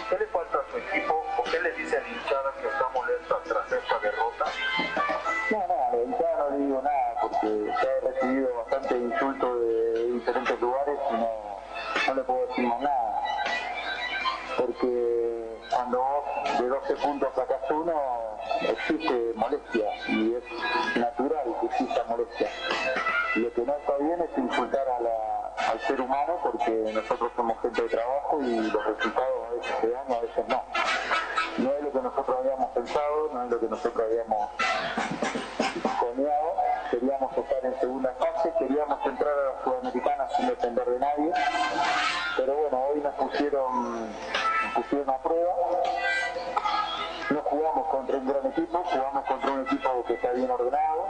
¿Qué 0.10 0.18
le 0.18 0.26
falta 0.28 0.58
a 0.58 0.72
su 0.72 0.78
equipo 0.78 1.14
o 1.38 1.44
qué 1.44 1.60
le 1.60 1.72
dice 1.74 1.98
a 1.98 2.02
la 2.02 2.08
hinchada 2.08 2.54
que 2.62 2.68
está 2.68 2.88
molesta 2.90 3.36
tras 3.44 3.72
esta 3.72 4.00
derrota? 4.00 4.46
No, 5.52 5.68
no, 5.68 5.88
a 5.88 5.92
la 5.92 6.04
hinchada 6.04 6.38
no 6.38 6.50
le 6.50 6.58
digo 6.66 6.82
nada 6.82 7.16
porque 7.22 7.74
ya 7.82 7.90
he 7.90 8.00
recibido 8.12 8.56
bastante 8.56 8.98
insultos 8.98 9.60
de 9.62 10.12
diferentes 10.14 10.62
lugares 10.62 11.00
y 11.10 11.14
no, 11.14 11.60
no 12.08 12.14
le 12.14 12.24
puedo 12.24 12.48
decir 12.48 12.68
más 12.68 12.80
nada. 12.82 13.22
Porque 14.58 15.41
cuando 15.72 15.98
vos 16.00 16.60
de 16.60 16.68
12 16.68 16.96
puntos 16.98 17.30
sacas 17.36 17.72
uno, 17.72 17.94
existe 18.62 19.34
molestia 19.36 19.86
y 20.08 20.36
es 20.36 20.44
natural 20.98 21.56
que 21.60 21.66
exista 21.68 22.04
molestia. 22.06 22.50
Lo 23.36 23.54
que 23.54 23.62
no 23.62 23.76
está 23.76 23.98
bien 23.98 24.22
es 24.22 24.38
insultar 24.38 24.86
al 24.90 25.80
ser 25.82 26.02
humano 26.02 26.38
porque 26.44 26.92
nosotros 26.94 27.32
somos 27.36 27.60
gente 27.62 27.82
de 27.84 27.90
trabajo 27.90 28.42
y 28.42 28.56
los 28.70 28.86
resultados 28.86 29.48
a 29.48 29.54
veces 29.54 29.76
se 29.80 29.90
dan 29.90 30.04
y 30.10 30.14
a 30.14 30.22
veces 30.22 30.48
no. 30.48 30.64
No 31.58 31.74
es 31.74 31.84
lo 31.84 31.92
que 31.92 32.02
nosotros 32.02 32.38
habíamos 32.38 32.72
pensado, 32.72 33.30
no 33.34 33.44
es 33.44 33.52
lo 33.52 33.60
que 33.60 33.68
nosotros 33.68 34.08
habíamos 34.10 34.50
soñado. 36.00 36.61
Queríamos 36.92 37.32
estar 37.38 37.66
en 37.66 37.80
segunda 37.80 38.14
fase, 38.20 38.54
queríamos 38.60 39.00
entrar 39.06 39.34
a 39.34 39.54
la 39.54 39.64
Sudamericana 39.64 40.28
sin 40.36 40.48
depender 40.48 40.86
de 40.86 41.00
nadie. 41.00 41.32
Pero 42.36 42.54
bueno, 42.54 42.84
hoy 42.84 43.00
nos 43.00 43.16
pusieron, 43.16 44.12
nos 44.12 44.74
pusieron 44.76 45.10
a 45.10 45.18
prueba. 45.20 45.54
No 47.30 47.42
jugamos 47.44 47.88
contra 47.88 48.18
un 48.18 48.28
gran 48.28 48.46
equipo, 48.46 48.84
jugamos 48.84 49.26
contra 49.26 49.52
un 49.52 49.62
equipo 49.62 50.04
que 50.06 50.14
está 50.16 50.32
bien 50.34 50.52
ordenado, 50.52 51.08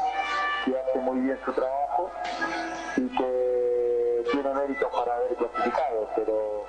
que 0.65 0.79
hace 0.79 0.99
muy 0.99 1.19
bien 1.19 1.39
su 1.43 1.51
trabajo 1.51 2.11
y 2.97 3.17
que 3.17 4.23
tiene 4.31 4.53
méritos 4.53 4.93
para 4.93 5.15
haber 5.15 5.35
clasificado, 5.35 6.09
pero 6.15 6.65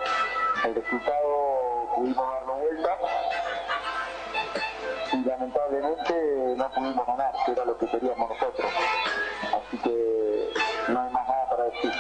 el 0.65 0.75
resultado 0.75 1.89
pudimos 1.95 2.33
darlo 2.33 2.55
vuelta 2.55 2.97
y 5.23 5.29
lamentablemente 5.29 6.55
no 6.57 6.71
pudimos 6.71 7.07
ganar, 7.07 7.33
que 7.45 7.53
era 7.53 7.65
lo 7.65 7.79
que 7.79 7.87
queríamos 7.87 8.29
nosotros. 8.29 8.73
Así 9.43 9.79
que 9.79 10.51
no 10.89 11.01
hay 11.01 11.13
más 11.13 11.29
nada 11.29 11.51
para 11.51 11.65
decir. 11.65 11.93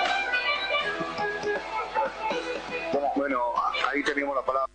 Bueno, 3.14 3.38
ahí 3.92 4.02
tenemos 4.02 4.34
la 4.34 4.42
palabra. 4.42 4.72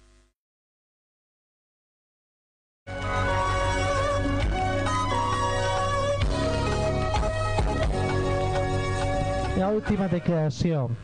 La 9.58 9.70
última 9.70 10.08
declaración. 10.08 10.96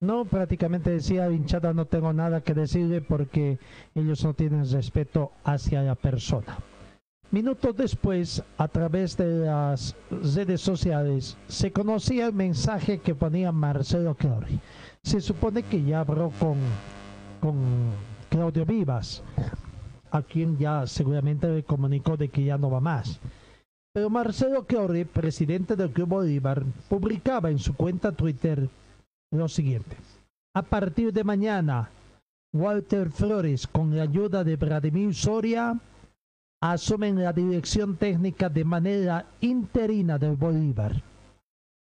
No, 0.00 0.26
prácticamente 0.26 0.90
decía, 0.90 1.30
hinchada 1.30 1.72
no 1.72 1.86
tengo 1.86 2.12
nada 2.12 2.42
que 2.42 2.52
decirle 2.52 3.00
porque 3.00 3.58
ellos 3.94 4.22
no 4.22 4.34
tienen 4.34 4.70
respeto 4.70 5.32
hacia 5.44 5.80
la 5.82 5.94
persona. 5.94 6.58
Minutos 7.30 7.76
después, 7.76 8.42
a 8.58 8.68
través 8.68 9.16
de 9.16 9.46
las 9.46 9.96
redes 10.10 10.60
sociales, 10.60 11.36
se 11.48 11.72
conocía 11.72 12.26
el 12.26 12.32
mensaje 12.32 12.98
que 12.98 13.14
ponía 13.14 13.50
Marcelo 13.50 14.14
Clauri. 14.14 14.60
Se 15.02 15.20
supone 15.20 15.64
que 15.64 15.82
ya 15.82 16.00
habló 16.00 16.30
con, 16.38 16.58
con 17.40 17.56
Claudio 18.28 18.64
Vivas, 18.64 19.22
a 20.10 20.22
quien 20.22 20.56
ya 20.58 20.86
seguramente 20.86 21.48
le 21.48 21.64
comunicó 21.64 22.16
de 22.16 22.28
que 22.28 22.44
ya 22.44 22.56
no 22.56 22.70
va 22.70 22.80
más. 22.80 23.18
Pero 23.92 24.10
Marcelo 24.10 24.64
Clauri, 24.64 25.04
presidente 25.04 25.76
del 25.76 25.90
Club 25.90 26.08
Bolívar, 26.08 26.64
publicaba 26.88 27.50
en 27.50 27.58
su 27.58 27.74
cuenta 27.74 28.12
Twitter 28.12 28.68
lo 29.32 29.48
siguiente. 29.48 29.96
A 30.54 30.62
partir 30.62 31.12
de 31.12 31.24
mañana, 31.24 31.90
Walter 32.52 33.10
Flores, 33.10 33.66
con 33.66 33.96
la 33.96 34.04
ayuda 34.04 34.44
de 34.44 34.54
Vladimir 34.56 35.14
Soria, 35.14 35.78
asumen 36.72 37.22
la 37.22 37.32
dirección 37.32 37.96
técnica 37.96 38.48
de 38.48 38.64
manera 38.64 39.26
interina 39.42 40.18
del 40.18 40.34
Bolívar. 40.34 41.02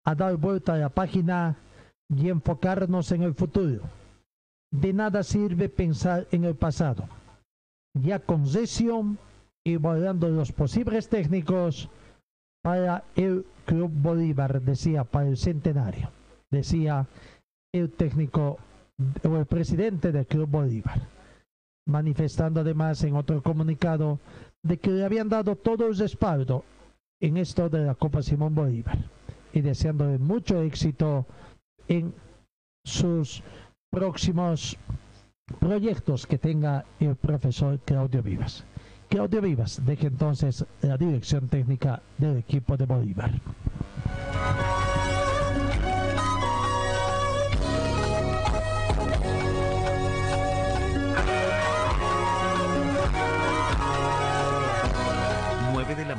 A 0.04 0.14
dar 0.14 0.36
vuelta 0.36 0.74
a 0.74 0.78
la 0.78 0.88
página 0.90 1.56
y 2.14 2.28
enfocarnos 2.28 3.10
en 3.12 3.22
el 3.22 3.34
futuro. 3.34 3.82
De 4.70 4.92
nada 4.92 5.22
sirve 5.22 5.70
pensar 5.70 6.26
en 6.30 6.44
el 6.44 6.54
pasado. 6.54 7.08
Ya 7.94 8.18
con 8.18 8.46
sesión 8.46 9.18
y 9.64 9.76
valorando 9.76 10.28
los 10.28 10.52
posibles 10.52 11.08
técnicos 11.08 11.88
para 12.62 13.04
el 13.16 13.46
Club 13.64 13.90
Bolívar, 13.90 14.60
decía, 14.60 15.04
para 15.04 15.28
el 15.28 15.38
centenario, 15.38 16.10
decía 16.50 17.06
el 17.72 17.90
técnico 17.90 18.58
o 19.24 19.36
el 19.36 19.46
presidente 19.46 20.12
del 20.12 20.26
Club 20.26 20.48
Bolívar, 20.48 21.00
manifestando 21.86 22.60
además 22.60 23.02
en 23.04 23.14
otro 23.16 23.42
comunicado 23.42 24.18
de 24.62 24.78
que 24.78 24.90
le 24.90 25.04
habían 25.04 25.28
dado 25.28 25.56
todo 25.56 25.86
el 25.86 25.96
respaldo 25.96 26.64
en 27.20 27.36
esto 27.36 27.68
de 27.68 27.84
la 27.84 27.94
Copa 27.94 28.22
Simón 28.22 28.54
Bolívar 28.54 28.98
y 29.52 29.60
deseándole 29.60 30.18
mucho 30.18 30.62
éxito 30.62 31.26
en 31.88 32.14
sus 32.84 33.42
próximos 33.90 34.76
proyectos 35.58 36.26
que 36.26 36.38
tenga 36.38 36.84
el 37.00 37.16
profesor 37.16 37.78
Claudio 37.80 38.22
Vivas. 38.22 38.64
Claudio 39.08 39.40
Vivas 39.40 39.80
deje 39.84 40.08
entonces 40.08 40.64
la 40.82 40.96
dirección 40.96 41.48
técnica 41.48 42.02
del 42.18 42.36
equipo 42.36 42.76
de 42.76 42.84
Bolívar. 42.84 43.32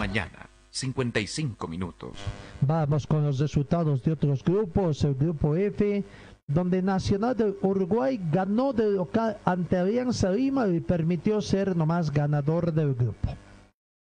Mañana, 0.10 0.49
55 0.72 1.68
minutos. 1.68 2.18
Vamos 2.62 3.05
con 3.05 3.24
los 3.24 3.38
resultados 3.38 4.01
de 4.01 4.14
otros 4.14 4.43
grupos. 4.43 5.03
El 5.03 5.14
grupo 5.14 5.55
F, 5.55 6.03
donde 6.47 6.82
Nacional 6.82 7.38
de 7.38 7.55
Uruguay 7.62 8.20
ganó 8.32 8.74
de 8.74 8.89
local 8.89 9.38
ante 9.45 9.78
Alianza 9.78 10.32
Lima 10.32 10.68
y 10.68 10.80
permitió 10.80 11.41
ser 11.41 11.76
nomás 11.76 12.12
ganador 12.12 12.74
del 12.74 12.95
grupo. 12.95 13.30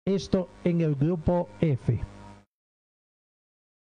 Esto 0.04 0.50
en 0.64 0.82
el 0.82 0.96
grupo 0.96 1.48
F. 1.62 2.00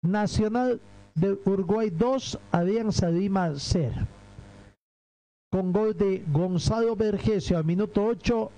Nacional 0.03 0.81
de 1.17 1.37
Uruguay 1.47 1.91
2, 1.91 2.39
Alianza 2.53 3.11
Lima 3.11 3.53
0. 3.57 4.07
Con 5.51 5.73
gol 5.73 5.97
de 5.97 6.25
Gonzalo 6.31 6.95
Vergesio 6.95 7.59
al 7.59 7.65
minuto 7.65 8.05
8 8.05 8.53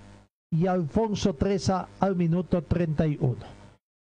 y 0.53 0.67
Alfonso 0.67 1.35
Treza 1.35 1.89
al 2.01 2.17
minuto 2.17 2.63
31. 2.63 3.37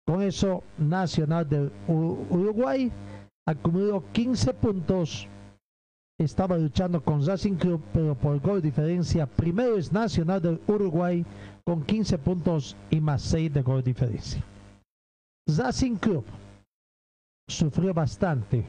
Con 0.06 0.22
eso, 0.22 0.62
Nacional 0.78 1.48
de 1.48 1.70
Uruguay 1.88 2.90
acumuló 3.46 4.04
15 4.12 4.54
puntos. 4.54 5.28
Estaba 6.18 6.56
luchando 6.56 7.02
con 7.02 7.26
Racing 7.26 7.54
Club, 7.54 7.82
pero 7.92 8.14
por 8.14 8.38
gol 8.40 8.62
diferencia, 8.62 9.26
primero 9.26 9.76
es 9.76 9.92
Nacional 9.92 10.40
del 10.40 10.60
Uruguay 10.66 11.24
con 11.64 11.82
15 11.82 12.18
puntos 12.18 12.76
y 12.90 13.00
más 13.00 13.22
6 13.22 13.52
de 13.52 13.62
gol 13.62 13.82
diferencia. 13.82 14.42
Racing 15.48 15.96
Club 15.96 16.24
sufrió 17.48 17.92
bastante, 17.92 18.64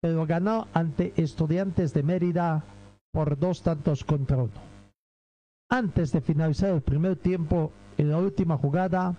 pero 0.00 0.26
ganó 0.26 0.68
ante 0.72 1.12
Estudiantes 1.16 1.92
de 1.92 2.02
Mérida 2.02 2.64
por 3.12 3.38
dos 3.38 3.62
tantos 3.62 4.04
contra 4.04 4.38
uno. 4.38 4.77
Antes 5.70 6.12
de 6.12 6.20
finalizar 6.20 6.70
el 6.70 6.80
primer 6.80 7.16
tiempo, 7.16 7.72
en 7.98 8.10
la 8.10 8.18
última 8.18 8.56
jugada, 8.56 9.14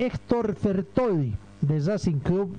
Héctor 0.00 0.54
Fertoli 0.54 1.36
de 1.60 1.80
Racing 1.80 2.20
Club 2.20 2.56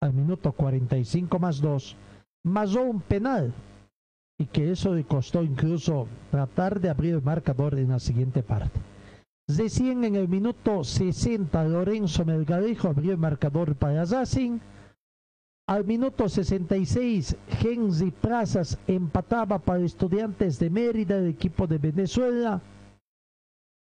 al 0.00 0.14
minuto 0.14 0.52
45 0.52 1.38
más 1.38 1.60
2 1.60 1.96
masó 2.44 2.82
un 2.82 3.00
penal 3.00 3.52
y 4.40 4.46
que 4.46 4.70
eso 4.70 4.94
le 4.94 5.04
costó 5.04 5.42
incluso 5.42 6.06
tratar 6.30 6.80
de 6.80 6.88
abrir 6.88 7.14
el 7.14 7.22
marcador 7.22 7.74
en 7.78 7.90
la 7.90 7.98
siguiente 7.98 8.42
parte. 8.42 8.80
Recién 9.48 10.04
en 10.04 10.14
el 10.14 10.28
minuto 10.28 10.84
60 10.84 11.64
Lorenzo 11.64 12.24
Melgarejo 12.24 12.88
abrió 12.88 13.12
el 13.12 13.18
marcador 13.18 13.74
para 13.74 14.04
Racing. 14.04 14.58
Al 15.68 15.84
minuto 15.84 16.30
66 16.30 17.36
Henry 17.62 18.10
Plazas 18.10 18.78
empataba 18.86 19.58
para 19.58 19.84
Estudiantes 19.84 20.58
de 20.58 20.70
Mérida, 20.70 21.18
el 21.18 21.28
equipo 21.28 21.66
de 21.66 21.76
Venezuela. 21.76 22.62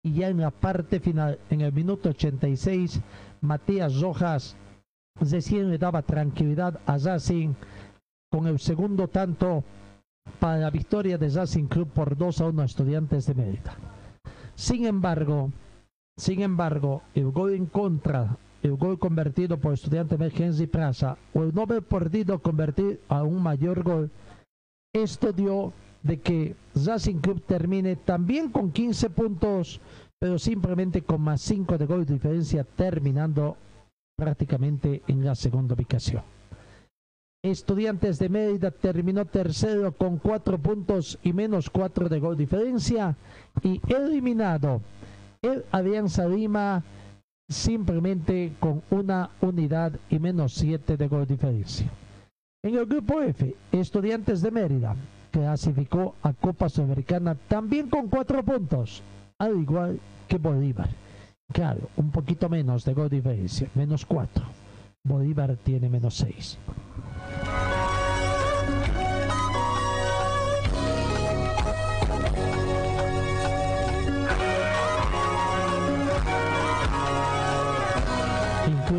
Y 0.05 0.13
ya 0.13 0.29
en 0.29 0.39
la 0.39 0.53
parte 0.53 1.01
final, 1.01 1.41
en 1.51 1.63
el 1.63 1.73
minuto 1.73 2.11
86, 2.11 3.01
Matías 3.41 4.01
Rojas 4.01 4.55
recién 5.19 5.69
le 5.69 5.79
daba 5.79 6.03
tranquilidad 6.03 6.79
a 6.87 6.97
Racing 6.97 7.55
con 8.31 8.47
el 8.47 8.61
segundo 8.61 9.09
tanto 9.09 9.65
para 10.39 10.59
la 10.59 10.71
victoria 10.71 11.19
de 11.19 11.29
Racing 11.29 11.65
Club 11.65 11.89
por 11.89 12.17
2 12.17 12.41
a 12.41 12.47
1 12.47 12.63
a 12.63 12.67
Estudiantes 12.67 13.27
de 13.27 13.35
Mérida. 13.35 13.77
Sin 14.55 14.87
embargo, 14.87 15.51
sin 16.17 16.41
embargo, 16.41 17.03
el 17.17 17.33
gol 17.33 17.55
en 17.55 17.67
contra, 17.67 18.37
el 18.65 18.77
gol 18.77 18.99
convertido 18.99 19.59
por 19.59 19.75
Estudiantes 19.75 20.19
de 20.19 20.33
Henry 20.35 20.67
Plaza 20.67 21.19
o 21.35 21.43
el 21.43 21.55
no 21.55 21.63
haber 21.63 21.83
podido 21.83 22.39
convertir 22.39 22.99
a 23.09 23.23
un 23.23 23.43
mayor 23.43 23.83
gol, 23.83 24.11
esto 24.95 25.33
dio 25.33 25.75
de 26.03 26.19
que 26.19 26.57
Racing 26.75 27.19
Club 27.19 27.43
termine 27.47 27.97
también 27.97 28.51
con 28.51 28.73
15 28.73 29.11
puntos, 29.11 29.81
pero 30.19 30.39
simplemente 30.39 31.03
con 31.03 31.21
más 31.21 31.43
5 31.43 31.77
de 31.77 31.87
gol 31.87 32.07
de 32.07 32.15
diferencia, 32.15 32.65
terminando 32.65 33.57
prácticamente 34.17 35.03
en 35.09 35.25
la 35.25 35.35
segunda 35.35 35.75
ubicación. 35.75 36.23
Estudiantes 37.43 38.19
de 38.19 38.31
Mérida 38.31 38.71
terminó 38.71 39.27
tercero 39.27 39.93
con 39.93 40.17
4 40.17 40.57
puntos 40.57 41.19
y 41.23 41.35
menos 41.35 41.69
4 41.69 42.09
de 42.09 42.19
gol 42.19 42.39
diferencia 42.39 43.15
y 43.63 43.79
eliminado 43.93 44.81
el 45.43 45.67
Alianza 45.71 46.27
Lima 46.27 46.83
simplemente 47.49 48.53
con 48.59 48.83
una 48.91 49.31
unidad 49.41 49.93
y 50.11 50.19
menos 50.19 50.55
7 50.55 50.97
de 50.97 51.09
gol 51.09 51.27
diferencia. 51.27 51.87
En 52.63 52.77
el 52.77 52.87
grupo 52.87 53.21
F, 53.21 53.55
Estudiantes 53.73 54.41
de 54.41 54.51
Mérida 54.51 54.97
clasificó 55.31 56.15
a 56.23 56.33
Copa 56.33 56.69
Sudamericana 56.69 57.35
también 57.35 57.89
con 57.89 58.09
4 58.09 58.43
puntos, 58.43 59.03
al 59.39 59.61
igual 59.61 60.01
que 60.29 60.39
Bolívar. 60.39 60.89
Claro, 61.53 61.91
un 61.97 62.11
poquito 62.11 62.49
menos 62.49 62.85
de 62.85 62.95
gol 62.95 63.11
diferencia, 63.11 63.69
menos 63.75 64.07
4. 64.07 64.45
Bolívar 65.05 65.57
tiene 65.57 65.91
menos 65.91 66.15
6. 66.15 66.59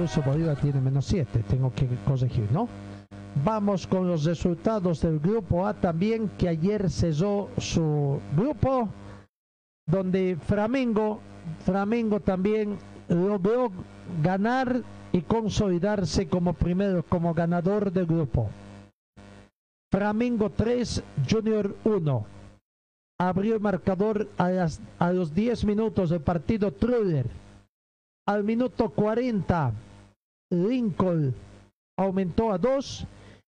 Incluso 0.06 0.22
Bolívar 0.30 0.56
tiene 0.58 0.80
menos 0.82 1.06
7, 1.06 1.44
tengo 1.50 1.74
que 1.74 1.88
corregir, 2.06 2.48
¿no? 2.52 2.68
Vamos 3.44 3.88
con 3.88 4.08
los 4.08 4.24
resultados 4.24 5.02
del 5.02 5.20
grupo 5.20 5.66
A 5.66 5.74
también, 5.74 6.30
que 6.38 6.48
ayer 6.48 6.92
cesó 6.92 7.50
su 7.58 8.20
grupo, 8.38 8.88
donde 9.88 10.38
Flamengo, 10.40 11.22
Flamengo 11.66 12.20
también 12.20 12.78
logró 13.10 13.72
ganar 14.22 14.84
y 15.12 15.22
consolidarse 15.22 16.28
como 16.28 16.54
primero, 16.54 17.02
como 17.02 17.34
ganador 17.34 17.92
del 17.92 18.06
grupo. 18.06 18.50
Flamengo 19.92 20.52
3, 20.52 21.04
Junior 21.28 21.76
1. 21.84 22.26
Abrió 23.20 23.56
el 23.56 23.62
marcador 23.62 24.30
a, 24.38 24.68
a 25.00 25.12
los 25.12 25.34
10 25.34 25.66
minutos 25.66 26.12
del 26.12 26.22
partido 26.22 26.72
Truller. 26.72 27.26
Al 28.28 28.44
minuto 28.44 28.90
40, 28.90 29.72
Lincoln 30.64 31.34
aumentó 31.98 32.52
a 32.52 32.58
2 32.58 33.08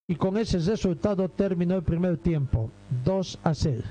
y 0.10 0.16
con 0.16 0.38
ese 0.38 0.60
resultado 0.60 1.28
terminó 1.30 1.76
el 1.76 1.84
primer 1.84 2.18
tiempo, 2.18 2.70
2 3.04 3.40
a 3.44 3.54
0. 3.54 3.84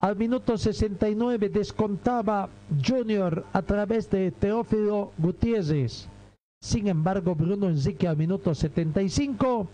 Al 0.00 0.16
minuto 0.16 0.56
69 0.56 1.48
descontaba 1.48 2.48
Junior 2.84 3.44
a 3.52 3.62
través 3.62 4.08
de 4.10 4.30
Teófilo 4.30 5.12
Gutiérrez. 5.18 6.08
Sin 6.60 6.88
embargo, 6.88 7.34
Bruno 7.34 7.68
Enrique 7.68 8.06
al 8.06 8.16
minuto 8.16 8.54
75 8.54 9.68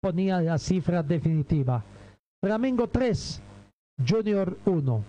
ponía 0.00 0.40
la 0.40 0.58
cifra 0.58 1.02
definitiva. 1.02 1.84
Flamengo 2.42 2.88
3, 2.88 3.40
Junior 4.06 4.56
1. 4.64 5.04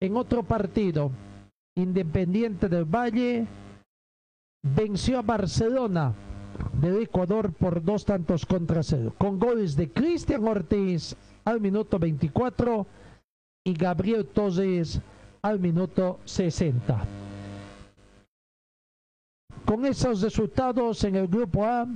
En 0.00 0.16
otro 0.16 0.42
partido, 0.42 1.10
Independiente 1.76 2.68
del 2.68 2.84
Valle 2.84 3.46
venció 4.62 5.18
a 5.18 5.22
Barcelona 5.22 6.14
del 6.72 7.02
Ecuador 7.02 7.52
por 7.52 7.82
dos 7.82 8.04
tantos 8.04 8.44
contra 8.44 8.82
cero, 8.82 9.14
con 9.16 9.38
goles 9.38 9.76
de 9.76 9.90
Cristian 9.90 10.46
Ortiz 10.46 11.16
al 11.44 11.60
minuto 11.60 11.98
24 11.98 12.86
y 13.64 13.74
Gabriel 13.74 14.26
Torres 14.26 15.00
al 15.42 15.60
minuto 15.60 16.20
60. 16.24 17.04
Con 19.64 19.84
esos 19.84 20.22
resultados 20.22 21.04
en 21.04 21.16
el 21.16 21.28
grupo 21.28 21.64
A, 21.64 21.86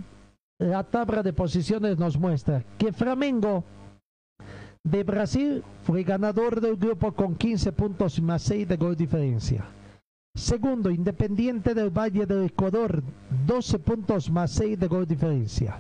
la 0.59 0.85
tabla 0.85 1.23
de 1.23 1.33
posiciones 1.33 1.99
nos 1.99 2.19
muestra 2.19 2.65
que 2.79 2.93
Flamengo 2.93 3.65
de 4.85 5.03
Brasil 5.05 5.65
fue 5.83 6.03
ganador 6.03 6.61
del 6.61 6.77
grupo 6.77 7.13
con 7.13 7.35
15 7.35 7.73
puntos 7.73 8.21
más 8.21 8.43
6 8.43 8.69
de 8.69 8.77
gol 8.77 8.97
diferencia. 8.97 9.65
Segundo, 10.35 10.91
Independiente 10.91 11.75
del 11.75 11.91
Valle 11.91 12.25
del 12.25 12.45
Ecuador, 12.45 13.03
12 13.47 13.79
puntos 13.81 14.31
más 14.31 14.51
6 14.53 14.79
de 14.79 14.87
gol 14.87 15.07
diferencia. 15.07 15.79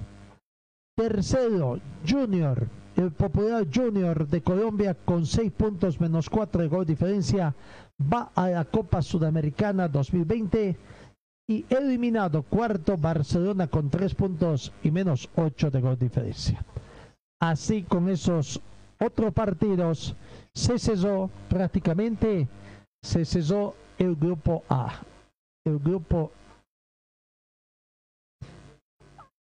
Tercero, 0.94 1.80
Junior, 2.06 2.68
el 2.96 3.12
popular 3.12 3.66
Junior 3.72 4.28
de 4.28 4.42
Colombia 4.42 4.94
con 4.94 5.24
6 5.24 5.50
puntos 5.52 5.98
menos 6.00 6.28
4 6.28 6.62
de 6.62 6.68
gol 6.68 6.84
diferencia, 6.84 7.54
va 8.00 8.30
a 8.34 8.50
la 8.50 8.64
Copa 8.66 9.00
Sudamericana 9.00 9.88
2020 9.88 10.76
y 11.48 11.64
eliminado 11.70 12.42
cuarto 12.42 12.98
Barcelona 12.98 13.68
con 13.68 13.88
3 13.88 14.14
puntos 14.14 14.72
y 14.82 14.90
menos 14.90 15.30
8 15.34 15.70
de 15.70 15.80
gol 15.80 15.98
diferencia. 15.98 16.62
Así 17.40 17.84
con 17.84 18.08
esos 18.10 18.60
otros 19.00 19.32
partidos 19.32 20.14
se 20.52 20.78
cesó 20.78 21.30
prácticamente, 21.48 22.46
se 23.02 23.24
cesó 23.24 23.74
el 23.98 24.16
grupo 24.16 24.62
A. 24.68 25.00
El 25.64 25.78
grupo 25.78 26.30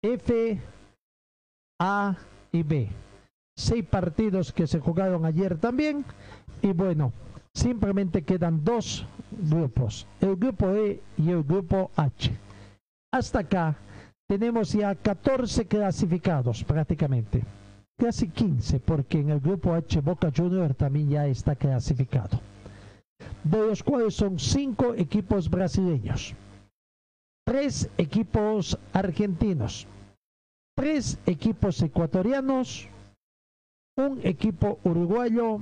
F, 0.03 0.61
A 1.81 2.17
y 2.53 2.63
B. 2.63 2.89
Seis 3.57 3.85
partidos 3.85 4.53
que 4.53 4.67
se 4.67 4.81
jugaron 4.81 5.25
ayer 5.25 5.57
también. 5.59 6.05
Y 6.63 6.73
bueno, 6.73 7.13
simplemente 7.55 8.23
quedan 8.23 8.65
dos 8.65 9.07
grupos. 9.31 10.07
El 10.21 10.37
grupo 10.37 10.71
E 10.71 11.01
y 11.17 11.31
el 11.31 11.43
grupo 11.43 11.91
H. 11.97 12.37
Hasta 13.13 13.41
acá 13.41 13.77
tenemos 14.29 14.73
ya 14.73 14.95
14 14.95 15.67
clasificados 15.67 16.65
prácticamente. 16.65 17.45
Casi 17.97 18.29
15 18.29 18.81
porque 18.81 19.21
en 19.21 19.31
el 19.31 19.41
grupo 19.41 19.73
H 19.73 20.01
Boca 20.01 20.33
Junior 20.37 20.75
también 20.75 21.09
ya 21.09 21.27
está 21.27 21.55
clasificado 21.55 22.41
de 23.43 23.59
los 23.59 23.83
cuales 23.83 24.15
son 24.15 24.39
cinco 24.39 24.95
equipos 24.95 25.51
brasileños, 25.51 26.35
tres 27.47 27.89
equipos 27.99 28.79
argentinos, 28.93 29.87
tres 30.77 31.19
equipos 31.27 31.81
ecuatorianos, 31.83 32.89
un 33.97 34.21
equipo 34.25 34.79
uruguayo, 34.85 35.61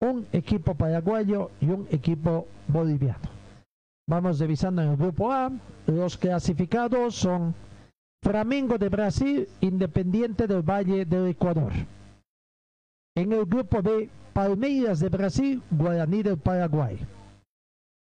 un 0.00 0.26
equipo 0.32 0.74
paraguayo 0.74 1.50
y 1.60 1.66
un 1.70 1.86
equipo 1.90 2.46
boliviano. 2.66 3.28
Vamos 4.08 4.40
revisando 4.40 4.82
en 4.82 4.88
el 4.88 4.96
grupo 4.96 5.30
A. 5.30 5.52
Los 5.86 6.16
clasificados 6.16 7.14
son 7.14 7.54
Flamengo 8.22 8.76
de 8.76 8.88
Brasil, 8.88 9.48
Independiente 9.60 10.46
del 10.46 10.62
Valle 10.62 11.04
del 11.04 11.28
Ecuador. 11.28 11.72
En 13.16 13.32
el 13.32 13.44
grupo 13.44 13.82
B, 13.82 14.08
Palmeiras 14.32 15.00
de 15.00 15.08
Brasil, 15.08 15.62
Guaraní 15.70 16.22
del 16.22 16.38
Paraguay. 16.38 16.98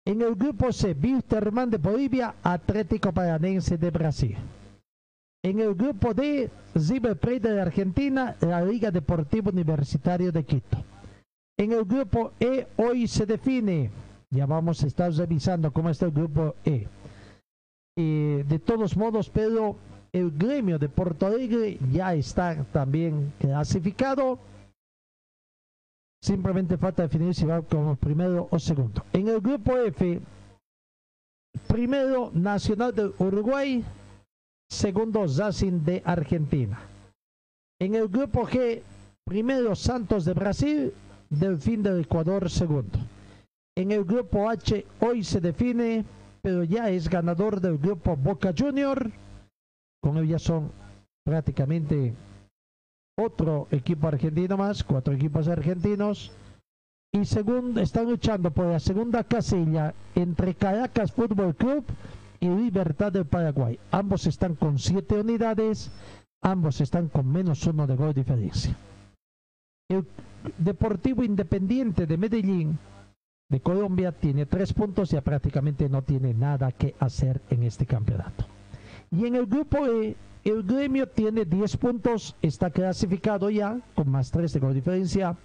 En 0.07 0.23
el 0.23 0.35
grupo 0.35 0.73
C, 0.73 0.97
Wilterman 1.01 1.71
de 1.71 1.77
Bolivia, 1.79 2.35
Atlético 2.43 3.13
Paranense 3.13 3.79
de 3.79 3.91
Brasil. 3.91 4.37
En 5.45 5.61
el 5.61 5.75
grupo 5.75 6.13
D, 6.15 6.51
River 6.75 7.17
Plate 7.17 7.53
de 7.53 7.61
Argentina, 7.61 8.35
la 8.41 8.65
Liga 8.65 8.91
Deportiva 8.91 9.51
Universitario 9.51 10.33
de 10.33 10.43
Quito. 10.45 10.83
En 11.57 11.73
el 11.73 11.85
grupo 11.85 12.33
E, 12.41 12.67
hoy 12.77 13.07
se 13.07 13.25
define, 13.25 13.91
ya 14.31 14.47
vamos 14.47 14.83
a 14.83 14.87
estar 14.87 15.13
revisando 15.13 15.73
cómo 15.73 15.91
está 15.91 16.07
el 16.07 16.13
grupo 16.13 16.55
E. 16.65 16.87
de 17.97 18.59
todos 18.65 18.97
modos, 18.97 19.31
pero 19.31 19.77
el 20.13 20.31
gremio 20.31 20.79
de 20.79 20.89
Porto 20.89 21.27
Alegre 21.27 21.79
ya 21.93 22.15
está 22.15 22.65
también 22.73 23.33
clasificado 23.39 24.39
Simplemente 26.21 26.77
falta 26.77 27.03
definir 27.03 27.35
si 27.35 27.47
va 27.47 27.63
como 27.63 27.97
primero 27.97 28.49
o 28.51 28.59
segundo. 28.59 29.05
En 29.13 29.29
el 29.29 29.41
grupo 29.41 29.77
F, 29.77 30.21
primero 31.69 32.31
Nacional 32.35 32.95
de 32.95 33.13
Uruguay, 33.19 33.85
segundo 34.69 35.27
Racing 35.27 35.85
de 35.85 36.03
Argentina. 36.05 36.81
En 37.81 37.95
el 37.95 38.09
grupo 38.09 38.47
G, 38.47 38.83
primero 39.25 39.77
Santos 39.77 40.25
de 40.25 40.35
Brasil, 40.35 40.93
Delfín 41.31 41.83
del 41.83 42.01
Ecuador 42.01 42.51
segundo. 42.51 42.99
En 43.77 43.93
el 43.93 44.05
grupo 44.05 44.51
H 44.51 44.85
hoy 45.01 45.23
se 45.23 45.41
define, 45.41 46.05
pero 46.43 46.65
ya 46.65 46.91
es 46.91 47.09
ganador 47.09 47.61
del 47.61 47.79
grupo 47.79 48.17
Boca 48.17 48.53
Junior. 48.57 49.11
Con 50.03 50.17
él 50.17 50.27
ya 50.27 50.39
son 50.39 50.73
prácticamente 51.25 52.13
otro 53.19 53.67
equipo 53.73 54.07
argentino 54.07 54.57
más, 54.57 54.85
cuatro 54.85 55.13
equipos 55.13 55.49
argentinos. 55.49 56.31
Y 57.13 57.25
segundo, 57.25 57.81
están 57.81 58.09
luchando 58.09 58.51
por 58.51 58.67
la 58.67 58.79
segunda 58.79 59.25
casilla 59.25 59.93
entre 60.15 60.55
Caracas 60.55 61.11
Fútbol 61.13 61.55
Club 61.57 61.85
y 62.39 62.49
Libertad 62.49 63.11
del 63.11 63.27
Paraguay. 63.27 63.79
Ambos 63.91 64.27
están 64.27 64.55
con 64.55 64.79
siete 64.79 65.17
unidades, 65.17 65.91
ambos 66.43 66.81
están 66.81 67.09
con 67.09 67.31
menos 67.31 67.67
uno 67.67 67.87
de 67.87 67.97
gol 67.97 68.15
diferencia. 68.15 68.77
El 69.91 70.07
Deportivo 70.59 71.25
Independiente 71.25 72.07
de 72.07 72.17
Medellín 72.17 72.79
de 73.51 73.61
Colombia 73.61 74.13
tiene 74.13 74.47
tres 74.47 74.73
puntos 74.73 75.13
y 75.13 75.21
prácticamente 75.21 75.89
no 75.89 76.03
tiene 76.03 76.35
nada 76.35 76.71
que 76.71 76.95
hacer 77.01 77.41
en 77.51 77.65
este 77.65 77.87
campeonato. 77.87 78.45
Y 79.11 79.27
en 79.27 79.35
el 79.35 79.47
grupo 79.47 79.87
E 79.87 80.15
el 80.51 80.63
gremio 80.63 81.07
tiene 81.09 81.45
10 81.45 81.77
puntos, 81.77 82.35
está 82.41 82.71
clasificado 82.71 83.51
ya, 83.51 83.81
con 83.95 84.09
más 84.09 84.31
3 84.31 84.53
de 84.53 84.75
diferencia. 84.75 85.37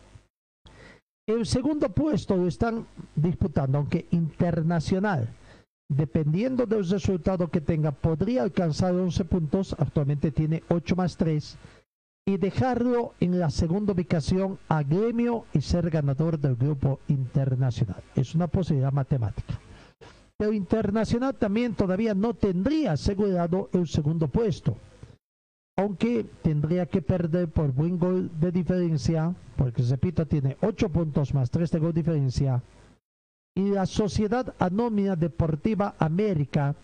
El 1.28 1.46
segundo 1.46 1.90
puesto 1.90 2.38
lo 2.38 2.48
están 2.48 2.86
disputando, 3.16 3.78
aunque 3.78 4.06
internacional. 4.12 5.30
Dependiendo 5.90 6.66
del 6.66 6.88
resultado 6.88 7.50
que 7.50 7.60
tenga, 7.60 7.92
podría 7.92 8.44
alcanzar 8.44 8.94
11 8.94 9.26
puntos, 9.26 9.76
actualmente 9.78 10.32
tiene 10.32 10.64
8 10.70 10.96
más 10.96 11.18
3, 11.18 11.58
y 12.26 12.38
dejarlo 12.38 13.14
en 13.20 13.40
la 13.40 13.50
segunda 13.50 13.92
ubicación 13.92 14.58
a 14.70 14.84
gremio 14.84 15.46
y 15.54 15.62
ser 15.62 15.90
ganador 15.90 16.40
del 16.40 16.56
grupo 16.56 17.00
internacional. 17.10 18.02
Es 18.16 18.36
una 18.36 18.48
posibilidad 18.48 18.94
matemática. 18.94 19.60
Pero 20.38 20.54
internacional 20.54 21.36
también 21.36 21.74
todavía 21.76 22.14
no 22.14 22.34
tendría 22.34 22.94
asegurado 22.94 23.70
el 23.74 23.88
segundo 23.88 24.30
puesto 24.30 24.78
aunque 25.76 26.26
tendría 26.42 26.86
que 26.86 27.02
perder 27.02 27.48
por 27.50 27.72
buen 27.72 27.98
gol 27.98 28.30
de 28.40 28.52
diferencia, 28.52 29.34
porque 29.56 29.82
repito, 29.84 30.26
tiene 30.26 30.58
8 30.62 30.90
puntos 30.90 31.34
más 31.34 31.50
3 31.50 31.72
de 31.72 31.80
gol 31.80 31.94
de 31.94 32.02
diferencia. 32.02 32.62
Y 33.56 33.70
la 33.70 33.86
Sociedad 33.86 34.54
Anónima 34.60 35.16
Deportiva 35.16 35.96
América 36.00 36.76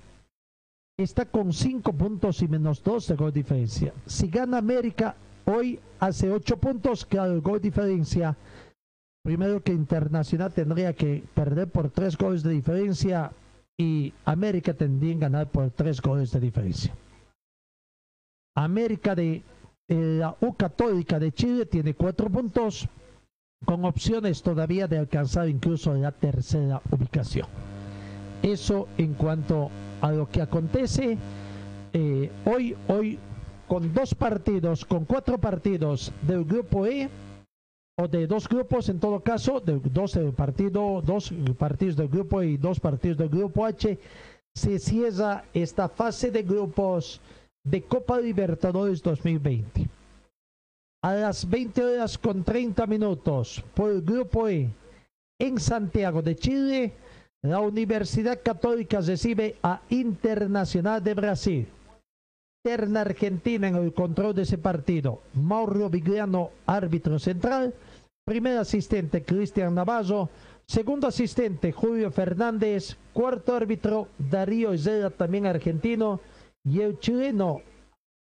está 0.98 1.26
con 1.26 1.54
5 1.54 1.94
puntos 1.94 2.42
y 2.42 2.48
menos 2.48 2.84
2 2.84 3.08
de 3.08 3.16
gol 3.16 3.34
diferencia. 3.34 3.94
Si 4.06 4.28
gana 4.28 4.58
América, 4.58 5.16
hoy 5.46 5.80
hace 6.00 6.32
8 6.32 6.58
puntos, 6.58 7.06
claro, 7.06 7.34
el 7.34 7.42
gol 7.42 7.62
diferencia. 7.62 8.36
Primero 9.24 9.62
que 9.62 9.74
Internacional 9.74 10.52
tendría 10.54 10.94
que 10.94 11.24
perder 11.34 11.68
por 11.68 11.90
3 11.90 12.18
goles 12.18 12.42
de 12.42 12.52
diferencia 12.52 13.32
y 13.78 14.14
América 14.26 14.74
tendría 14.74 15.14
que 15.14 15.20
ganar 15.20 15.48
por 15.48 15.70
3 15.70 16.02
goles 16.02 16.32
de 16.32 16.40
diferencia. 16.40 16.94
América 18.56 19.16
de 19.16 19.44
eh, 19.88 19.96
la 20.20 20.36
U 20.42 20.54
Católica 20.54 21.20
de 21.20 21.32
Chile 21.32 21.66
tiene 21.66 21.94
4 21.94 22.30
puntos, 22.30 22.88
con 23.66 23.84
opciones 23.86 24.42
todavía 24.42 24.88
de 24.88 24.98
alcanzar 24.98 25.50
incluso 25.50 25.94
la 25.94 26.12
tercera 26.12 26.82
ubicación. 26.92 27.48
Eso 28.42 28.88
en 28.98 29.14
cuanto 29.16 29.70
a 30.02 30.12
lo 30.12 30.30
que 30.30 30.42
acontece 30.42 31.18
eh, 31.92 32.32
hoy, 32.46 32.76
hoy 32.88 33.20
con 33.68 33.94
dos 33.94 34.16
partidos, 34.16 34.86
con 34.86 35.06
cuatro 35.06 35.38
partidos 35.38 36.12
del 36.22 36.46
grupo 36.46 36.86
E, 36.86 37.10
o 37.98 38.08
de 38.08 38.28
dos 38.28 38.48
grupos 38.48 38.88
en 38.90 39.00
todo 39.00 39.20
caso, 39.20 39.60
de 39.60 39.80
dos 39.80 40.18
partido, 40.36 41.02
dos 41.02 41.34
partidos 41.58 41.98
del 41.98 42.08
grupo 42.08 42.42
E 42.42 42.52
y 42.52 42.58
dos 42.58 42.80
partidos 42.80 43.18
del 43.18 43.30
grupo 43.30 43.66
H, 43.66 43.98
se 44.56 44.80
cierra 44.80 45.44
esta 45.54 45.90
fase 45.90 46.32
de 46.32 46.44
grupos 46.44 47.20
de 47.64 47.82
Copa 47.84 48.20
Libertadores 48.20 49.02
2020. 49.02 49.88
A 51.04 51.14
las 51.14 51.50
20 51.50 51.84
horas 51.84 52.18
con 52.18 52.44
30 52.44 52.86
minutos 52.88 53.64
por 53.74 53.92
el 53.92 54.02
grupo 54.02 54.48
E 54.48 54.70
en 55.40 55.60
Santiago 55.60 56.22
de 56.22 56.36
Chile, 56.36 56.94
la 57.42 57.62
Universidad 57.62 58.42
Católica 58.44 59.00
recibe 59.00 59.56
a 59.64 59.82
Internacional 59.90 61.02
de 61.02 61.14
Brasil. 61.14 61.68
Terna 62.62 63.02
Argentina 63.02 63.70
en 63.70 63.76
el 63.78 63.94
control 63.94 64.36
de 64.36 64.42
ese 64.42 64.58
partido. 64.58 65.22
Mauro 65.34 65.90
Vigliano, 65.90 66.50
árbitro 66.66 67.18
central. 67.18 67.74
Primer 68.26 68.58
asistente, 68.58 69.24
Cristian 69.24 69.74
Navarro. 69.74 70.30
Segundo 70.68 71.08
asistente, 71.08 71.72
Julio 71.72 72.12
Fernández. 72.12 72.98
Cuarto 73.14 73.56
árbitro, 73.56 74.10
Darío 74.18 74.74
Isela, 74.74 75.10
también 75.10 75.46
argentino. 75.46 76.20
Y 76.70 76.82
el 76.82 77.00
chileno, 77.00 77.62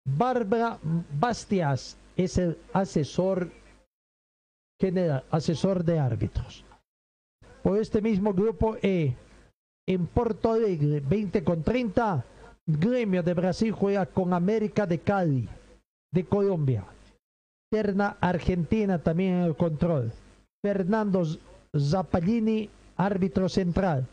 Bárbara 0.06 0.78
Bastias, 1.18 1.96
es 2.16 2.38
el 2.38 2.58
asesor 2.72 3.50
general, 4.80 5.24
asesor 5.30 5.82
de 5.84 5.98
árbitros 5.98 6.64
por 7.64 7.78
este 7.78 8.02
mismo 8.02 8.34
grupo 8.34 8.76
E. 8.82 9.16
En 9.86 10.06
Porto 10.06 10.52
Alegre, 10.52 11.00
20 11.00 11.42
con 11.42 11.62
30, 11.62 12.24
Gremio 12.66 13.22
de 13.22 13.34
Brasil 13.34 13.72
juega 13.72 14.06
con 14.06 14.32
América 14.32 14.86
de 14.86 14.98
Cali, 14.98 15.48
de 16.12 16.24
Colombia. 16.24 16.84
Terna 17.70 18.16
Argentina 18.20 18.98
también 18.98 19.34
en 19.34 19.42
el 19.42 19.56
control. 19.56 20.12
Fernando 20.62 21.22
Zappallini, 21.76 22.68
árbitro 22.96 23.48
central. 23.48 24.06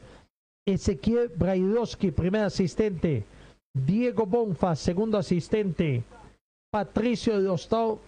Ezequiel 0.65 1.29
Brailovsky, 1.35 2.11
primer 2.11 2.45
asistente. 2.45 3.25
Diego 3.73 4.25
Bonfa, 4.25 4.75
segundo 4.75 5.17
asistente. 5.17 6.03
Patricio 6.71 7.37
Lostau, 7.39 7.99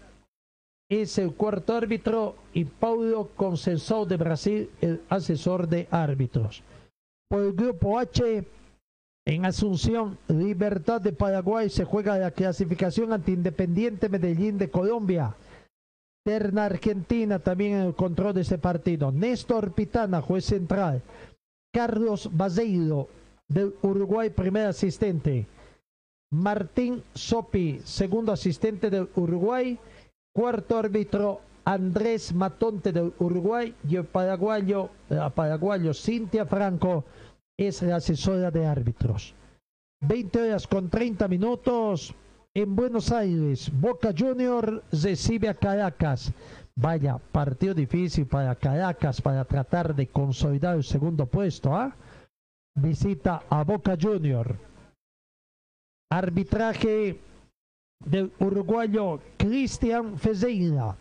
es 0.89 1.17
el 1.17 1.33
cuarto 1.33 1.75
árbitro 1.75 2.35
y 2.53 2.65
Paulo 2.65 3.29
Conceição 3.35 4.05
de 4.05 4.17
Brasil, 4.17 4.69
el 4.81 5.01
asesor 5.09 5.67
de 5.67 5.87
árbitros. 5.89 6.63
Por 7.29 7.43
el 7.43 7.53
grupo 7.53 7.97
H, 7.97 8.45
en 9.25 9.45
Asunción, 9.45 10.17
Libertad 10.27 11.01
de 11.01 11.13
Paraguay 11.13 11.69
se 11.69 11.85
juega 11.85 12.17
la 12.17 12.31
clasificación 12.31 13.13
ante 13.13 13.31
Independiente 13.31 14.09
Medellín 14.09 14.57
de 14.57 14.69
Colombia. 14.69 15.35
Terna 16.25 16.65
Argentina 16.65 17.39
también 17.39 17.73
en 17.73 17.81
el 17.87 17.95
control 17.95 18.33
de 18.33 18.41
ese 18.41 18.57
partido. 18.57 19.11
Néstor 19.11 19.73
Pitana, 19.73 20.21
juez 20.21 20.45
central. 20.45 21.01
Carlos 21.73 22.29
Baseiro 22.31 23.07
del 23.47 23.75
Uruguay, 23.81 24.29
primer 24.29 24.67
asistente. 24.67 25.45
Martín 26.31 27.03
Sopi, 27.13 27.79
segundo 27.83 28.31
asistente 28.31 28.89
del 28.89 29.09
Uruguay. 29.15 29.77
Cuarto 30.35 30.79
árbitro 30.79 31.41
Andrés 31.65 32.33
Matonte 32.33 32.91
del 32.91 33.13
Uruguay 33.19 33.73
y 33.87 33.95
el 33.95 34.05
paraguayo, 34.05 34.89
paraguayo 35.35 35.93
Cintia 35.93 36.45
Franco 36.45 37.05
es 37.55 37.81
la 37.83 37.97
asesora 37.97 38.51
de 38.51 38.65
árbitros. 38.65 39.35
20 40.01 40.41
horas 40.41 40.67
con 40.67 40.89
30 40.89 41.27
minutos 41.27 42.13
en 42.53 42.75
Buenos 42.75 43.11
Aires. 43.11 43.71
Boca 43.71 44.13
Junior 44.17 44.83
recibe 44.91 45.47
a 45.47 45.53
Caracas. 45.53 46.33
Vaya, 46.75 47.17
partido 47.31 47.73
difícil 47.73 48.25
para 48.25 48.55
Caracas 48.55 49.21
para 49.21 49.45
tratar 49.45 49.95
de 49.95 50.07
consolidar 50.07 50.75
el 50.75 50.83
segundo 50.83 51.25
puesto. 51.25 51.73
¿ah? 51.75 51.95
Visita 52.75 53.43
a 53.49 53.63
Boca 53.63 53.95
Junior. 53.99 54.57
Arbitraje 56.11 57.19
del 58.03 58.31
uruguayo 58.39 59.19
Cristian 59.37 60.17
Fezeira. 60.17 60.97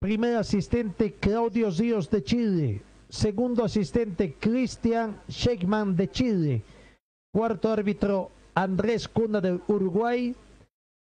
Primer 0.00 0.36
asistente 0.36 1.12
Claudio 1.20 1.70
Ríos 1.70 2.08
de 2.08 2.24
Chile. 2.24 2.82
Segundo 3.10 3.64
asistente 3.64 4.34
Cristian 4.40 5.20
Sheikman 5.28 5.96
de 5.96 6.10
Chile. 6.10 6.62
Cuarto 7.32 7.70
árbitro 7.70 8.30
Andrés 8.54 9.06
Cuna 9.06 9.40
del 9.40 9.60
Uruguay. 9.68 10.34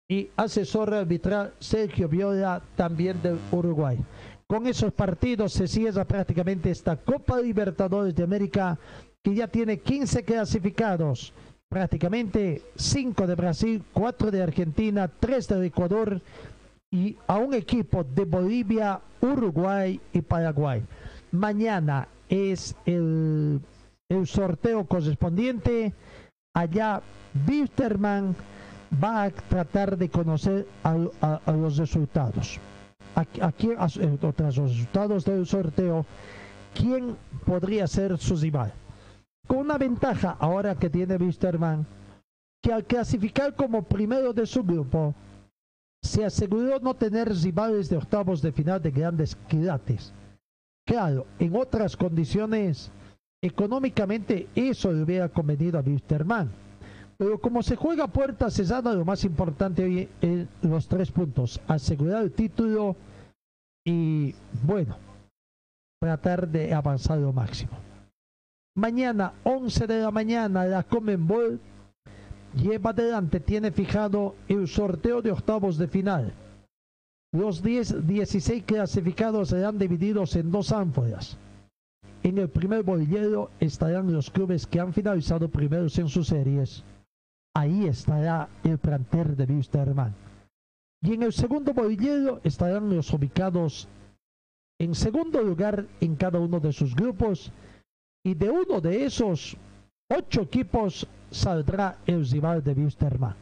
Y 0.07 0.29
asesor 0.35 0.93
arbitral 0.93 1.55
Sergio 1.59 2.07
Viola 2.07 2.61
también 2.75 3.19
del 3.23 3.39
Uruguay. 3.51 3.97
Con 4.45 4.67
esos 4.67 4.93
partidos 4.93 5.53
se 5.53 5.67
cierra 5.67 6.05
prácticamente 6.05 6.69
esta 6.69 6.95
Copa 6.97 7.39
Libertadores 7.39 8.13
de 8.13 8.23
América 8.23 8.77
que 9.23 9.33
ya 9.33 9.47
tiene 9.47 9.79
15 9.79 10.23
clasificados 10.23 11.33
prácticamente 11.69 12.61
5 12.75 13.25
de 13.25 13.35
Brasil, 13.35 13.83
4 13.93 14.29
de 14.29 14.43
Argentina, 14.43 15.09
3 15.19 15.47
de 15.47 15.65
Ecuador 15.65 16.21
y 16.91 17.17
a 17.25 17.37
un 17.37 17.55
equipo 17.55 18.03
de 18.03 18.25
Bolivia, 18.25 18.99
Uruguay 19.21 19.99
y 20.11 20.21
Paraguay. 20.21 20.83
Mañana 21.31 22.07
es 22.29 22.75
el, 22.85 23.59
el 24.07 24.27
sorteo 24.27 24.85
correspondiente. 24.85 25.93
Allá 26.53 27.01
Wisterman 27.47 28.35
va 29.03 29.23
a 29.23 29.31
tratar 29.31 29.97
de 29.97 30.09
conocer 30.09 30.67
a, 30.83 31.39
a, 31.43 31.51
los 31.53 31.77
resultados. 31.77 32.59
Aquí, 33.15 33.41
aquí 33.41 33.69
tras 34.35 34.57
los 34.57 34.77
resultados 34.77 35.25
del 35.25 35.47
sorteo, 35.47 36.05
¿quién 36.75 37.15
podría 37.45 37.87
ser 37.87 38.17
su 38.19 38.35
rival? 38.35 38.71
Con 39.47 39.57
una 39.57 39.77
ventaja 39.77 40.37
ahora 40.39 40.75
que 40.75 40.89
tiene 40.89 41.17
Wisterman, 41.17 41.85
que 42.61 42.71
al 42.71 42.85
clasificar 42.85 43.55
como 43.55 43.83
primero 43.83 44.33
de 44.33 44.45
su 44.45 44.63
grupo, 44.63 45.13
se 46.01 46.25
aseguró 46.25 46.79
no 46.79 46.93
tener 46.93 47.29
rivales 47.29 47.89
de 47.89 47.97
octavos 47.97 48.41
de 48.41 48.51
final 48.51 48.81
de 48.81 48.91
grandes 48.91 49.35
quilates. 49.47 50.13
Claro, 50.85 51.25
en 51.39 51.55
otras 51.55 51.95
condiciones, 51.95 52.91
económicamente 53.41 54.47
eso 54.55 54.91
le 54.91 55.03
hubiera 55.03 55.29
convenido 55.29 55.79
a 55.79 55.81
Wisterman. 55.81 56.51
Pero 57.17 57.39
como 57.39 57.63
se 57.63 57.75
juega 57.75 58.07
puerta 58.07 58.49
cesada, 58.49 58.93
lo 58.93 59.05
más 59.05 59.23
importante 59.23 59.83
hoy 59.83 60.09
es 60.19 60.47
los 60.61 60.87
tres 60.87 61.11
puntos. 61.11 61.59
Asegurar 61.67 62.23
el 62.23 62.31
título 62.31 62.95
y, 63.85 64.33
bueno, 64.63 64.97
tratar 66.01 66.47
de 66.47 66.73
avanzar 66.73 67.19
lo 67.19 67.31
máximo. 67.31 67.71
Mañana, 68.75 69.33
11 69.43 69.85
de 69.85 70.01
la 70.01 70.09
mañana, 70.09 70.65
la 70.65 70.81
Comenbol 70.81 71.59
lleva 72.55 72.89
adelante, 72.89 73.39
tiene 73.39 73.71
fijado 73.71 74.35
el 74.47 74.67
sorteo 74.67 75.21
de 75.21 75.31
octavos 75.31 75.77
de 75.77 75.87
final. 75.87 76.33
Los 77.31 77.61
10, 77.61 78.07
16 78.07 78.63
clasificados 78.63 79.49
serán 79.49 79.77
divididos 79.77 80.35
en 80.35 80.51
dos 80.51 80.71
ánforas. 80.71 81.37
En 82.23 82.39
el 82.39 82.49
primer 82.49 82.83
bolillero 82.83 83.51
estarán 83.59 84.11
los 84.11 84.31
clubes 84.31 84.65
que 84.65 84.79
han 84.79 84.93
finalizado 84.93 85.49
primeros 85.49 85.97
en 85.99 86.09
sus 86.09 86.27
series. 86.27 86.83
Ahí 87.55 87.85
estará 87.85 88.49
el 88.63 88.79
planter 88.79 89.35
de 89.35 89.53
Wisterman. 89.53 90.15
Y 91.01 91.13
en 91.13 91.23
el 91.23 91.33
segundo 91.33 91.73
bolillero 91.73 92.39
estarán 92.43 92.89
los 92.95 93.13
ubicados 93.13 93.87
en 94.79 94.95
segundo 94.95 95.43
lugar 95.43 95.85
en 96.01 96.15
cada 96.15 96.39
uno 96.39 96.59
de 96.59 96.73
sus 96.73 96.95
grupos 96.95 97.51
y 98.25 98.33
de 98.33 98.49
uno 98.49 98.79
de 98.79 99.05
esos 99.05 99.57
ocho 100.09 100.41
equipos 100.41 101.05
saldrá 101.29 101.97
el 102.05 102.27
rival 102.27 102.63
de 102.63 102.73
Wisterman. 102.73 103.35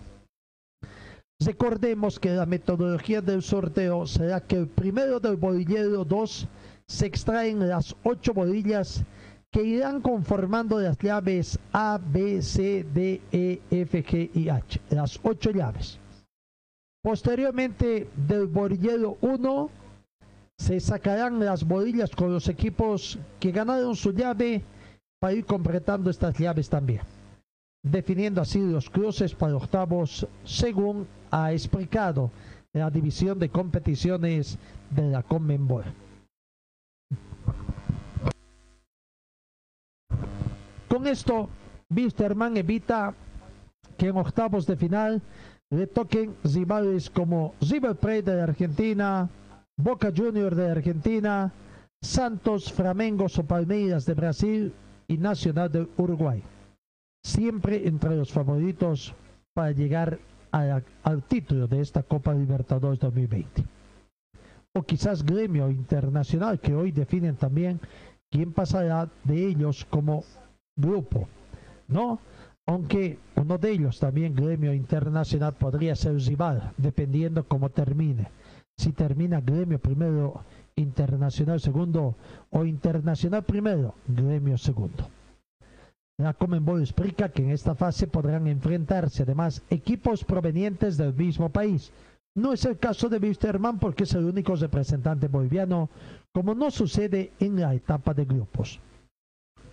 Recordemos 1.39 2.19
que 2.19 2.29
la 2.31 2.45
metodología 2.45 3.21
del 3.21 3.41
sorteo 3.41 4.05
será 4.05 4.41
que 4.41 4.65
primero 4.65 5.19
del 5.19 5.35
bolillero 5.35 6.05
2 6.05 6.47
se 6.87 7.05
extraen 7.05 7.67
las 7.67 7.95
ocho 8.03 8.33
bolillas 8.33 9.03
que 9.51 9.63
irán 9.63 10.01
conformando 10.01 10.79
las 10.79 10.97
llaves 10.97 11.59
A, 11.73 11.99
B, 12.01 12.41
C, 12.41 12.85
D, 12.93 13.21
E, 13.31 13.59
F, 13.69 14.03
G 14.03 14.29
y 14.33 14.49
H, 14.49 14.79
las 14.91 15.19
ocho 15.23 15.51
llaves. 15.51 15.99
Posteriormente 17.03 18.07
del 18.15 18.45
bolillero 18.45 19.17
1 19.21 19.69
se 20.61 20.79
sacarán 20.79 21.39
las 21.39 21.63
bolillas 21.63 22.11
con 22.11 22.31
los 22.31 22.47
equipos 22.47 23.17
que 23.39 23.51
ganaron 23.51 23.95
su 23.95 24.11
llave 24.11 24.61
para 25.19 25.33
ir 25.33 25.43
completando 25.43 26.11
estas 26.11 26.37
llaves 26.37 26.69
también, 26.69 27.01
definiendo 27.81 28.41
así 28.41 28.59
los 28.59 28.87
cruces 28.87 29.33
para 29.33 29.55
octavos 29.55 30.27
según 30.43 31.07
ha 31.31 31.51
explicado 31.51 32.29
la 32.73 32.91
división 32.91 33.39
de 33.39 33.49
competiciones 33.49 34.59
de 34.91 35.09
la 35.09 35.23
Conmebol. 35.23 35.85
Con 40.87 41.07
esto, 41.07 41.49
Wisterman 41.89 42.55
evita 42.55 43.15
que 43.97 44.09
en 44.09 44.17
octavos 44.17 44.67
de 44.67 44.75
final 44.75 45.21
le 45.71 45.87
toquen 45.87 46.35
rivales 46.43 47.09
como 47.09 47.55
River 47.61 47.95
Plate 47.95 48.35
de 48.35 48.41
Argentina, 48.41 49.27
Boca 49.81 50.11
Junior 50.15 50.53
de 50.53 50.69
Argentina, 50.69 51.51
Santos, 52.03 52.71
Flamengo 52.71 53.25
o 53.25 53.43
Palmeiras 53.43 54.05
de 54.05 54.13
Brasil 54.13 54.73
y 55.07 55.17
Nacional 55.17 55.71
de 55.71 55.87
Uruguay. 55.97 56.43
Siempre 57.23 57.87
entre 57.87 58.15
los 58.15 58.31
favoritos 58.31 59.15
para 59.55 59.71
llegar 59.71 60.19
al 60.51 61.23
título 61.23 61.67
de 61.67 61.81
esta 61.81 62.03
Copa 62.03 62.31
Libertadores 62.33 62.99
2020. 62.99 63.63
O 64.73 64.83
quizás 64.83 65.23
Gremio 65.25 65.71
Internacional, 65.71 66.59
que 66.59 66.75
hoy 66.75 66.91
definen 66.91 67.35
también 67.35 67.79
quién 68.29 68.53
pasará 68.53 69.09
de 69.23 69.47
ellos 69.47 69.85
como 69.89 70.23
grupo, 70.75 71.27
¿no? 71.87 72.19
Aunque 72.67 73.17
uno 73.35 73.57
de 73.57 73.71
ellos 73.71 73.99
también, 73.99 74.35
Gremio 74.35 74.73
Internacional, 74.73 75.53
podría 75.53 75.95
ser 75.95 76.15
rival, 76.17 76.71
dependiendo 76.77 77.43
cómo 77.47 77.69
termine. 77.69 78.29
Si 78.77 78.91
termina 78.93 79.41
Gremio 79.41 79.79
primero, 79.79 80.43
Internacional 80.75 81.59
segundo, 81.59 82.15
o 82.49 82.65
Internacional 82.65 83.43
primero, 83.43 83.95
Gremio 84.07 84.57
segundo. 84.57 85.07
La 86.17 86.33
Comenbol 86.33 86.81
explica 86.81 87.29
que 87.29 87.43
en 87.43 87.51
esta 87.51 87.73
fase 87.73 88.07
podrán 88.07 88.47
enfrentarse 88.47 89.23
además 89.23 89.61
equipos 89.69 90.23
provenientes 90.23 90.97
del 90.97 91.13
mismo 91.13 91.49
país. 91.49 91.91
No 92.35 92.53
es 92.53 92.63
el 92.65 92.77
caso 92.77 93.09
de 93.09 93.17
Wisterman 93.17 93.79
porque 93.79 94.03
es 94.03 94.13
el 94.13 94.25
único 94.25 94.55
representante 94.55 95.27
boliviano, 95.27 95.89
como 96.31 96.53
no 96.53 96.71
sucede 96.71 97.31
en 97.39 97.59
la 97.59 97.73
etapa 97.73 98.13
de 98.13 98.25
grupos. 98.25 98.79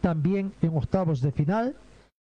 También 0.01 0.53
en 0.62 0.76
octavos 0.76 1.20
de 1.20 1.32
final, 1.32 1.76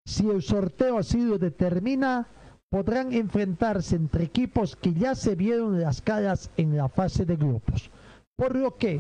si 0.05 0.30
el 0.30 0.41
sorteo 0.41 0.97
así 0.97 1.22
lo 1.22 1.38
determina, 1.38 2.28
podrán 2.76 3.14
enfrentarse 3.14 3.96
entre 3.96 4.26
equipos 4.26 4.76
que 4.76 4.94
ya 4.94 5.16
se 5.16 5.34
vieron 5.34 5.80
las 5.80 6.02
caras 6.02 6.52
en 6.58 6.76
la 6.76 6.90
fase 6.90 7.24
de 7.24 7.38
grupos. 7.38 7.90
Por 8.36 8.54
lo 8.54 8.76
que 8.76 9.00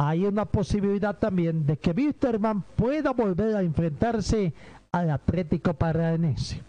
hay 0.00 0.24
una 0.24 0.46
posibilidad 0.46 1.16
también 1.16 1.64
de 1.64 1.76
que 1.76 1.92
Wisterman 1.92 2.60
pueda 2.74 3.12
volver 3.12 3.54
a 3.54 3.62
enfrentarse 3.62 4.52
al 4.90 5.10
Atlético 5.10 5.74
Paranaense. 5.74 6.60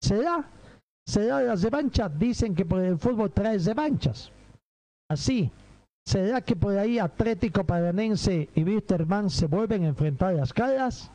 ¿Será? 0.00 0.48
¿Será 1.06 1.42
la 1.42 1.54
revancha? 1.54 2.08
Dicen 2.08 2.54
que 2.54 2.64
por 2.64 2.80
el 2.80 2.96
fútbol 2.96 3.30
trae 3.30 3.58
revanchas. 3.58 4.32
Así, 5.10 5.52
¿será 6.06 6.40
que 6.40 6.56
por 6.56 6.78
ahí 6.78 6.98
Atlético 6.98 7.62
Paranense 7.62 8.48
y 8.54 8.64
Wisterman 8.64 9.28
se 9.28 9.48
vuelven 9.48 9.84
a 9.84 9.88
enfrentar 9.88 10.32
las 10.32 10.50
caras? 10.50 11.10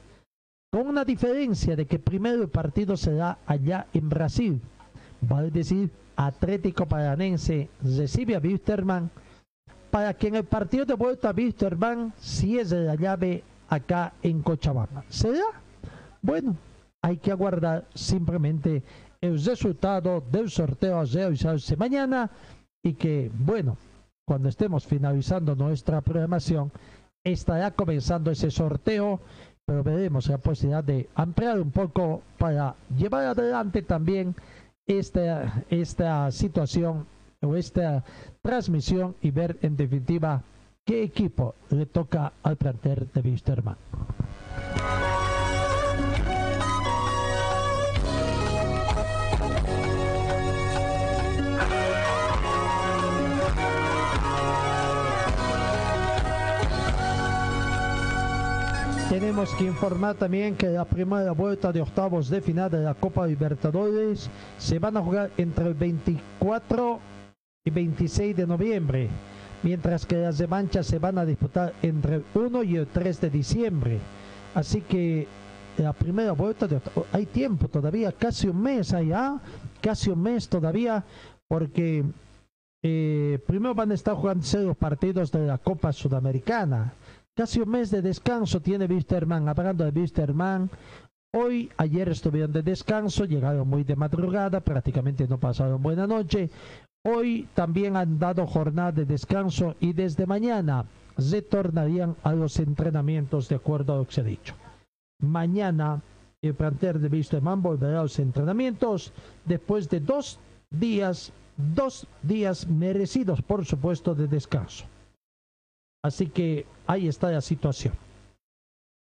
Con 0.71 0.87
una 0.87 1.03
diferencia 1.03 1.75
de 1.75 1.85
que 1.85 1.97
primero 1.97 2.43
el 2.43 2.49
partido 2.49 2.95
será 2.95 3.39
allá 3.45 3.87
en 3.93 4.07
Brasil. 4.07 4.61
Vale 5.21 5.49
decir, 5.49 5.89
Atlético 6.15 6.85
Paranense 6.85 7.69
recibe 7.81 8.35
a 8.35 8.39
Wisterman 8.39 9.09
para 9.89 10.13
que 10.13 10.27
en 10.27 10.35
el 10.35 10.43
partido 10.43 10.85
de 10.85 10.93
vuelta 10.93 11.33
Wisterman 11.35 12.13
cierre 12.19 12.83
la 12.85 12.95
llave 12.95 13.43
acá 13.67 14.13
en 14.21 14.41
Cochabamba. 14.43 15.03
¿Será? 15.09 15.45
Bueno, 16.21 16.55
hay 17.01 17.17
que 17.17 17.31
aguardar 17.31 17.85
simplemente 17.95 18.83
el 19.21 19.43
resultado 19.43 20.23
del 20.31 20.49
sorteo 20.49 20.99
a 20.99 21.05
realizarse 21.05 21.75
mañana 21.75 22.29
y 22.83 22.93
que, 22.93 23.31
bueno, 23.33 23.77
cuando 24.25 24.49
estemos 24.49 24.85
finalizando 24.85 25.55
nuestra 25.55 26.01
programación, 26.01 26.71
estará 27.23 27.71
comenzando 27.71 28.31
ese 28.31 28.51
sorteo, 28.51 29.19
pero 29.69 29.83
veremos 29.83 30.27
la 30.27 30.39
posibilidad 30.39 30.83
de 30.83 31.07
ampliar 31.13 31.59
un 31.59 31.69
poco 31.69 32.23
para 32.39 32.73
llevar 32.97 33.25
adelante 33.25 33.83
también 33.83 34.35
esta, 34.87 35.63
esta 35.69 36.31
situación 36.31 37.05
o 37.39 37.55
esta 37.55 38.03
transmisión 38.41 39.15
y 39.21 39.29
ver 39.29 39.59
en 39.61 39.77
definitiva 39.77 40.41
qué 40.83 41.03
equipo 41.03 41.53
le 41.69 41.85
toca 41.85 42.33
al 42.41 42.57
plantel 42.57 43.09
de 43.13 43.21
Wisterman. 43.21 43.77
Tenemos 59.29 59.53
que 59.53 59.65
informar 59.65 60.15
también 60.15 60.55
que 60.55 60.69
la 60.69 60.85
primera 60.85 61.33
vuelta 61.33 61.71
de 61.71 61.81
octavos 61.81 62.29
de 62.29 62.41
final 62.41 62.71
de 62.71 62.79
la 62.79 62.95
Copa 62.95 63.27
Libertadores 63.27 64.27
se 64.57 64.79
van 64.79 64.97
a 64.97 65.03
jugar 65.03 65.29
entre 65.37 65.67
el 65.67 65.75
24 65.75 66.99
y 67.63 67.69
26 67.69 68.35
de 68.35 68.47
noviembre, 68.47 69.07
mientras 69.61 70.07
que 70.07 70.15
las 70.15 70.39
revanchas 70.39 70.87
se 70.87 70.97
van 70.97 71.19
a 71.19 71.25
disputar 71.25 71.75
entre 71.83 72.15
el 72.15 72.23
1 72.33 72.63
y 72.63 72.77
el 72.77 72.87
3 72.87 73.21
de 73.21 73.29
diciembre. 73.29 73.99
Así 74.55 74.81
que 74.81 75.27
la 75.77 75.93
primera 75.93 76.31
vuelta 76.31 76.65
de 76.65 76.81
hay 77.11 77.27
tiempo 77.27 77.67
todavía, 77.67 78.11
casi 78.11 78.47
un 78.47 78.59
mes 78.59 78.95
allá, 78.95 79.39
casi 79.79 80.09
un 80.09 80.23
mes 80.23 80.49
todavía, 80.49 81.03
porque 81.47 82.03
eh, 82.81 83.37
primero 83.45 83.75
van 83.75 83.91
a 83.91 83.93
estar 83.93 84.15
jugando 84.15 84.43
los 84.63 84.75
partidos 84.75 85.31
de 85.31 85.45
la 85.45 85.59
Copa 85.59 85.93
Sudamericana. 85.93 86.93
Casi 87.39 87.61
un 87.61 87.69
mes 87.69 87.89
de 87.89 88.01
descanso 88.01 88.59
tiene 88.59 88.83
Wisterman. 88.83 89.47
Hablando 89.47 89.85
de 89.85 89.97
Wisterman, 89.97 90.69
hoy, 91.31 91.71
ayer 91.77 92.09
estuvieron 92.09 92.51
de 92.51 92.61
descanso, 92.61 93.23
llegaron 93.23 93.65
muy 93.65 93.85
de 93.85 93.95
madrugada, 93.95 94.59
prácticamente 94.59 95.25
no 95.25 95.39
pasaron 95.39 95.81
buena 95.81 96.05
noche. 96.05 96.49
Hoy 97.05 97.47
también 97.53 97.95
han 97.95 98.19
dado 98.19 98.45
jornada 98.45 98.91
de 98.91 99.05
descanso 99.05 99.77
y 99.79 99.93
desde 99.93 100.25
mañana 100.25 100.83
retornarían 101.15 102.17
a 102.23 102.33
los 102.33 102.59
entrenamientos 102.59 103.47
de 103.47 103.55
acuerdo 103.55 103.93
a 103.93 103.97
lo 103.99 104.05
que 104.05 104.15
se 104.15 104.19
ha 104.19 104.25
dicho. 104.25 104.53
Mañana 105.21 106.01
el 106.41 106.55
plantel 106.55 107.01
de 107.01 107.07
Wisterman 107.07 107.61
volverá 107.61 108.01
a 108.01 108.03
los 108.03 108.19
entrenamientos 108.19 109.13
después 109.45 109.87
de 109.87 110.01
dos 110.01 110.41
días, 110.69 111.31
dos 111.55 112.05
días 112.21 112.67
merecidos, 112.67 113.41
por 113.41 113.65
supuesto, 113.65 114.13
de 114.13 114.27
descanso. 114.27 114.88
Así 116.03 116.27
que 116.27 116.65
ahí 116.87 117.07
está 117.07 117.31
la 117.31 117.41
situación. 117.41 117.93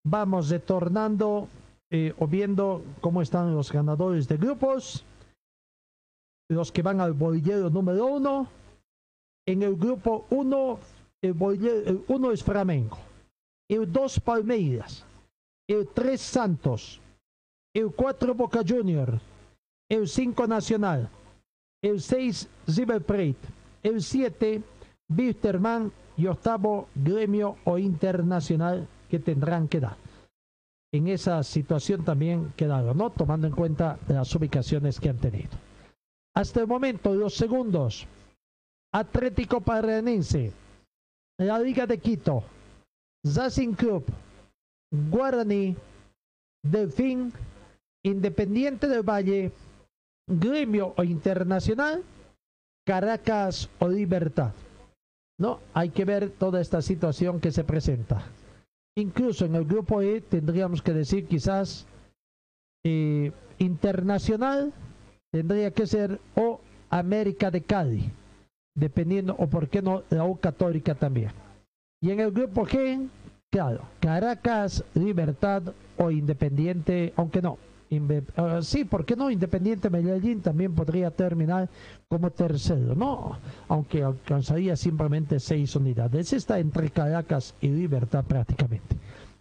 Vamos 0.04 0.50
retornando 0.50 1.48
eh, 1.90 2.14
o 2.18 2.26
viendo 2.26 2.82
cómo 3.00 3.22
están 3.22 3.54
los 3.54 3.72
ganadores 3.72 4.28
de 4.28 4.36
grupos. 4.36 5.04
Los 6.48 6.70
que 6.70 6.82
van 6.82 7.00
al 7.00 7.12
bolillero 7.12 7.70
número 7.70 8.06
uno. 8.06 8.48
En 9.48 9.62
el 9.62 9.76
grupo 9.76 10.26
uno, 10.30 10.78
el, 11.22 12.04
uno 12.08 12.30
es 12.30 12.42
Flamengo. 12.42 12.98
El 13.68 13.90
dos 13.90 14.20
Palmeiras. 14.20 15.04
El 15.68 15.88
tres 15.88 16.20
Santos. 16.20 17.00
El 17.74 17.92
cuatro 17.92 18.34
Boca 18.34 18.62
Junior. 18.66 19.20
El 19.88 20.08
cinco 20.08 20.46
Nacional. 20.46 21.08
El 21.82 22.00
seis 22.00 22.48
River 22.68 23.02
Plate. 23.02 23.36
El 23.82 24.02
siete 24.02 24.62
Wisterman 25.08 25.92
y 26.16 26.26
octavo 26.26 26.88
gremio 26.94 27.56
o 27.64 27.78
internacional 27.78 28.88
que 29.08 29.18
tendrán 29.18 29.68
que 29.68 29.80
dar. 29.80 29.96
En 30.92 31.08
esa 31.08 31.42
situación 31.42 32.04
también 32.04 32.52
quedaron, 32.56 32.96
¿no? 32.96 33.10
Tomando 33.10 33.46
en 33.46 33.52
cuenta 33.52 33.98
las 34.08 34.34
ubicaciones 34.34 34.98
que 34.98 35.10
han 35.10 35.18
tenido. 35.18 35.50
Hasta 36.34 36.60
el 36.60 36.66
momento, 36.66 37.14
los 37.14 37.34
segundos. 37.34 38.06
Atlético 38.92 39.60
Paranense, 39.60 40.52
la 41.38 41.58
Liga 41.58 41.86
de 41.86 41.98
Quito, 41.98 42.44
Racing 43.24 43.74
Club, 43.74 44.04
Guaraní, 45.10 45.76
Delfín, 46.62 47.32
Independiente 48.04 48.86
del 48.86 49.02
Valle, 49.02 49.52
Gremio 50.28 50.94
o 50.96 51.02
Internacional, 51.02 52.02
Caracas 52.86 53.68
o 53.80 53.88
Libertad. 53.88 54.52
No, 55.38 55.60
hay 55.74 55.90
que 55.90 56.04
ver 56.04 56.30
toda 56.30 56.60
esta 56.60 56.80
situación 56.80 57.40
que 57.40 57.52
se 57.52 57.64
presenta. 57.64 58.24
incluso 58.98 59.44
en 59.44 59.54
el 59.54 59.66
grupo 59.66 60.00
E 60.00 60.22
tendríamos 60.22 60.80
que 60.80 60.94
decir 60.94 61.26
quizás 61.26 61.86
eh, 62.82 63.30
internacional 63.58 64.72
tendría 65.30 65.70
que 65.70 65.86
ser 65.86 66.18
o 66.34 66.60
América 66.88 67.50
de 67.50 67.60
Cali, 67.60 68.10
dependiendo, 68.74 69.34
o 69.38 69.48
por 69.48 69.68
qué 69.68 69.82
no 69.82 70.02
la 70.08 70.24
U 70.24 70.38
Católica 70.38 70.94
también. 70.94 71.32
Y 72.00 72.10
en 72.10 72.20
el 72.20 72.30
grupo 72.30 72.66
G, 72.66 73.06
claro, 73.50 73.82
Caracas, 74.00 74.82
Libertad 74.94 75.62
o 75.98 76.10
Independiente, 76.10 77.12
aunque 77.16 77.42
no. 77.42 77.58
Uh, 77.88 78.62
sí, 78.62 78.84
¿por 78.84 79.04
qué 79.04 79.14
no? 79.14 79.30
Independiente 79.30 79.90
Medellín 79.90 80.40
también 80.40 80.74
podría 80.74 81.10
terminar 81.10 81.68
como 82.08 82.30
tercero, 82.30 82.94
no, 82.96 83.38
aunque 83.68 84.02
alcanzaría 84.02 84.74
simplemente 84.76 85.38
seis 85.38 85.76
unidades. 85.76 86.32
Está 86.32 86.58
entre 86.58 86.90
Caracas 86.90 87.54
y 87.60 87.68
Libertad 87.68 88.24
prácticamente. 88.24 88.96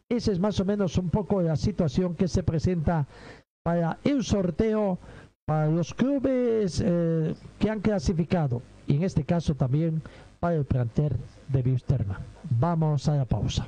Esa 0.08 0.32
es 0.32 0.40
más 0.40 0.60
o 0.60 0.66
menos 0.66 0.98
un 0.98 1.10
poco 1.10 1.42
la 1.42 1.56
situación 1.56 2.14
que 2.14 2.28
se 2.28 2.44
presenta 2.44 3.08
para 3.64 3.98
el 4.04 4.24
sorteo 4.24 5.00
para 5.46 5.68
los 5.68 5.94
clubes 5.94 6.82
eh, 6.84 7.36
que 7.60 7.70
han 7.70 7.80
clasificado 7.80 8.62
y 8.88 8.96
en 8.96 9.04
este 9.04 9.24
caso 9.24 9.56
también 9.56 10.02
para 10.40 10.56
el 10.56 10.66
planter 10.66 11.16
de 11.48 11.62
Visterna. 11.62 12.20
Vamos 12.60 13.08
a 13.08 13.16
la 13.16 13.26
pausa. 13.26 13.68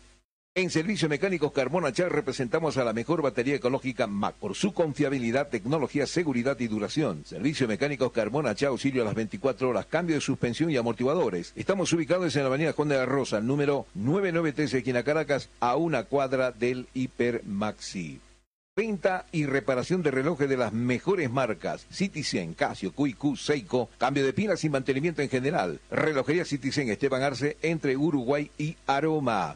En 0.53 0.69
Servicio 0.69 1.07
Mecánicos 1.07 1.53
Carmona 1.53 1.93
Char 1.93 2.11
representamos 2.11 2.75
a 2.75 2.83
la 2.83 2.91
mejor 2.91 3.21
batería 3.21 3.55
ecológica 3.55 4.05
MAC 4.05 4.35
por 4.35 4.53
su 4.53 4.73
confiabilidad, 4.73 5.47
tecnología, 5.47 6.05
seguridad 6.05 6.59
y 6.59 6.67
duración. 6.67 7.23
Servicio 7.23 7.69
Mecánicos 7.69 8.11
Carmona 8.11 8.53
Char 8.53 8.71
auxilio 8.71 9.01
a 9.01 9.05
las 9.05 9.15
24 9.15 9.69
horas, 9.69 9.85
cambio 9.85 10.15
de 10.15 10.21
suspensión 10.21 10.69
y 10.69 10.75
amortiguadores. 10.75 11.53
Estamos 11.55 11.93
ubicados 11.93 12.35
en 12.35 12.41
la 12.41 12.49
avenida 12.49 12.73
Juan 12.73 12.89
de 12.89 12.97
la 12.97 13.05
Rosa, 13.05 13.39
número 13.39 13.85
993, 13.93 14.73
esquina 14.73 15.03
Caracas, 15.03 15.47
a 15.61 15.77
una 15.77 16.03
cuadra 16.03 16.51
del 16.51 16.89
Hiper 16.93 17.45
Maxi. 17.45 18.19
Venta 18.75 19.27
y 19.31 19.45
reparación 19.45 20.03
de 20.03 20.11
relojes 20.11 20.49
de 20.49 20.57
las 20.57 20.73
mejores 20.73 21.31
marcas. 21.31 21.87
Citizen, 21.89 22.55
Casio, 22.55 22.91
QQ, 22.91 23.37
Seiko. 23.37 23.89
Cambio 23.97 24.25
de 24.25 24.33
pilas 24.33 24.65
y 24.65 24.69
mantenimiento 24.69 25.21
en 25.21 25.29
general. 25.29 25.79
Relojería 25.89 26.43
Citizen 26.43 26.89
Esteban 26.89 27.23
Arce 27.23 27.55
entre 27.61 27.95
Uruguay 27.95 28.51
y 28.57 28.75
Aroma. 28.85 29.55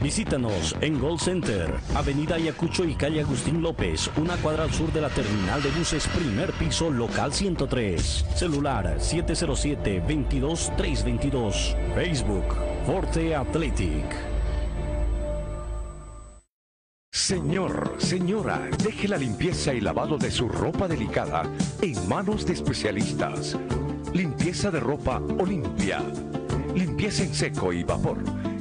Visítanos 0.00 0.76
en 0.80 0.98
Gold 1.00 1.20
Center, 1.20 1.74
Avenida 1.94 2.36
Ayacucho 2.36 2.84
y 2.84 2.94
calle 2.94 3.20
Agustín 3.20 3.60
López, 3.62 4.10
una 4.16 4.36
cuadra 4.36 4.64
al 4.64 4.72
sur 4.72 4.92
de 4.92 5.00
la 5.00 5.08
terminal 5.08 5.62
de 5.62 5.70
buses, 5.70 6.06
primer 6.08 6.52
piso, 6.52 6.90
local 6.90 7.32
103. 7.32 8.26
Celular 8.34 8.98
707-22322. 8.98 11.74
Facebook, 11.94 12.44
Forte 12.86 13.34
Athletic. 13.34 14.04
Señor, 17.10 17.94
señora, 17.98 18.60
deje 18.84 19.08
la 19.08 19.16
limpieza 19.16 19.72
y 19.72 19.80
lavado 19.80 20.18
de 20.18 20.30
su 20.30 20.46
ropa 20.48 20.86
delicada 20.86 21.44
en 21.80 22.06
manos 22.06 22.44
de 22.44 22.52
especialistas. 22.52 23.56
Limpieza 24.12 24.70
de 24.70 24.80
ropa 24.80 25.22
Olimpia. 25.38 26.02
Limpieza 26.74 27.22
en 27.22 27.34
seco 27.34 27.72
y 27.72 27.82
vapor. 27.82 28.18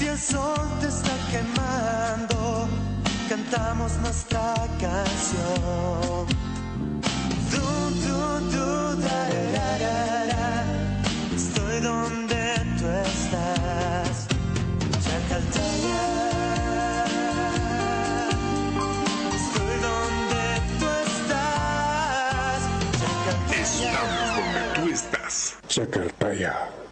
Si 0.00 0.08
el 0.08 0.18
sol 0.18 0.66
te 0.80 0.88
está 0.88 1.14
quemando, 1.30 2.66
cantamos 3.28 3.92
nuestra 3.98 4.54
canción. 4.80 6.26
Du, 7.50 7.60
du, 8.06 8.20
du, 8.50 8.96
da, 9.02 9.20
da, 9.56 9.68
da, 9.84 10.26
da. 10.32 10.64
Estoy 11.36 11.80
donde 11.80 12.42
tú 12.78 12.86
estás. 12.88 14.26
Chacaltaya. 15.04 16.02
Estoy 19.36 19.74
donde 19.86 20.44
tú 20.78 20.88
estás. 21.10 22.60
Chacaltaya. 23.00 23.62
Estamos 23.62 24.24
donde 24.34 24.62
tú 24.76 24.82
estás. 24.94 25.56
Chacaltaya. 25.68 26.89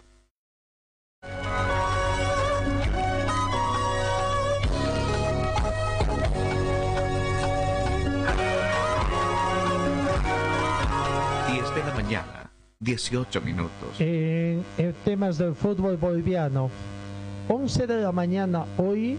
18 12.81 13.41
minutos. 13.41 13.99
En, 13.99 14.63
en 14.77 14.93
temas 15.03 15.37
del 15.37 15.53
fútbol 15.53 15.97
boliviano, 15.97 16.69
11 17.49 17.87
de 17.87 18.01
la 18.01 18.13
mañana 18.13 18.63
hoy, 18.77 19.17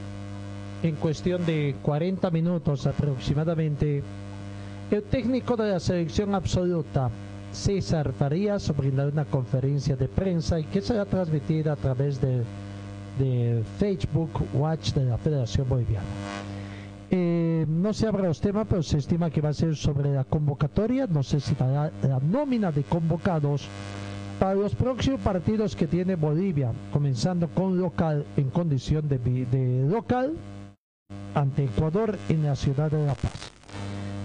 en 0.83 0.97
cuestión 0.97 1.45
de 1.45 1.77
40 1.83 2.31
minutos 2.31 2.87
aproximadamente, 2.87 4.03
el 4.91 5.03
técnico 5.03 5.59
de 5.59 5.73
la 5.73 5.79
selección 5.79 6.35
absoluta, 6.35 7.11
César 7.53 8.15
Farías, 8.15 8.75
brindará 8.75 9.11
una 9.11 9.27
conferencia 9.27 9.95
de 9.95 10.09
prensa 10.09 10.59
y 10.59 10.65
que 10.65 10.81
será 10.81 11.05
transmitida 11.05 11.75
a 11.75 11.77
través 11.77 12.19
de, 12.19 12.43
de 13.19 13.63
Facebook 13.79 14.31
Watch 14.55 14.95
de 14.95 15.05
la 15.05 15.19
Federación 15.19 15.69
Boliviana. 15.69 16.07
Eh, 17.13 17.67
no 17.69 17.93
se 17.93 18.07
abra 18.07 18.29
los 18.29 18.41
temas, 18.41 18.67
pero 18.69 18.83
se 18.83 18.99
estima 18.99 19.31
que 19.31 19.41
va 19.41 19.49
a 19.49 19.55
ser 19.55 19.75
sobre 19.75 20.13
la 20.13 20.25
convocatoria. 20.25 21.07
No 21.07 21.23
sé 21.23 21.41
si 21.41 21.55
dará 21.55 21.91
la 22.03 22.21
nómina 22.21 22.71
de 22.71 22.85
convocados 22.85 23.67
para 24.39 24.55
los 24.55 24.75
próximos 24.75 25.21
partidos 25.21 25.75
que 25.75 25.87
tiene 25.87 26.15
Bolivia, 26.15 26.73
comenzando 26.93 27.49
con 27.49 27.79
local 27.79 28.25
en 28.37 28.51
condición 28.51 29.09
de, 29.09 29.19
de 29.19 29.87
local 29.89 30.35
ante 31.35 31.65
Ecuador 31.65 32.17
en 32.29 32.45
la 32.45 32.57
ciudad 32.57 32.91
de 32.91 33.05
La 33.05 33.15
Paz. 33.15 33.51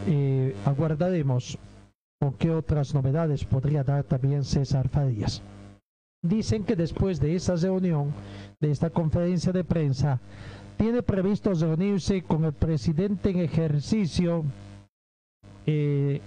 Eh, 0.08 0.56
aguardaremos 0.66 1.58
con 2.20 2.34
qué 2.34 2.52
otras 2.52 2.94
novedades 2.94 3.44
podría 3.46 3.84
dar 3.84 4.04
también 4.04 4.44
César 4.44 4.88
Farías. 4.90 5.42
Dicen 6.22 6.64
que 6.64 6.76
después 6.76 7.20
de 7.20 7.36
esa 7.36 7.56
reunión, 7.56 8.14
de 8.60 8.72
esta 8.72 8.90
conferencia 8.90 9.52
de 9.52 9.64
prensa, 9.64 10.20
tiene 10.78 11.02
previsto 11.02 11.54
reunirse 11.54 12.22
con 12.24 12.46
el 12.46 12.54
presidente 12.54 13.30
en 13.30 13.40
ejercicio, 13.40 14.44
eh, 15.66 16.22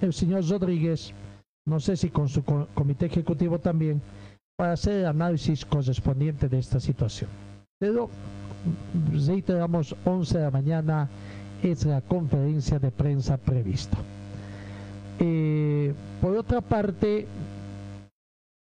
el 0.00 0.12
señor 0.12 0.48
Rodríguez, 0.48 1.12
no 1.66 1.80
sé 1.80 1.96
si 1.96 2.10
con 2.10 2.28
su 2.28 2.44
co- 2.44 2.68
comité 2.74 3.06
ejecutivo 3.06 3.58
también, 3.58 4.00
para 4.56 4.72
hacer 4.72 5.00
el 5.00 5.06
análisis 5.06 5.64
correspondiente 5.64 6.48
de 6.48 6.58
esta 6.58 6.80
situación. 6.80 7.30
Pero, 7.78 8.10
reiteramos, 9.12 9.96
11 10.04 10.38
de 10.38 10.44
la 10.44 10.50
mañana 10.50 11.08
es 11.62 11.84
la 11.86 12.00
conferencia 12.02 12.78
de 12.78 12.90
prensa 12.90 13.36
prevista. 13.36 13.96
Eh, 15.18 15.92
por 16.20 16.36
otra 16.36 16.60
parte, 16.60 17.26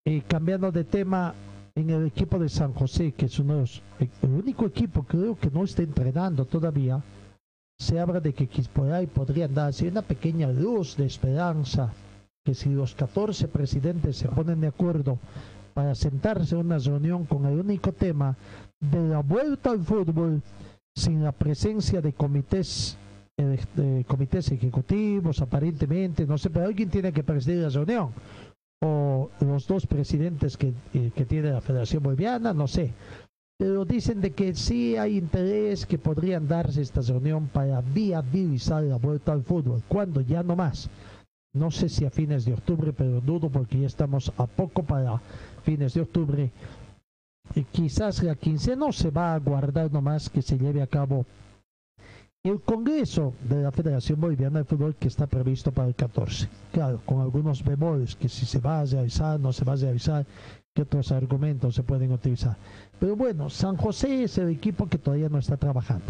eh, 0.05 0.21
cambiando 0.27 0.71
de 0.71 0.83
tema, 0.83 1.33
en 1.81 1.89
el 1.89 2.07
equipo 2.07 2.37
de 2.37 2.49
San 2.49 2.73
José, 2.73 3.13
que 3.13 3.25
es 3.25 3.39
uno 3.39 3.55
de 3.55 3.59
los, 3.61 3.81
el 3.99 4.29
único 4.29 4.65
equipo 4.65 5.03
creo 5.03 5.37
que 5.37 5.49
no 5.49 5.63
está 5.63 5.81
entrenando 5.81 6.45
todavía, 6.45 7.01
se 7.77 7.99
habla 7.99 8.19
de 8.19 8.33
que 8.33 8.47
por 8.73 8.91
ahí 8.91 9.07
podrían 9.07 9.53
darse 9.53 9.87
una 9.87 10.01
pequeña 10.01 10.51
luz 10.51 10.97
de 10.97 11.05
esperanza, 11.05 11.93
que 12.43 12.53
si 12.53 12.69
los 12.69 12.93
14 12.95 13.47
presidentes 13.47 14.17
se 14.17 14.27
ponen 14.27 14.61
de 14.61 14.67
acuerdo 14.67 15.17
para 15.73 15.95
sentarse 15.95 16.55
en 16.55 16.65
una 16.65 16.77
reunión 16.77 17.25
con 17.25 17.45
el 17.45 17.59
único 17.59 17.93
tema 17.93 18.35
de 18.79 19.07
la 19.07 19.19
vuelta 19.19 19.71
al 19.71 19.83
fútbol, 19.83 20.41
sin 20.95 21.23
la 21.23 21.31
presencia 21.31 22.01
de 22.01 22.11
comités 22.13 22.97
eh, 23.37 23.57
de 23.75 24.03
comités 24.03 24.51
ejecutivos, 24.51 25.41
aparentemente, 25.41 26.25
no 26.25 26.37
sé, 26.37 26.49
pero 26.49 26.65
alguien 26.65 26.89
tiene 26.89 27.13
que 27.13 27.23
presidir 27.23 27.59
la 27.59 27.69
reunión 27.69 28.09
o 28.81 29.29
los 29.41 29.67
dos 29.67 29.85
presidentes 29.85 30.57
que, 30.57 30.73
eh, 30.93 31.11
que 31.13 31.25
tiene 31.25 31.51
la 31.51 31.61
Federación 31.61 32.03
Boliviana, 32.03 32.53
no 32.53 32.67
sé. 32.67 32.93
Pero 33.57 33.83
dicen 33.83 34.21
de 34.21 34.31
que 34.31 34.55
sí 34.55 34.95
hay 34.95 35.17
interés 35.17 35.85
que 35.85 35.97
podrían 35.97 36.47
darse 36.47 36.81
esta 36.81 37.01
reunión 37.01 37.47
para 37.47 37.81
viabilizar 37.81 38.83
la 38.83 38.95
vuelta 38.95 39.33
al 39.33 39.43
fútbol. 39.43 39.83
cuando 39.87 40.21
Ya 40.21 40.43
no 40.43 40.55
más. 40.55 40.89
No 41.53 41.71
sé 41.71 41.89
si 41.89 42.05
a 42.05 42.09
fines 42.09 42.45
de 42.45 42.53
octubre, 42.53 42.93
pero 42.93 43.19
dudo 43.19 43.49
porque 43.49 43.79
ya 43.79 43.87
estamos 43.87 44.31
a 44.37 44.45
poco 44.45 44.83
para 44.83 45.19
fines 45.63 45.93
de 45.93 46.01
octubre. 46.01 46.51
Y 47.55 47.63
quizás 47.63 48.23
la 48.23 48.35
quincena 48.35 48.91
se 48.91 49.09
va 49.09 49.33
a 49.33 49.39
guardar 49.39 49.91
nomás 49.91 50.29
que 50.29 50.41
se 50.41 50.57
lleve 50.57 50.81
a 50.81 50.87
cabo 50.87 51.25
el 52.43 52.61
Congreso 52.61 53.33
de 53.49 53.63
la 53.63 53.71
Federación 53.71 54.21
Boliviana 54.21 54.59
de 54.59 54.65
Fútbol 54.65 54.95
que 54.95 55.09
está 55.09 55.27
previsto 55.27 55.73
para 55.73 55.89
el 55.89 55.95
14. 55.95 56.47
Claro, 56.71 57.01
con 57.05 57.19
algunos 57.19 57.63
bemoles, 57.63 58.15
que 58.15 58.29
si 58.29 58.45
se 58.45 58.59
va 58.59 58.79
a 58.79 58.85
realizar, 58.85 59.39
no 59.39 59.51
se 59.51 59.65
va 59.65 59.73
a 59.73 59.77
realizar, 59.77 60.25
que 60.73 60.83
otros 60.83 61.11
argumentos 61.11 61.75
se 61.75 61.83
pueden 61.83 62.13
utilizar. 62.13 62.55
Pero 62.97 63.17
bueno, 63.17 63.49
San 63.49 63.75
José 63.75 64.23
es 64.23 64.37
el 64.37 64.49
equipo 64.49 64.87
que 64.87 64.97
todavía 64.97 65.27
no 65.27 65.39
está 65.39 65.57
trabajando. 65.57 66.05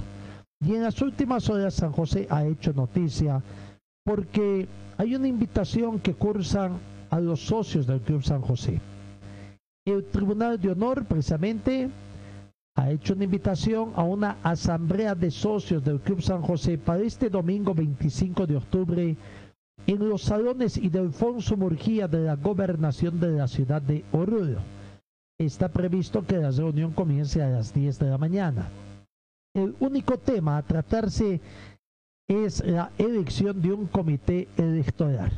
Y 0.61 0.75
en 0.75 0.83
las 0.83 1.01
últimas 1.01 1.49
horas 1.49 1.73
San 1.73 1.93
José 1.93 2.27
ha 2.29 2.45
hecho 2.45 2.73
noticia 2.73 3.41
porque 4.03 4.67
hay 4.97 5.15
una 5.15 5.27
invitación 5.27 5.99
que 5.99 6.13
cursan 6.13 6.77
a 7.09 7.19
los 7.19 7.45
socios 7.45 7.87
del 7.87 8.01
Club 8.01 8.23
San 8.23 8.41
José. 8.41 8.79
El 9.85 10.05
Tribunal 10.05 10.59
de 10.59 10.71
Honor, 10.71 11.05
precisamente, 11.05 11.89
ha 12.75 12.91
hecho 12.91 13.13
una 13.13 13.25
invitación 13.25 13.91
a 13.95 14.03
una 14.03 14.37
asamblea 14.43 15.15
de 15.15 15.31
socios 15.31 15.83
del 15.83 15.99
Club 15.99 16.21
San 16.21 16.41
José 16.41 16.77
para 16.77 17.03
este 17.03 17.29
domingo 17.29 17.73
25 17.73 18.47
de 18.47 18.55
octubre 18.55 19.17
en 19.85 20.09
los 20.09 20.23
salones 20.23 20.77
Ildefonso 20.77 21.57
Murguía 21.57 22.07
de 22.07 22.19
la 22.19 22.35
gobernación 22.35 23.19
de 23.19 23.31
la 23.31 23.47
ciudad 23.47 23.81
de 23.81 24.03
Oruro. 24.11 24.59
Está 25.37 25.69
previsto 25.69 26.25
que 26.25 26.37
la 26.37 26.51
reunión 26.51 26.91
comience 26.91 27.41
a 27.41 27.49
las 27.49 27.73
10 27.73 27.99
de 27.99 28.09
la 28.09 28.17
mañana. 28.17 28.69
El 29.53 29.75
único 29.79 30.17
tema 30.17 30.57
a 30.57 30.63
tratarse 30.63 31.41
es 32.27 32.63
la 32.65 32.91
elección 32.97 33.61
de 33.61 33.73
un 33.73 33.87
comité 33.87 34.47
electoral. 34.57 35.31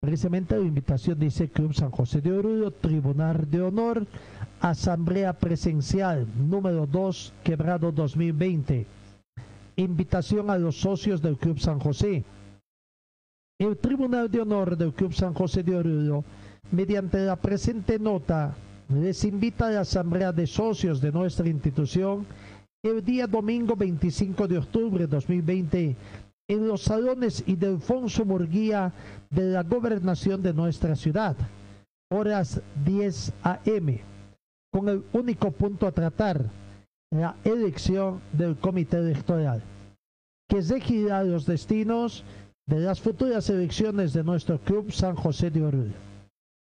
Precisamente 0.00 0.56
la 0.56 0.64
invitación 0.64 1.18
dice 1.18 1.48
Club 1.48 1.74
San 1.74 1.90
José 1.90 2.20
de 2.20 2.32
Oruro, 2.32 2.70
Tribunal 2.70 3.50
de 3.50 3.60
Honor, 3.60 4.06
Asamblea 4.60 5.32
Presencial 5.34 6.26
número 6.36 6.86
2, 6.86 7.34
Quebrado 7.44 7.92
2020. 7.92 8.86
Invitación 9.76 10.50
a 10.50 10.58
los 10.58 10.80
socios 10.80 11.20
del 11.20 11.36
Club 11.36 11.58
San 11.58 11.78
José. 11.78 12.24
El 13.58 13.76
Tribunal 13.76 14.30
de 14.30 14.40
Honor 14.40 14.76
del 14.76 14.92
Club 14.92 15.12
San 15.12 15.34
José 15.34 15.62
de 15.62 15.76
Oruro, 15.76 16.24
mediante 16.72 17.18
la 17.18 17.36
presente 17.36 17.98
nota, 17.98 18.54
les 18.88 19.24
invita 19.24 19.66
a 19.66 19.70
la 19.70 19.80
Asamblea 19.80 20.32
de 20.32 20.46
Socios 20.46 21.00
de 21.00 21.12
nuestra 21.12 21.48
institución 21.48 22.26
el 22.82 23.04
día 23.04 23.26
domingo 23.26 23.74
25 23.74 24.46
de 24.46 24.58
octubre 24.58 25.06
de 25.06 25.06
2020 25.08 25.96
en 26.48 26.68
los 26.68 26.82
salones 26.82 27.42
Ildefonso 27.46 28.24
Murguía 28.24 28.92
de 29.30 29.50
la 29.50 29.62
gobernación 29.62 30.42
de 30.42 30.54
nuestra 30.54 30.94
ciudad, 30.94 31.36
horas 32.10 32.60
10 32.84 33.32
a.m., 33.42 34.15
con 34.76 34.90
el 34.90 35.02
único 35.14 35.50
punto 35.52 35.86
a 35.86 35.90
tratar, 35.90 36.44
la 37.10 37.34
elección 37.44 38.20
del 38.34 38.56
comité 38.56 38.98
electoral, 38.98 39.62
que 40.50 40.60
regirá 40.60 41.24
los 41.24 41.46
destinos 41.46 42.24
de 42.66 42.80
las 42.80 43.00
futuras 43.00 43.48
elecciones 43.48 44.12
de 44.12 44.22
nuestro 44.22 44.58
club 44.58 44.92
San 44.92 45.16
José 45.16 45.50
de 45.50 45.64
Oruro. 45.64 45.94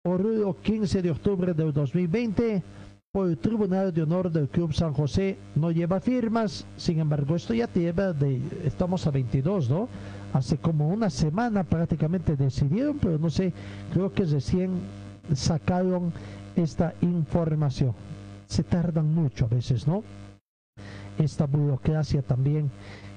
Oruro 0.07 0.59
15 0.59 1.03
de 1.03 1.11
octubre 1.11 1.53
del 1.53 1.71
2020 1.71 2.63
por 3.11 3.29
el 3.29 3.37
Tribunal 3.37 3.93
de 3.93 4.01
Honor 4.01 4.31
del 4.31 4.47
Club 4.47 4.73
San 4.73 4.93
José 4.93 5.37
no 5.53 5.69
lleva 5.69 5.99
firmas, 5.99 6.65
sin 6.77 6.99
embargo 6.99 7.35
esto 7.35 7.53
ya 7.53 7.71
lleva 7.71 8.11
de, 8.11 8.41
estamos 8.63 9.05
a 9.05 9.11
22, 9.11 9.69
¿no? 9.69 9.87
Hace 10.33 10.57
como 10.57 10.89
una 10.89 11.11
semana 11.11 11.63
prácticamente 11.63 12.35
decidieron, 12.35 12.97
pero 12.97 13.19
no 13.19 13.29
sé, 13.29 13.53
creo 13.93 14.11
que 14.11 14.25
recién 14.25 14.71
sacaron 15.35 16.11
esta 16.59 16.93
información. 17.01 17.93
Se 18.47 18.63
tardan 18.63 19.13
mucho 19.13 19.45
a 19.45 19.47
veces, 19.47 19.87
¿no? 19.87 20.03
Esta 21.17 21.45
burocracia 21.45 22.21
también 22.21 22.69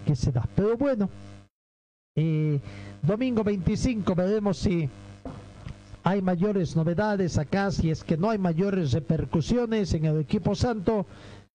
que 0.05 0.17
se 0.17 0.33
da. 0.33 0.47
Pero 0.55 0.77
bueno, 0.77 1.09
eh, 2.17 2.61
domingo 3.03 3.43
25 3.43 4.15
veremos 4.15 4.59
si 4.59 4.89
hay 6.05 6.21
mayores 6.21 6.75
novedades 6.77 7.39
acá, 7.39 7.71
si 7.71 7.91
es 7.91 8.03
que 8.03 8.17
no 8.17 8.31
hay 8.31 8.39
mayores 8.39 8.93
repercusiones 8.93 9.95
en 9.95 10.05
el 10.07 10.21
equipo 10.21 10.55
santo, 10.55 11.07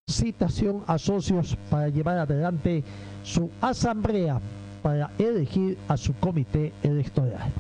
citación 0.09 0.83
a 0.87 0.97
socios 0.97 1.57
para 1.69 1.89
llevar 1.89 2.17
adelante 2.17 2.83
su 3.23 3.51
asamblea 3.59 4.39
para 4.81 5.11
elegir 5.19 5.77
a 5.89 5.97
su 5.97 6.13
comité 6.13 6.71
electoral. 6.81 7.51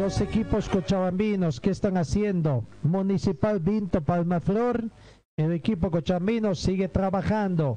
Los 0.00 0.18
equipos 0.22 0.66
cochabambinos, 0.70 1.60
¿qué 1.60 1.68
están 1.68 1.98
haciendo? 1.98 2.64
Municipal 2.82 3.60
Vinto 3.60 4.00
Palmaflor, 4.00 4.84
el 5.36 5.52
equipo 5.52 5.90
cochabambino 5.90 6.54
sigue 6.54 6.88
trabajando 6.88 7.76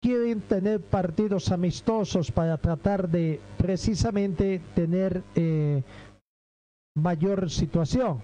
quieren 0.00 0.40
tener 0.42 0.80
partidos 0.80 1.50
amistosos 1.50 2.30
para 2.30 2.58
tratar 2.58 3.08
de 3.08 3.40
precisamente 3.56 4.60
tener 4.76 5.24
eh, 5.34 5.82
mayor 6.94 7.50
situación, 7.50 8.20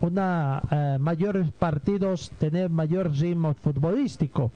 una 0.00 0.60
eh, 0.72 0.96
mayores 0.98 1.52
partidos, 1.52 2.32
tener 2.36 2.68
mayor 2.68 3.12
ritmo 3.12 3.54
futbolístico. 3.54 4.50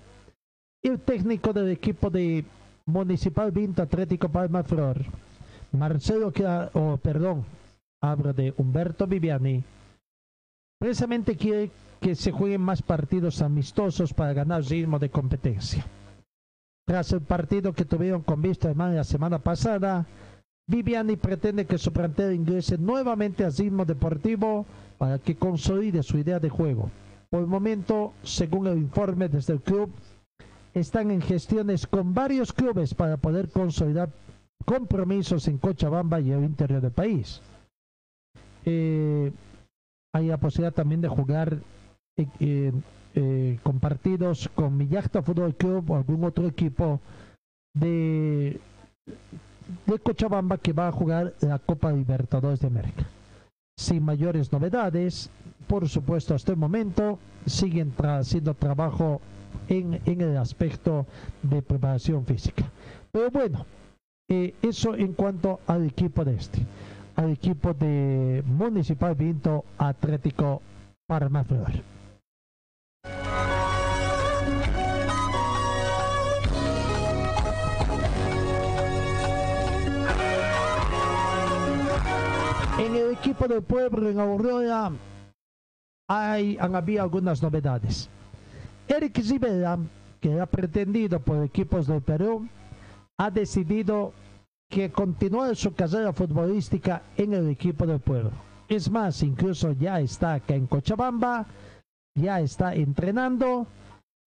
El 0.83 0.99
técnico 0.99 1.53
del 1.53 1.71
equipo 1.71 2.11
de 2.11 2.45
Municipal 2.87 3.53
Vinto 3.53 3.83
Atlético 3.83 4.29
Palma 4.29 4.65
Flor. 4.65 5.32
Marcelo, 5.73 6.33
que, 6.33 6.45
o 6.75 6.97
perdón, 6.99 7.45
hablo 8.01 8.33
de 8.33 8.55
Humberto 8.57 9.07
Viviani. 9.07 9.63
Precisamente 10.79 11.37
quiere 11.37 11.71
que 12.01 12.15
se 12.15 12.33
jueguen 12.33 12.61
más 12.61 12.83
partidos 12.83 13.41
amistosos 13.43 14.13
para 14.13 14.33
ganar 14.33 14.63
ritmo 14.65 14.99
de 14.99 15.11
competencia. 15.11 15.85
Tras 16.85 17.13
el 17.13 17.21
partido 17.21 17.73
que 17.73 17.85
tuvieron 17.85 18.23
con 18.23 18.43
Vista 18.43 18.75
la 18.75 19.05
semana 19.05 19.39
pasada, 19.39 20.05
Viviani 20.67 21.17
pretende 21.17 21.65
que 21.65 21.79
su 21.79 21.93
plantel 21.93 22.35
ingrese 22.35 22.77
nuevamente 22.77 23.45
al 23.45 23.53
ritmo 23.55 23.85
deportivo 23.85 24.67
para 24.99 25.19
que 25.19 25.37
consolide 25.37 26.03
su 26.03 26.19
idea 26.19 26.41
de 26.41 26.49
juego. 26.49 26.91
Por 27.31 27.41
el 27.41 27.47
momento, 27.47 28.13
según 28.23 28.67
el 28.67 28.79
informe 28.79 29.29
desde 29.29 29.55
el 29.55 29.61
club, 29.61 29.91
están 30.75 31.11
en 31.11 31.23
gestiones 31.23 31.87
con 31.87 32.15
varios 32.15 32.53
clubes 32.53 32.95
para 32.95 33.17
poder 33.17 33.49
consolidar 33.51 34.11
compromisos 34.65 35.49
en 35.49 35.59
Cochabamba 35.59 36.21
y 36.21 36.31
el 36.31 36.45
interior 36.45 36.81
del 36.81 36.93
país. 36.93 37.41
Eh, 38.65 39.33
hay 40.15 40.27
la 40.27 40.37
posibilidad 40.37 40.75
también 40.75 41.01
de 41.01 41.09
jugar 41.09 41.59
eh, 42.17 42.73
eh, 43.15 43.59
con 43.63 43.81
partidos 43.81 44.49
con 44.55 44.77
Millacta 44.77 45.23
Fútbol 45.23 45.55
Club 45.55 45.91
o 45.91 45.97
algún 45.97 46.25
otro 46.25 46.47
equipo 46.47 47.01
de, 47.75 48.61
Cochabamba 50.03 50.59
que 50.59 50.73
va 50.73 50.89
a 50.89 50.93
jugar 50.93 51.35
la 51.41 51.59
Copa 51.59 51.93
Libertadores 51.93 52.61
de 52.61 52.67
América. 52.67 53.05
Sin 53.79 54.05
mayores 54.05 54.53
novedades, 54.53 55.31
por 55.67 55.89
supuesto, 55.89 56.35
hasta 56.35 56.53
el 56.53 56.59
momento 56.59 57.19
siguen 57.47 57.93
haciendo 57.99 58.55
trabajo 58.55 59.21
en, 59.69 60.01
en, 60.05 60.21
el 60.21 60.37
aspecto 60.37 61.07
de 61.43 61.63
preparación 61.63 62.27
física. 62.27 62.65
Pero 63.11 63.31
bueno, 63.31 63.65
eh, 64.33 64.55
eso 64.63 64.95
en 64.95 65.13
cuanto 65.13 65.61
al 65.67 65.85
equipo 65.85 66.25
de 66.25 66.35
este, 66.35 66.65
al 67.17 67.33
equipo 67.33 67.75
de 67.75 68.43
Municipal 68.47 69.15
Vinto 69.15 69.67
Atlético 69.77 70.63
Parma 71.07 71.45
En 82.79 82.97
el 82.97 83.13
equipo 83.13 83.47
del 83.47 83.63
pueblo 83.63 84.09
en 84.09 84.19
Aurora 84.19 84.93
hay, 86.09 86.57
han 86.59 86.75
habido 86.75 87.03
algunas 87.03 87.43
novedades. 87.43 88.09
Eric 88.89 89.21
Zibela, 89.21 89.79
que 90.21 90.41
ha 90.41 90.47
pretendido 90.47 91.21
por 91.21 91.45
equipos 91.45 91.87
del 91.87 92.01
Perú, 92.01 92.49
ha 93.23 93.31
decidido 93.31 94.13
que 94.69 94.91
continúe 94.91 95.55
su 95.55 95.73
carrera 95.75 96.13
futbolística 96.13 97.03
en 97.17 97.35
el 97.35 97.49
equipo 97.51 97.87
del 97.87 98.01
pueblo. 98.01 98.33
Es 98.69 98.91
más, 98.91 99.23
incluso 99.23 99.73
ya 99.73 100.01
está 100.01 100.35
acá 100.35 100.55
en 100.55 100.67
Cochabamba, 100.67 101.47
ya 102.17 102.41
está 102.41 102.75
entrenando 102.75 103.67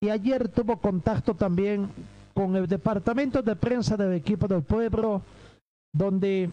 y 0.02 0.10
ayer 0.10 0.48
tuvo 0.48 0.78
contacto 0.78 1.34
también 1.34 1.90
con 2.34 2.56
el 2.56 2.68
departamento 2.68 3.42
de 3.42 3.56
prensa 3.58 3.98
del 3.98 4.14
equipo 4.14 4.48
del 4.48 4.64
pueblo, 4.64 5.22
donde 5.94 6.50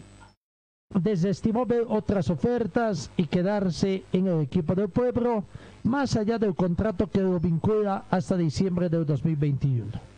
desestimó 0.93 1.65
ver 1.65 1.85
otras 1.87 2.29
ofertas 2.29 3.09
y 3.15 3.25
quedarse 3.27 4.03
en 4.11 4.27
el 4.27 4.41
equipo 4.41 4.75
del 4.75 4.89
pueblo, 4.89 5.45
más 5.83 6.17
allá 6.17 6.37
del 6.37 6.55
contrato 6.55 7.09
que 7.09 7.21
lo 7.21 7.39
vincula 7.39 8.03
hasta 8.09 8.35
diciembre 8.35 8.89
del 8.89 9.05
2021. 9.05 10.12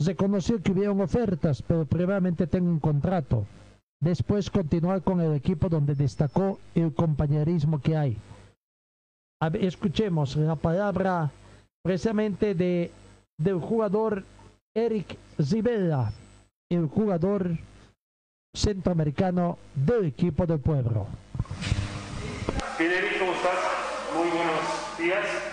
Se 0.00 0.14
conoció 0.14 0.62
que 0.62 0.70
hubieron 0.70 1.00
ofertas, 1.00 1.60
pero 1.62 1.84
previamente 1.84 2.46
tengo 2.46 2.68
un 2.68 2.78
contrato. 2.78 3.46
Después 4.00 4.48
continuar 4.48 5.02
con 5.02 5.20
el 5.20 5.34
equipo 5.34 5.68
donde 5.68 5.96
destacó 5.96 6.60
el 6.74 6.94
compañerismo 6.94 7.80
que 7.80 7.96
hay. 7.96 8.16
escuchemos 9.60 10.36
la 10.36 10.54
palabra 10.54 11.30
precisamente 11.82 12.54
de, 12.54 12.92
del 13.36 13.58
jugador 13.58 14.22
Eric 14.76 15.18
Zibella, 15.42 16.12
el 16.70 16.86
jugador 16.86 17.58
centroamericano 18.54 19.58
del 19.74 20.06
equipo 20.06 20.46
del 20.46 20.60
pueblo. 20.60 21.06
¿cómo 23.18 23.32
estás? 23.32 23.58
Muy 24.14 24.28
buenos 24.28 24.98
días. 24.98 25.47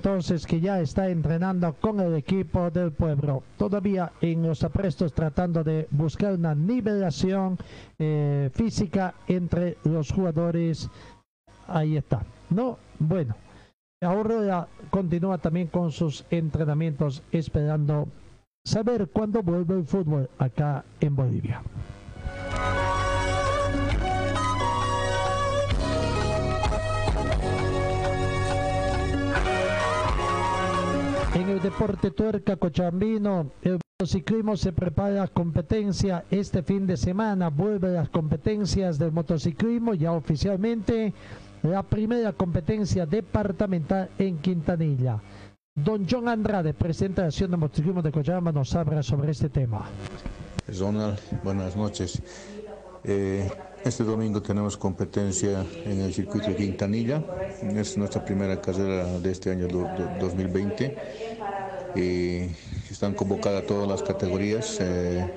Entonces 0.00 0.46
que 0.46 0.60
ya 0.60 0.80
está 0.80 1.10
entrenando 1.10 1.74
con 1.74 2.00
el 2.00 2.14
equipo 2.14 2.70
del 2.70 2.90
pueblo. 2.90 3.42
Todavía 3.58 4.12
en 4.22 4.42
los 4.42 4.64
aprestos 4.64 5.12
tratando 5.12 5.62
de 5.62 5.88
buscar 5.90 6.32
una 6.32 6.54
nivelación 6.54 7.58
eh, 7.98 8.48
física 8.54 9.12
entre 9.28 9.76
los 9.84 10.10
jugadores. 10.10 10.88
Ahí 11.68 11.98
está. 11.98 12.22
No, 12.48 12.78
bueno. 12.98 13.36
Ahora 14.00 14.66
continúa 14.88 15.36
también 15.36 15.66
con 15.66 15.92
sus 15.92 16.24
entrenamientos 16.30 17.22
esperando 17.30 18.08
saber 18.64 19.08
cuándo 19.08 19.42
vuelve 19.42 19.74
el 19.74 19.84
fútbol 19.84 20.30
acá 20.38 20.82
en 21.02 21.14
Bolivia. 21.14 21.60
Deporte 31.62 32.10
tuerca 32.12 32.56
cochambino, 32.56 33.50
el 33.60 33.78
motociclismo 33.98 34.56
se 34.56 34.72
prepara 34.72 35.24
a 35.24 35.28
competencia 35.28 36.24
este 36.30 36.62
fin 36.62 36.86
de 36.86 36.96
semana. 36.96 37.50
Vuelve 37.50 37.90
las 37.90 38.08
competencias 38.08 38.98
del 38.98 39.12
motociclismo 39.12 39.92
ya 39.92 40.12
oficialmente 40.12 41.12
la 41.62 41.82
primera 41.82 42.32
competencia 42.32 43.04
departamental 43.04 44.08
en 44.18 44.38
Quintanilla. 44.38 45.20
Don 45.74 46.06
John 46.10 46.28
Andrade, 46.28 46.72
presidente 46.72 47.20
de 47.20 47.26
la 47.26 47.28
Asociación 47.28 47.50
de 47.50 47.56
Motociclismo 47.58 48.00
de 48.00 48.10
Cochabamba, 48.10 48.52
nos 48.52 48.74
habla 48.74 49.02
sobre 49.02 49.32
este 49.32 49.50
tema. 49.50 49.84
Donald, 50.66 51.18
buenas 51.44 51.76
noches. 51.76 52.22
Eh, 53.04 53.50
este 53.84 54.04
domingo 54.04 54.42
tenemos 54.42 54.76
competencia 54.76 55.64
en 55.84 56.00
el 56.00 56.12
circuito 56.12 56.50
de 56.50 56.56
Quintanilla. 56.56 57.22
Es 57.74 57.96
nuestra 57.96 58.22
primera 58.22 58.60
carrera 58.60 59.18
de 59.18 59.30
este 59.30 59.50
año 59.50 59.68
do- 59.68 59.86
do- 59.86 60.08
2020. 60.08 60.96
Y 61.94 62.42
están 62.90 63.14
convocadas 63.14 63.66
todas 63.66 63.88
las 63.88 64.02
categorías 64.02 64.80
eh, 64.80 65.28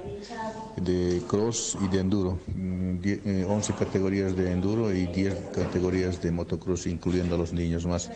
de 0.76 1.24
cross 1.28 1.78
y 1.80 1.88
de 1.88 1.99
enduro. 1.99 2.40
Mm, 2.56 2.99
die- 2.99 3.22
eh, 3.26 3.45
11 3.48 3.74
categorías 3.76 4.36
de 4.36 4.52
enduro 4.52 4.94
y 4.94 5.07
10 5.07 5.36
categorías 5.52 6.22
de 6.22 6.32
motocross, 6.32 6.88
incluyendo 6.88 7.36
a 7.36 7.38
los 7.40 7.53
niños 7.53 7.86
más. 7.86 8.11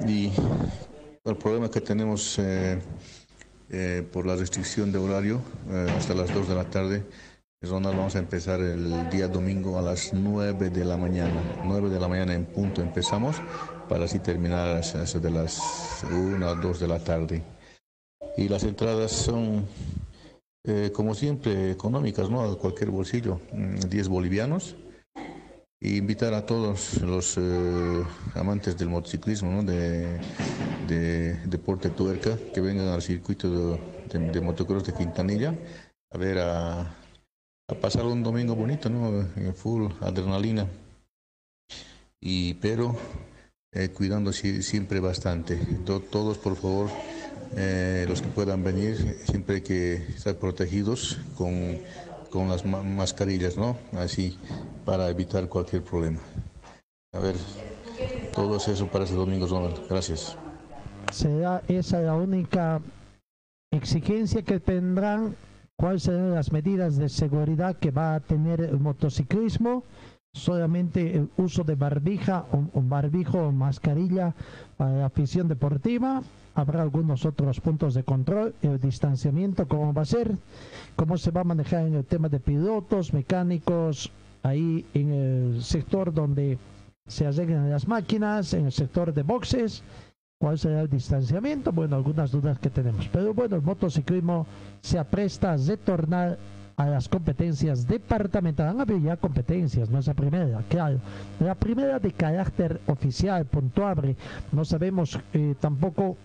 Y 0.00 0.32
el 1.24 1.36
problema 1.36 1.70
que 1.70 1.80
tenemos 1.80 2.38
eh, 2.38 2.78
eh, 3.70 4.04
por 4.12 4.26
la 4.26 4.36
restricción 4.36 4.92
de 4.92 4.98
horario 4.98 5.42
hasta 5.96 6.14
las 6.14 6.32
2 6.32 6.48
de 6.48 6.54
la 6.54 6.64
tarde. 6.70 7.04
Ronald, 7.62 7.94
vamos 7.96 8.16
a 8.16 8.20
empezar 8.20 8.58
el 8.60 9.10
día 9.10 9.28
domingo 9.28 9.78
a 9.78 9.82
las 9.82 10.14
9 10.14 10.70
de 10.70 10.82
la 10.82 10.96
mañana. 10.96 11.42
9 11.64 11.90
de 11.90 12.00
la 12.00 12.08
mañana 12.08 12.34
en 12.34 12.46
punto 12.46 12.80
empezamos 12.80 13.36
para 13.86 14.06
así 14.06 14.18
terminar 14.18 14.66
a 14.68 14.80
eso 14.80 15.20
de 15.20 15.30
las 15.30 15.60
1 16.10 16.48
o 16.48 16.54
2 16.54 16.80
de 16.80 16.88
la 16.88 16.98
tarde. 17.04 17.42
Y 18.38 18.48
las 18.48 18.64
entradas 18.64 19.10
son, 19.12 19.66
eh, 20.64 20.90
como 20.94 21.14
siempre, 21.14 21.70
económicas, 21.70 22.30
¿no? 22.30 22.40
A 22.40 22.58
cualquier 22.58 22.90
bolsillo, 22.90 23.42
mm, 23.52 23.80
10 23.90 24.08
bolivianos. 24.08 24.76
Y 25.82 25.96
invitar 25.98 26.32
a 26.34 26.44
todos 26.46 27.00
los 27.02 27.36
eh, 27.38 28.02
amantes 28.36 28.76
del 28.78 28.88
motociclismo, 28.88 29.50
¿no? 29.50 29.62
de, 29.62 30.18
de 30.86 31.34
deporte 31.46 31.90
tuerca, 31.90 32.36
que 32.54 32.60
vengan 32.62 32.88
al 32.88 33.02
circuito 33.02 33.50
de, 33.50 33.78
de- 34.18 34.30
de 34.30 34.40
motocross 34.40 34.84
de 34.84 34.92
Quintanilla 34.94 35.54
a 36.12 36.18
ver 36.18 36.38
a, 36.38 36.80
a 37.70 37.74
pasar 37.74 38.04
un 38.04 38.22
domingo 38.22 38.54
bonito, 38.54 38.88
¿no? 38.90 39.24
Full 39.54 39.90
adrenalina. 40.00 40.66
Y 42.20 42.54
pero 42.54 42.94
eh, 43.72 43.88
cuidando 43.90 44.32
si- 44.32 44.62
siempre 44.62 45.00
bastante. 45.00 45.56
To- 45.86 46.00
todos, 46.00 46.38
por 46.38 46.56
favor, 46.56 46.88
eh, 47.56 48.04
los 48.08 48.20
que 48.22 48.28
puedan 48.28 48.62
venir, 48.62 48.96
siempre 49.24 49.62
que 49.62 49.94
estar 49.94 50.36
protegidos 50.36 51.18
con, 51.36 51.78
con 52.30 52.48
las 52.48 52.64
ma- 52.64 52.82
mascarillas, 52.82 53.56
¿no? 53.56 53.76
Así, 53.92 54.36
para 54.84 55.08
evitar 55.08 55.48
cualquier 55.48 55.82
problema. 55.82 56.18
A 57.12 57.18
ver, 57.20 57.36
todo 58.34 58.56
eso 58.56 58.86
para 58.88 59.04
este 59.04 59.16
domingo, 59.16 59.46
Ronald. 59.46 59.78
Gracias. 59.88 60.36
será 61.12 61.62
esa 61.68 62.00
la 62.00 62.14
única 62.14 62.80
exigencia 63.72 64.42
que 64.42 64.60
tendrán, 64.60 65.34
cuáles 65.80 66.02
serán 66.02 66.34
las 66.34 66.52
medidas 66.52 66.98
de 66.98 67.08
seguridad 67.08 67.78
que 67.78 67.90
va 67.90 68.14
a 68.14 68.20
tener 68.20 68.60
el 68.60 68.78
motociclismo, 68.78 69.82
solamente 70.30 71.16
el 71.16 71.30
uso 71.38 71.64
de 71.64 71.74
barbija 71.74 72.44
o, 72.52 72.78
o 72.78 72.82
barbijo 72.82 73.38
o 73.38 73.50
mascarilla 73.50 74.34
para 74.76 74.92
la 74.92 75.06
afición 75.06 75.48
deportiva, 75.48 76.22
habrá 76.54 76.82
algunos 76.82 77.24
otros 77.24 77.60
puntos 77.60 77.94
de 77.94 78.04
control, 78.04 78.54
el 78.60 78.78
distanciamiento, 78.78 79.66
cómo 79.66 79.94
va 79.94 80.02
a 80.02 80.04
ser, 80.04 80.36
cómo 80.96 81.16
se 81.16 81.30
va 81.30 81.40
a 81.40 81.44
manejar 81.44 81.86
en 81.86 81.94
el 81.94 82.04
tema 82.04 82.28
de 82.28 82.40
pilotos, 82.40 83.14
mecánicos, 83.14 84.12
ahí 84.42 84.84
en 84.92 85.12
el 85.12 85.62
sector 85.62 86.12
donde 86.12 86.58
se 87.06 87.26
arreglan 87.26 87.70
las 87.70 87.88
máquinas, 87.88 88.52
en 88.52 88.66
el 88.66 88.72
sector 88.72 89.14
de 89.14 89.22
boxes, 89.22 89.82
cuál 90.40 90.58
será 90.58 90.80
el 90.80 90.88
distanciamiento, 90.88 91.70
bueno, 91.70 91.96
algunas 91.96 92.32
dudas 92.32 92.58
que 92.58 92.70
tenemos. 92.70 93.06
Pero 93.08 93.34
bueno, 93.34 93.56
el 93.56 93.62
motociclismo 93.62 94.46
se 94.80 94.98
apresta 94.98 95.52
a 95.52 95.56
retornar 95.58 96.38
a 96.76 96.86
las 96.86 97.10
competencias 97.10 97.86
departamentales. 97.86 98.72
Han 98.72 98.80
habido 98.80 99.00
ya 99.00 99.18
competencias, 99.18 99.90
no 99.90 99.98
es 99.98 100.06
la 100.06 100.14
primera, 100.14 100.62
claro. 100.70 100.98
La 101.40 101.54
primera 101.54 101.98
de 101.98 102.12
carácter 102.12 102.80
oficial, 102.86 103.44
puntuable. 103.44 104.16
No 104.50 104.64
sabemos 104.64 105.20
eh, 105.34 105.54
tampoco 105.60 106.16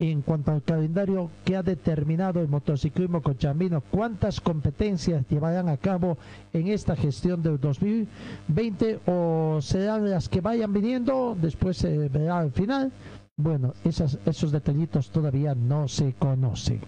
en 0.00 0.22
cuanto 0.22 0.52
al 0.52 0.62
calendario 0.62 1.30
que 1.44 1.56
ha 1.56 1.62
determinado 1.62 2.40
el 2.40 2.46
motociclismo 2.46 3.20
cochambino, 3.20 3.80
cuántas 3.80 4.40
competencias 4.40 5.24
llevarán 5.28 5.68
a 5.68 5.76
cabo 5.76 6.18
en 6.52 6.68
esta 6.68 6.94
gestión 6.94 7.42
del 7.42 7.58
2020 7.60 9.00
o 9.06 9.58
serán 9.60 10.08
las 10.08 10.28
que 10.28 10.40
vayan 10.40 10.72
viniendo, 10.72 11.36
después 11.40 11.78
se 11.78 12.08
verá 12.08 12.38
al 12.38 12.52
final. 12.52 12.92
Bueno, 13.40 13.72
esas, 13.84 14.18
esos 14.26 14.50
detallitos 14.50 15.10
todavía 15.10 15.54
no 15.54 15.86
se 15.86 16.12
conocen. 16.14 16.80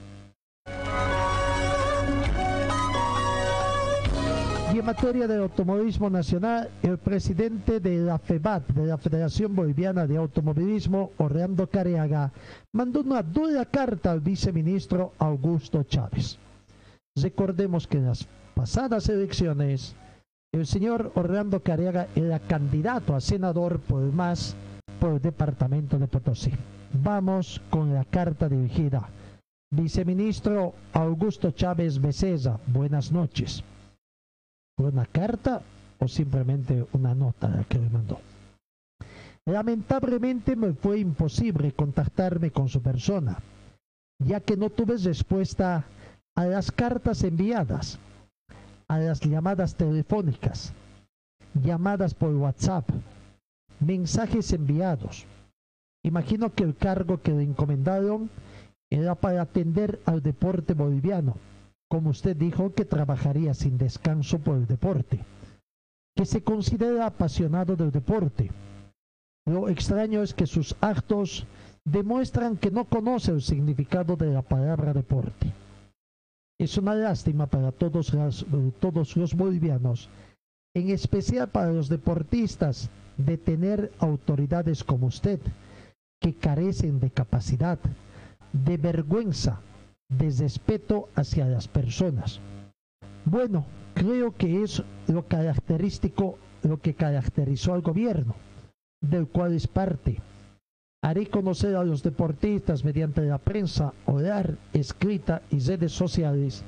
Y 4.74 4.78
en 4.78 4.84
materia 4.84 5.28
de 5.28 5.36
automovilismo 5.36 6.10
nacional, 6.10 6.68
el 6.82 6.98
presidente 6.98 7.78
de 7.78 7.98
la 7.98 8.18
FEBAT, 8.18 8.68
de 8.70 8.86
la 8.86 8.98
Federación 8.98 9.54
Boliviana 9.54 10.08
de 10.08 10.16
Automovilismo, 10.16 11.12
Orlando 11.18 11.68
Careaga, 11.68 12.32
mandó 12.72 13.00
una 13.00 13.22
dura 13.22 13.64
carta 13.66 14.10
al 14.10 14.20
viceministro 14.20 15.12
Augusto 15.18 15.84
Chávez. 15.84 16.36
Recordemos 17.14 17.86
que 17.86 17.98
en 17.98 18.06
las 18.06 18.26
pasadas 18.54 19.08
elecciones, 19.08 19.94
el 20.52 20.66
señor 20.66 21.12
Orlando 21.14 21.60
Careaga 21.60 22.08
era 22.16 22.40
candidato 22.40 23.14
a 23.14 23.20
senador 23.20 23.78
por 23.78 24.02
MAS 24.12 24.56
por 24.98 25.12
el 25.12 25.20
departamento 25.20 25.98
de 25.98 26.06
Potosí. 26.06 26.52
Vamos 26.92 27.60
con 27.70 27.94
la 27.94 28.04
carta 28.04 28.48
dirigida. 28.48 29.08
Viceministro 29.72 30.74
Augusto 30.92 31.52
Chávez 31.52 32.00
Becerra, 32.00 32.58
buenas 32.66 33.12
noches. 33.12 33.62
¿Fue 34.76 34.88
una 34.88 35.06
carta 35.06 35.62
o 35.98 36.08
simplemente 36.08 36.86
una 36.92 37.14
nota 37.14 37.64
que 37.68 37.78
le 37.78 37.88
mandó? 37.90 38.18
Lamentablemente 39.46 40.56
me 40.56 40.72
fue 40.72 40.98
imposible 40.98 41.72
contactarme 41.72 42.50
con 42.50 42.68
su 42.68 42.82
persona, 42.82 43.38
ya 44.18 44.40
que 44.40 44.56
no 44.56 44.70
tuve 44.70 44.96
respuesta 44.96 45.84
a 46.36 46.44
las 46.44 46.70
cartas 46.70 47.22
enviadas, 47.22 47.98
a 48.88 48.98
las 48.98 49.20
llamadas 49.20 49.74
telefónicas, 49.74 50.72
llamadas 51.54 52.14
por 52.14 52.34
WhatsApp, 52.34 52.88
mensajes 53.80 54.52
enviados. 54.52 55.26
Imagino 56.04 56.54
que 56.54 56.64
el 56.64 56.76
cargo 56.76 57.20
que 57.20 57.32
le 57.32 57.42
encomendaron 57.42 58.30
era 58.90 59.14
para 59.14 59.42
atender 59.42 60.00
al 60.04 60.22
deporte 60.22 60.74
boliviano, 60.74 61.36
como 61.88 62.10
usted 62.10 62.36
dijo 62.36 62.72
que 62.72 62.84
trabajaría 62.84 63.54
sin 63.54 63.78
descanso 63.78 64.38
por 64.38 64.56
el 64.56 64.66
deporte, 64.66 65.20
que 66.16 66.24
se 66.24 66.42
considera 66.42 67.06
apasionado 67.06 67.76
del 67.76 67.90
deporte. 67.90 68.50
Lo 69.46 69.68
extraño 69.68 70.22
es 70.22 70.34
que 70.34 70.46
sus 70.46 70.76
actos 70.80 71.46
demuestran 71.84 72.56
que 72.56 72.70
no 72.70 72.84
conoce 72.84 73.32
el 73.32 73.42
significado 73.42 74.16
de 74.16 74.32
la 74.32 74.42
palabra 74.42 74.92
deporte. 74.92 75.52
Es 76.58 76.76
una 76.76 76.94
lástima 76.94 77.46
para 77.46 77.72
todos 77.72 78.14
todos 78.80 79.16
los 79.16 79.34
bolivianos, 79.34 80.08
en 80.74 80.90
especial 80.90 81.48
para 81.48 81.72
los 81.72 81.88
deportistas, 81.88 82.90
de 83.24 83.36
tener 83.36 83.92
autoridades 83.98 84.84
como 84.84 85.06
usted, 85.06 85.40
que 86.20 86.34
carecen 86.34 87.00
de 87.00 87.10
capacidad, 87.10 87.78
de 88.52 88.76
vergüenza, 88.76 89.60
de 90.08 90.30
respeto 90.30 91.08
hacia 91.14 91.46
las 91.46 91.68
personas. 91.68 92.40
Bueno, 93.24 93.64
creo 93.94 94.34
que 94.34 94.62
es 94.62 94.82
lo 95.08 95.26
característico, 95.26 96.38
lo 96.62 96.78
que 96.78 96.94
caracterizó 96.94 97.74
al 97.74 97.82
gobierno, 97.82 98.34
del 99.00 99.28
cual 99.28 99.54
es 99.54 99.66
parte. 99.66 100.20
Haré 101.02 101.26
conocer 101.28 101.76
a 101.76 101.84
los 101.84 102.02
deportistas 102.02 102.84
mediante 102.84 103.22
la 103.22 103.38
prensa, 103.38 103.94
orar, 104.04 104.56
escrita 104.74 105.42
y 105.50 105.58
redes 105.60 105.92
sociales 105.92 106.62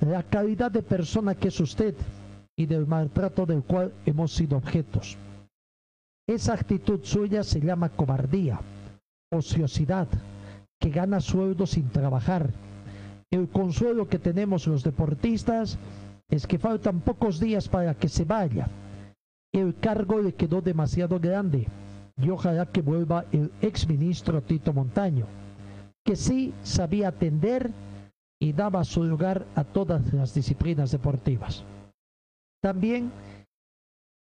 la 0.00 0.22
calidad 0.22 0.70
de 0.70 0.82
persona 0.82 1.34
que 1.34 1.48
es 1.48 1.60
usted 1.60 1.94
y 2.56 2.66
del 2.66 2.86
maltrato 2.86 3.46
del 3.46 3.62
cual 3.62 3.92
hemos 4.04 4.32
sido 4.32 4.56
objetos. 4.56 5.16
Esa 6.28 6.54
actitud 6.54 7.00
suya 7.02 7.42
se 7.42 7.60
llama 7.60 7.88
cobardía, 7.88 8.60
ociosidad, 9.32 10.08
que 10.80 10.90
gana 10.90 11.20
sueldo 11.20 11.66
sin 11.66 11.88
trabajar. 11.90 12.50
El 13.30 13.48
consuelo 13.48 14.08
que 14.08 14.18
tenemos 14.18 14.66
los 14.66 14.84
deportistas 14.84 15.78
es 16.28 16.46
que 16.46 16.58
faltan 16.58 17.00
pocos 17.00 17.40
días 17.40 17.68
para 17.68 17.94
que 17.94 18.08
se 18.08 18.24
vaya. 18.24 18.68
El 19.52 19.74
cargo 19.74 20.20
le 20.20 20.34
quedó 20.34 20.60
demasiado 20.60 21.18
grande 21.18 21.66
y 22.16 22.30
ojalá 22.30 22.66
que 22.66 22.82
vuelva 22.82 23.24
el 23.32 23.50
exministro 23.60 24.42
Tito 24.42 24.72
Montaño, 24.72 25.26
que 26.04 26.16
sí 26.16 26.54
sabía 26.62 27.08
atender 27.08 27.70
y 28.40 28.52
daba 28.52 28.84
su 28.84 29.04
lugar 29.04 29.46
a 29.54 29.64
todas 29.64 30.12
las 30.12 30.34
disciplinas 30.34 30.90
deportivas. 30.90 31.64
También 32.62 33.10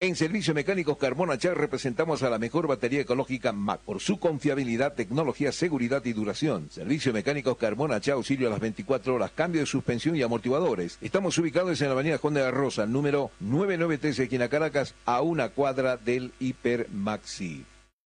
En 0.00 0.16
Servicio 0.16 0.52
Mecánicos 0.52 0.98
Carmona 0.98 1.38
Char 1.38 1.56
representamos 1.56 2.22
a 2.22 2.28
la 2.28 2.38
mejor 2.38 2.66
batería 2.66 3.00
ecológica 3.00 3.52
MAC 3.52 3.80
por 3.80 4.00
su 4.00 4.18
confiabilidad, 4.18 4.92
tecnología, 4.92 5.50
seguridad 5.50 6.04
y 6.04 6.12
duración. 6.12 6.68
Servicio 6.70 7.12
Mecánicos 7.12 7.56
Carmona 7.56 8.00
Char, 8.00 8.16
auxilio 8.16 8.48
a 8.48 8.50
las 8.50 8.60
24 8.60 9.14
horas, 9.14 9.30
cambio 9.34 9.62
de 9.62 9.66
suspensión 9.66 10.14
y 10.14 10.22
amortiguadores. 10.22 10.98
Estamos 11.00 11.38
ubicados 11.38 11.80
en 11.80 11.86
la 11.86 11.94
avenida 11.94 12.18
Juan 12.18 12.34
de 12.34 12.42
la 12.42 12.50
Rosa, 12.50 12.84
número 12.84 13.30
993, 13.40 14.18
esquina 14.18 14.48
Caracas, 14.48 14.94
a 15.06 15.22
una 15.22 15.48
cuadra 15.48 15.96
del 15.96 16.32
Hiper 16.38 16.88
Maxi. 16.90 17.64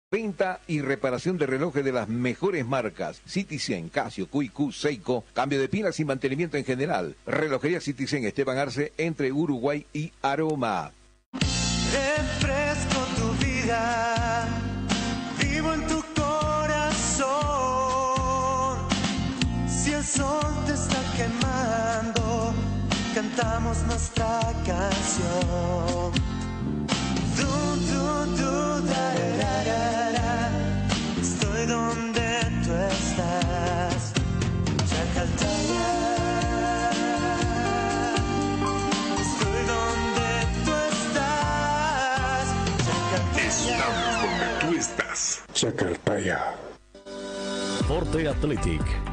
Venta 0.09 0.61
y 0.67 0.81
reparación 0.81 1.37
de 1.37 1.45
relojes 1.45 1.85
de 1.85 1.91
las 1.91 2.07
mejores 2.07 2.65
marcas. 2.65 3.21
Citizen, 3.27 3.89
Casio, 3.89 4.27
QQ, 4.27 4.71
Seiko. 4.71 5.25
Cambio 5.33 5.59
de 5.59 5.69
pilas 5.69 5.99
y 5.99 6.05
mantenimiento 6.05 6.57
en 6.57 6.65
general. 6.65 7.15
Relojería 7.27 7.81
Citizen 7.81 8.25
Esteban 8.25 8.57
Arce 8.57 8.93
entre 8.97 9.31
Uruguay 9.31 9.85
y 9.93 10.11
Aroma. 10.21 10.91
Refresco 11.93 12.99
tu 13.17 13.45
vida, 13.45 14.47
vivo 15.39 15.73
en 15.73 15.85
tu 15.85 16.03
corazón. 16.15 17.29
Si 19.67 19.93
el 19.93 20.03
sol 20.03 20.51
te 20.65 20.73
está 20.73 20.97
quemando, 21.15 22.51
cantamos 23.13 23.77
nuestra 23.83 24.39
canción. 24.65 26.11
Du, 27.37 27.51
du, 27.91 28.25
du, 28.37 28.87
da. 28.87 29.42
Chacaltaya. 45.63 46.57
Forte 47.87 48.27
Athletic 48.27 49.12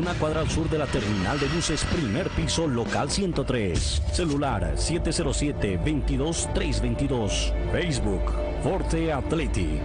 una 0.01 0.13
cuadra 0.15 0.41
al 0.41 0.49
sur 0.49 0.67
de 0.67 0.79
la 0.79 0.87
terminal 0.87 1.39
de 1.39 1.47
buses, 1.47 1.85
primer 1.85 2.27
piso, 2.31 2.67
local 2.67 3.11
103. 3.11 4.01
Celular 4.11 4.73
707-22322. 4.75 7.53
Facebook, 7.71 8.33
Forte 8.63 9.13
Athletic. 9.13 9.83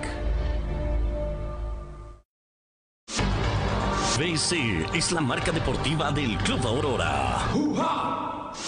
BC 4.19 4.87
es 4.95 5.13
la 5.13 5.21
marca 5.21 5.53
deportiva 5.53 6.11
del 6.11 6.39
Club 6.39 6.67
Aurora. 6.67 7.51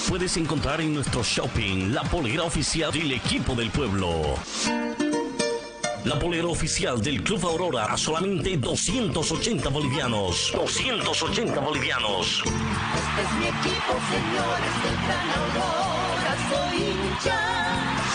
Puedes 0.06 0.36
encontrar 0.36 0.82
en 0.82 0.92
nuestro 0.92 1.22
shopping 1.22 1.94
la 1.94 2.02
polera 2.02 2.42
oficial 2.42 2.92
del 2.92 3.12
equipo 3.12 3.54
del 3.54 3.70
pueblo. 3.70 4.34
La 6.08 6.18
polera 6.18 6.46
oficial 6.46 7.02
del 7.02 7.22
Club 7.22 7.44
Aurora 7.44 7.84
a 7.84 7.96
solamente 7.98 8.56
280 8.56 9.68
bolivianos. 9.68 10.50
280 10.54 11.60
bolivianos. 11.60 12.42
Este 12.46 13.20
es 13.20 13.32
mi 13.38 13.44
equipo, 13.44 13.92
señores 14.08 14.74
del 14.84 14.96
Gran 15.04 15.28
soy 16.48 16.76
hincha. 16.78 17.87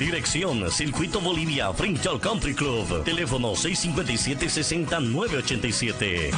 Dirección 0.00 0.68
Circuito 0.70 1.20
Bolivia 1.20 1.72
frente 1.74 2.08
al 2.08 2.18
Country 2.18 2.54
Club. 2.54 3.04
Teléfono 3.04 3.52
657-60987. 3.52 6.30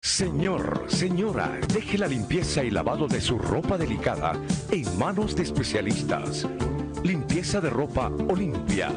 Señor, 0.00 0.84
señora, 0.86 1.50
deje 1.74 1.98
la 1.98 2.06
limpieza 2.06 2.62
y 2.62 2.70
lavado 2.70 3.08
de 3.08 3.20
su 3.20 3.40
ropa 3.40 3.76
delicada 3.76 4.40
en 4.70 4.96
manos 4.96 5.34
de 5.34 5.42
especialistas. 5.42 6.46
Limpieza 7.02 7.60
de 7.60 7.70
ropa 7.70 8.12
Olimpia. 8.28 8.92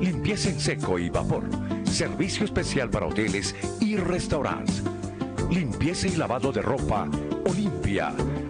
Limpieza 0.00 0.50
en 0.50 0.58
seco 0.58 0.98
y 0.98 1.10
vapor. 1.10 1.44
Servicio 1.84 2.44
especial 2.44 2.90
para 2.90 3.06
hoteles 3.06 3.54
y 3.78 3.94
restaurantes. 3.94 4.82
Limpieza 5.48 6.08
y 6.08 6.16
lavado 6.16 6.50
de 6.50 6.60
ropa 6.60 7.08
Olimpia. 7.48 8.12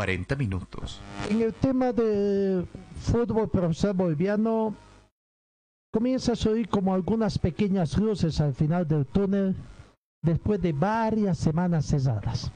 40 0.00 0.34
minutos. 0.36 0.98
En 1.28 1.42
el 1.42 1.52
tema 1.52 1.92
de 1.92 2.64
fútbol 3.02 3.50
profesional 3.50 3.94
boliviano, 3.98 4.74
comienza 5.92 6.32
a 6.32 6.36
subir 6.36 6.70
como 6.70 6.94
algunas 6.94 7.38
pequeñas 7.38 7.98
luces 7.98 8.40
al 8.40 8.54
final 8.54 8.88
del 8.88 9.04
túnel 9.04 9.54
después 10.22 10.58
de 10.62 10.72
varias 10.72 11.36
semanas 11.36 11.84
cesadas. 11.84 12.50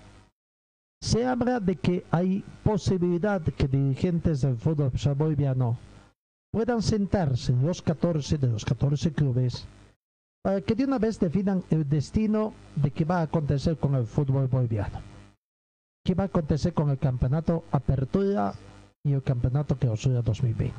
Se 1.02 1.26
habla 1.26 1.60
de 1.60 1.76
que 1.76 2.06
hay 2.10 2.42
posibilidad 2.62 3.42
que 3.42 3.68
dirigentes 3.68 4.40
del 4.40 4.56
fútbol 4.56 4.90
boliviano 5.14 5.76
puedan 6.50 6.80
sentarse 6.80 7.52
en 7.52 7.66
los 7.66 7.82
14 7.82 8.38
de 8.38 8.46
los 8.46 8.64
14 8.64 9.12
clubes 9.12 9.66
para 10.42 10.62
que 10.62 10.74
de 10.74 10.86
una 10.86 10.98
vez 10.98 11.20
definan 11.20 11.62
el 11.68 11.86
destino 11.86 12.54
de 12.74 12.90
qué 12.90 13.04
va 13.04 13.18
a 13.18 13.24
acontecer 13.24 13.76
con 13.76 13.94
el 13.96 14.06
fútbol 14.06 14.46
boliviano 14.46 15.13
qué 16.04 16.14
va 16.14 16.24
a 16.24 16.26
acontecer 16.26 16.74
con 16.74 16.90
el 16.90 16.98
campeonato 16.98 17.64
Apertura 17.72 18.54
y 19.02 19.12
el 19.12 19.22
campeonato 19.22 19.76
Clausura 19.76 20.20
2020. 20.20 20.74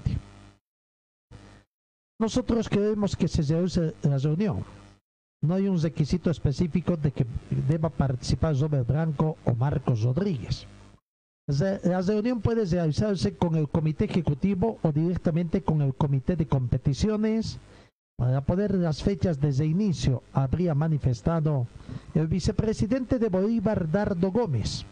Nosotros 2.20 2.70
creemos 2.70 3.16
que 3.16 3.28
se 3.28 3.42
realice 3.42 3.94
la 4.04 4.18
reunión. 4.18 4.64
No 5.42 5.56
hay 5.56 5.68
un 5.68 5.82
requisito 5.82 6.30
específico 6.30 6.96
de 6.96 7.12
que 7.12 7.26
deba 7.68 7.90
participar 7.90 8.56
Robert 8.56 8.88
Branco 8.88 9.38
o 9.46 9.54
Marcos 9.54 10.02
Rodríguez. 10.02 10.66
La 11.48 12.02
reunión 12.02 12.42
puede 12.42 12.66
realizarse 12.66 13.36
con 13.36 13.56
el 13.56 13.68
comité 13.68 14.06
ejecutivo 14.06 14.80
o 14.82 14.92
directamente 14.92 15.62
con 15.62 15.82
el 15.82 15.94
comité 15.94 16.36
de 16.36 16.48
competiciones. 16.48 17.60
Para 18.18 18.42
poder 18.42 18.74
las 18.76 19.04
fechas 19.04 19.42
desde 19.42 19.66
inicio, 19.66 20.24
habría 20.32 20.74
manifestado 20.74 21.68
el 22.14 22.28
vicepresidente 22.28 23.20
de 23.20 23.30
Bolívar, 23.30 23.92
Dardo 23.92 24.32
Gómez. 24.32 24.86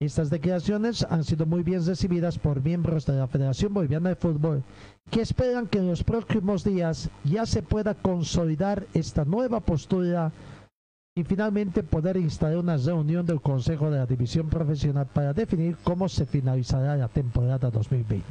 Estas 0.00 0.30
declaraciones 0.30 1.04
han 1.10 1.24
sido 1.24 1.44
muy 1.44 1.64
bien 1.64 1.84
recibidas 1.84 2.38
por 2.38 2.62
miembros 2.62 3.04
de 3.04 3.14
la 3.14 3.26
Federación 3.26 3.74
Boliviana 3.74 4.10
de 4.10 4.14
Fútbol, 4.14 4.62
que 5.10 5.20
esperan 5.22 5.66
que 5.66 5.78
en 5.78 5.88
los 5.88 6.04
próximos 6.04 6.62
días 6.62 7.10
ya 7.24 7.44
se 7.46 7.64
pueda 7.64 7.94
consolidar 7.94 8.86
esta 8.94 9.24
nueva 9.24 9.58
postura 9.58 10.30
y 11.16 11.24
finalmente 11.24 11.82
poder 11.82 12.16
instalar 12.16 12.58
una 12.58 12.76
reunión 12.76 13.26
del 13.26 13.40
Consejo 13.40 13.90
de 13.90 13.98
la 13.98 14.06
División 14.06 14.48
Profesional 14.48 15.06
para 15.12 15.32
definir 15.32 15.76
cómo 15.82 16.08
se 16.08 16.26
finalizará 16.26 16.96
la 16.96 17.08
temporada 17.08 17.68
2020. 17.68 18.24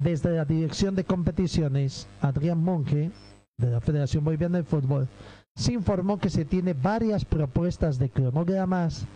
Desde 0.00 0.32
la 0.32 0.44
Dirección 0.44 0.96
de 0.96 1.04
Competiciones, 1.04 2.08
Adrián 2.20 2.58
Monge, 2.58 3.12
de 3.56 3.70
la 3.70 3.80
Federación 3.80 4.24
Boliviana 4.24 4.58
de 4.58 4.64
Fútbol, 4.64 5.06
se 5.54 5.72
informó 5.72 6.18
que 6.18 6.30
se 6.30 6.44
tiene 6.44 6.72
varias 6.74 7.24
propuestas 7.24 7.96
de 8.00 8.10
cronogramas 8.10 9.06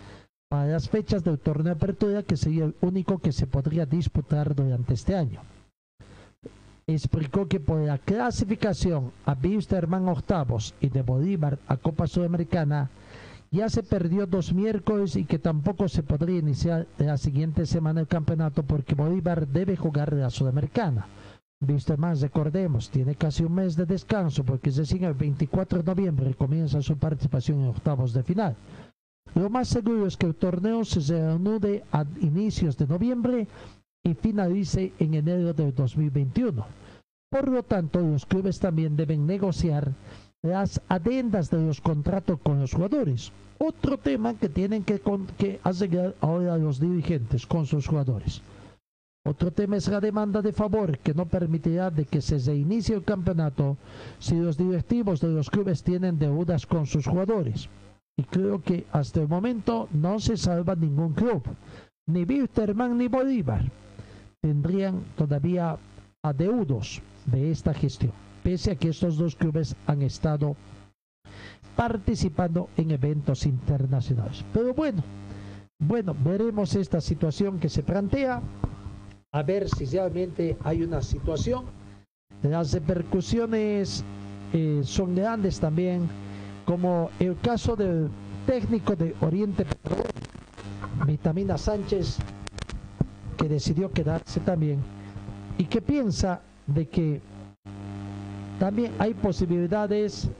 las 0.62 0.88
fechas 0.88 1.24
del 1.24 1.38
torneo 1.38 1.64
de 1.64 1.70
apertura, 1.72 2.22
que 2.22 2.36
sería 2.36 2.66
el 2.66 2.74
único 2.80 3.18
que 3.18 3.32
se 3.32 3.46
podría 3.46 3.86
disputar 3.86 4.54
durante 4.54 4.94
este 4.94 5.16
año. 5.16 5.40
Explicó 6.86 7.48
que 7.48 7.60
por 7.60 7.80
la 7.80 7.98
clasificación 7.98 9.10
a 9.24 9.36
Wisterman 9.42 10.06
octavos 10.08 10.74
y 10.80 10.90
de 10.90 11.02
Bolívar 11.02 11.58
a 11.66 11.78
Copa 11.78 12.06
Sudamericana 12.06 12.90
ya 13.50 13.68
se 13.68 13.82
perdió 13.82 14.26
dos 14.26 14.52
miércoles 14.52 15.16
y 15.16 15.24
que 15.24 15.38
tampoco 15.38 15.88
se 15.88 16.02
podría 16.02 16.38
iniciar 16.38 16.86
la 16.98 17.16
siguiente 17.16 17.66
semana 17.66 18.00
el 18.00 18.08
campeonato 18.08 18.64
porque 18.64 18.94
Bolívar 18.94 19.46
debe 19.46 19.76
jugar 19.76 20.12
la 20.12 20.28
Sudamericana. 20.28 21.06
Wisterman, 21.66 22.20
recordemos, 22.20 22.90
tiene 22.90 23.14
casi 23.14 23.44
un 23.44 23.54
mes 23.54 23.76
de 23.76 23.86
descanso 23.86 24.44
porque 24.44 24.70
recién 24.70 25.04
el 25.04 25.14
24 25.14 25.78
de 25.78 25.84
noviembre 25.84 26.34
comienza 26.34 26.82
su 26.82 26.98
participación 26.98 27.60
en 27.60 27.68
octavos 27.68 28.12
de 28.12 28.22
final. 28.22 28.56
Lo 29.34 29.50
más 29.50 29.68
seguro 29.68 30.06
es 30.06 30.16
que 30.16 30.26
el 30.26 30.34
torneo 30.34 30.84
se 30.84 31.00
reanude 31.00 31.84
a 31.92 32.04
inicios 32.20 32.76
de 32.76 32.86
noviembre 32.86 33.46
y 34.04 34.14
finalice 34.14 34.92
en 34.98 35.14
enero 35.14 35.52
de 35.52 35.72
2021. 35.72 36.64
Por 37.30 37.48
lo 37.48 37.62
tanto, 37.62 38.00
los 38.00 38.26
clubes 38.26 38.60
también 38.60 38.96
deben 38.96 39.26
negociar 39.26 39.92
las 40.42 40.80
adendas 40.88 41.50
de 41.50 41.60
los 41.66 41.80
contratos 41.80 42.38
con 42.40 42.60
los 42.60 42.72
jugadores. 42.74 43.32
Otro 43.58 43.98
tema 43.98 44.34
que 44.34 44.48
tienen 44.48 44.84
que, 44.84 45.00
que 45.38 45.58
hacer 45.64 46.14
ahora 46.20 46.58
los 46.58 46.78
dirigentes 46.78 47.46
con 47.46 47.66
sus 47.66 47.86
jugadores. 47.86 48.42
Otro 49.26 49.50
tema 49.50 49.78
es 49.78 49.88
la 49.88 50.00
demanda 50.00 50.42
de 50.42 50.52
favor 50.52 50.98
que 50.98 51.14
no 51.14 51.24
permitirá 51.24 51.90
de 51.90 52.04
que 52.04 52.20
se 52.20 52.38
reinicie 52.38 52.94
el 52.94 53.04
campeonato 53.04 53.78
si 54.18 54.36
los 54.36 54.58
directivos 54.58 55.20
de 55.20 55.28
los 55.28 55.48
clubes 55.48 55.82
tienen 55.82 56.18
deudas 56.18 56.66
con 56.66 56.84
sus 56.84 57.06
jugadores. 57.06 57.70
Y 58.16 58.22
creo 58.24 58.62
que 58.62 58.86
hasta 58.92 59.20
el 59.20 59.28
momento 59.28 59.88
no 59.92 60.20
se 60.20 60.36
salva 60.36 60.74
ningún 60.74 61.12
club. 61.14 61.42
Ni 62.06 62.24
Wilterman 62.24 62.96
ni 62.96 63.08
Bolívar 63.08 63.64
tendrían 64.40 65.02
todavía 65.16 65.76
adeudos 66.22 67.00
de 67.26 67.50
esta 67.50 67.72
gestión, 67.72 68.12
pese 68.42 68.72
a 68.72 68.76
que 68.76 68.90
estos 68.90 69.16
dos 69.16 69.34
clubes 69.34 69.74
han 69.86 70.02
estado 70.02 70.54
participando 71.74 72.68
en 72.76 72.90
eventos 72.90 73.46
internacionales. 73.46 74.44
Pero 74.52 74.74
bueno, 74.74 75.02
bueno, 75.78 76.14
veremos 76.24 76.74
esta 76.74 77.00
situación 77.00 77.58
que 77.58 77.68
se 77.68 77.82
plantea, 77.82 78.42
a 79.32 79.42
ver 79.42 79.68
si 79.68 79.86
realmente 79.86 80.56
hay 80.62 80.82
una 80.82 81.02
situación. 81.02 81.64
Las 82.42 82.72
repercusiones 82.72 84.04
eh, 84.52 84.82
son 84.84 85.14
grandes 85.14 85.58
también, 85.58 86.08
como 86.64 87.10
el 87.18 87.38
caso 87.40 87.76
del 87.76 88.08
técnico 88.46 88.96
de 88.96 89.14
Oriente 89.20 89.64
Petróleo, 89.64 90.04
Vitamina 91.06 91.58
Sánchez, 91.58 92.18
que 93.36 93.48
decidió 93.48 93.90
quedarse 93.92 94.40
también 94.40 94.80
y 95.58 95.64
que 95.64 95.80
piensa 95.82 96.40
de 96.66 96.88
que 96.88 97.20
también 98.58 98.92
hay 98.98 99.14
posibilidades 99.14 100.30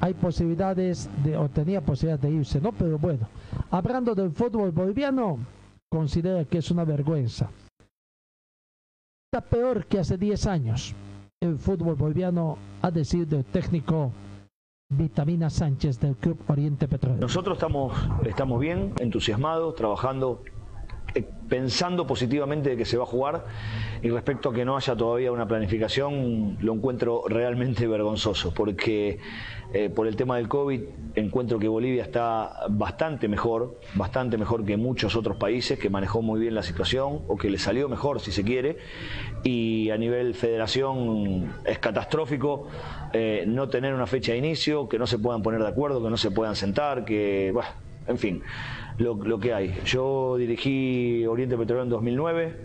hay 0.00 0.14
posibilidades 0.14 1.08
de, 1.24 1.36
o 1.36 1.48
tenía 1.48 1.80
posibilidades 1.80 2.22
de 2.22 2.30
irse, 2.30 2.60
¿no? 2.60 2.72
Pero 2.72 2.98
bueno, 2.98 3.28
hablando 3.70 4.14
del 4.14 4.30
fútbol 4.30 4.70
boliviano, 4.70 5.38
considera 5.88 6.44
que 6.44 6.58
es 6.58 6.70
una 6.70 6.84
vergüenza. 6.84 7.50
Está 9.32 9.40
peor 9.40 9.86
que 9.86 9.98
hace 9.98 10.16
10 10.16 10.46
años. 10.46 10.94
El 11.40 11.58
fútbol 11.58 11.94
boliviano, 11.94 12.58
ha 12.82 12.90
decidido 12.90 13.38
el 13.38 13.44
técnico 13.44 14.12
Vitamina 14.96 15.50
Sánchez 15.50 15.98
del 16.00 16.16
Club 16.16 16.38
Oriente 16.48 16.88
Petróleo. 16.88 17.20
Nosotros 17.20 17.56
estamos, 17.56 17.92
estamos 18.24 18.60
bien, 18.60 18.92
entusiasmados, 19.00 19.74
trabajando 19.74 20.42
eh, 21.14 21.28
pensando 21.48 22.06
positivamente 22.06 22.70
de 22.70 22.76
que 22.76 22.86
se 22.86 22.96
va 22.96 23.02
a 23.02 23.06
jugar 23.06 23.44
y 24.02 24.08
respecto 24.08 24.48
a 24.48 24.54
que 24.54 24.64
no 24.64 24.76
haya 24.76 24.96
todavía 24.96 25.30
una 25.30 25.46
planificación 25.46 26.56
lo 26.60 26.72
encuentro 26.72 27.24
realmente 27.26 27.86
vergonzoso 27.88 28.54
porque 28.54 29.18
eh, 29.72 29.90
por 29.90 30.06
el 30.06 30.16
tema 30.16 30.36
del 30.36 30.48
COVID 30.48 30.80
encuentro 31.14 31.58
que 31.58 31.68
Bolivia 31.68 32.02
está 32.02 32.66
bastante 32.68 33.28
mejor, 33.28 33.78
bastante 33.94 34.36
mejor 34.36 34.64
que 34.64 34.76
muchos 34.76 35.16
otros 35.16 35.36
países 35.36 35.78
que 35.78 35.90
manejó 35.90 36.22
muy 36.22 36.40
bien 36.40 36.54
la 36.54 36.62
situación 36.62 37.20
o 37.28 37.36
que 37.36 37.50
le 37.50 37.58
salió 37.58 37.88
mejor 37.88 38.20
si 38.20 38.32
se 38.32 38.44
quiere 38.44 38.78
y 39.42 39.90
a 39.90 39.96
nivel 39.96 40.34
federación 40.34 41.52
es 41.64 41.78
catastrófico 41.78 42.68
eh, 43.12 43.44
no 43.46 43.68
tener 43.68 43.94
una 43.94 44.06
fecha 44.06 44.32
de 44.32 44.38
inicio, 44.38 44.88
que 44.88 44.98
no 44.98 45.06
se 45.06 45.18
puedan 45.18 45.42
poner 45.42 45.62
de 45.62 45.68
acuerdo, 45.68 46.02
que 46.02 46.10
no 46.10 46.16
se 46.16 46.30
puedan 46.30 46.56
sentar, 46.56 47.04
que, 47.04 47.54
en 48.06 48.18
fin 48.18 48.42
lo, 48.98 49.38
que 49.38 49.54
hay. 49.54 49.74
Yo 49.84 50.36
dirigí 50.36 51.26
Oriente 51.26 51.56
Petrolero 51.56 51.84
en 51.84 51.90
2009, 51.90 52.56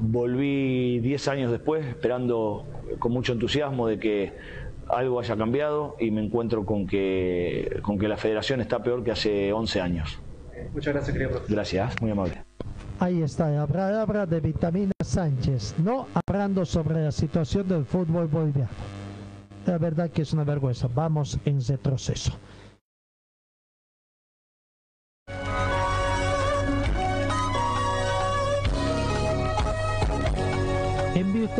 volví 0.00 1.00
10 1.00 1.28
años 1.28 1.50
después 1.50 1.84
esperando 1.86 2.64
con 2.98 3.12
mucho 3.12 3.32
entusiasmo 3.32 3.86
de 3.86 3.98
que 3.98 4.32
algo 4.88 5.20
haya 5.20 5.36
cambiado 5.36 5.96
y 5.98 6.10
me 6.10 6.22
encuentro 6.22 6.64
con 6.64 6.86
que, 6.86 7.80
con 7.82 7.98
que 7.98 8.08
la 8.08 8.16
federación 8.16 8.60
está 8.60 8.82
peor 8.82 9.02
que 9.02 9.12
hace 9.12 9.52
11 9.52 9.80
años. 9.80 10.18
Muchas 10.72 10.94
gracias, 10.94 11.12
querido 11.12 11.30
profesor. 11.30 11.54
Gracias, 11.54 12.00
muy 12.00 12.10
amable. 12.10 12.42
Ahí 12.98 13.22
está 13.22 13.50
la 13.50 13.66
palabra 13.66 14.26
de 14.26 14.40
Vitamina 14.40 14.92
Sánchez, 15.02 15.74
no 15.78 16.06
hablando 16.14 16.64
sobre 16.64 17.02
la 17.02 17.12
situación 17.12 17.68
del 17.68 17.84
fútbol 17.84 18.28
boliviano. 18.28 18.70
La 19.66 19.78
verdad 19.78 20.10
que 20.10 20.22
es 20.22 20.32
una 20.32 20.44
vergüenza. 20.44 20.88
Vamos 20.92 21.38
en 21.44 21.60
retroceso. 21.64 22.32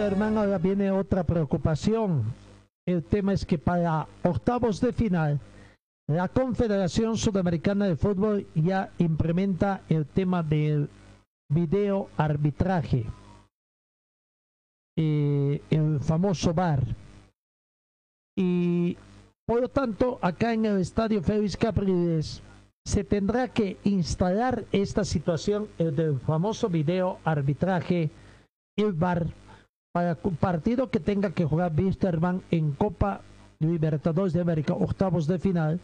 hermano, 0.01 0.41
ahora 0.41 0.59
viene 0.59 0.91
otra 0.91 1.25
preocupación. 1.25 2.25
El 2.87 3.05
tema 3.05 3.33
es 3.33 3.47
que 3.47 3.59
para 3.59 4.09
octavos 4.25 4.81
de 4.81 4.93
final, 4.93 5.41
la 6.09 6.29
Confederación 6.29 7.17
Sudamericana 7.17 7.87
de 7.87 7.97
Fútbol 7.97 8.47
ya 8.55 8.91
implementa 8.99 9.83
el 9.89 10.05
tema 10.07 10.43
del 10.43 10.89
video 11.49 12.09
arbitraje, 12.17 13.07
eh, 14.97 15.63
el 15.71 16.01
famoso 16.01 16.53
VAR. 16.53 16.85
Y 18.37 18.97
por 19.47 19.61
lo 19.61 19.69
tanto, 19.69 20.19
acá 20.21 20.53
en 20.53 20.65
el 20.65 20.79
estadio 20.79 21.23
Félix 21.23 21.57
Capriles 21.57 22.43
se 22.85 23.05
tendrá 23.05 23.47
que 23.47 23.77
instalar 23.85 24.65
esta 24.73 25.05
situación 25.05 25.69
el 25.79 25.95
del 25.95 26.19
famoso 26.19 26.69
video 26.69 27.19
arbitraje, 27.25 28.11
el 28.77 28.93
VAR 28.93 29.27
para 29.93 30.17
partido 30.17 30.91
que 30.91 31.01
tenga 31.01 31.31
que 31.31 31.45
jugar 31.45 31.73
Wisterman 31.77 32.43
en 32.51 32.73
Copa 32.73 33.21
Libertadores 33.61 34.33
de 34.33 34.41
América, 34.41 34.75
octavos 34.75 35.27
de 35.27 35.39
final, 35.39 35.81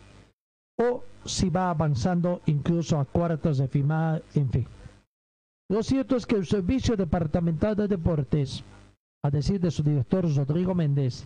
o 0.81 1.05
si 1.25 1.51
va 1.51 1.71
avanzando 1.71 2.41
incluso 2.47 2.99
a 2.99 3.05
cuartos 3.05 3.59
de 3.59 3.69
final, 3.69 4.25
en 4.35 4.51
fin. 4.51 4.67
Lo 5.71 5.83
cierto 5.83 6.17
es 6.17 6.27
que 6.27 6.37
el 6.37 6.47
Servicio 6.47 6.97
Departamental 6.97 7.77
de 7.77 7.89
Deportes, 7.89 8.65
a 9.23 9.31
decir 9.31 9.61
de 9.61 9.71
su 9.71 9.83
director 9.83 10.25
Rodrigo 10.35 10.75
Méndez, 10.75 11.25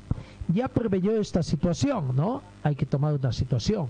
ya 0.48 0.66
preveyó 0.68 1.12
esta 1.20 1.42
situación, 1.42 2.16
¿no? 2.16 2.42
Hay 2.62 2.74
que 2.74 2.86
tomar 2.86 3.14
una 3.14 3.32
situación. 3.32 3.88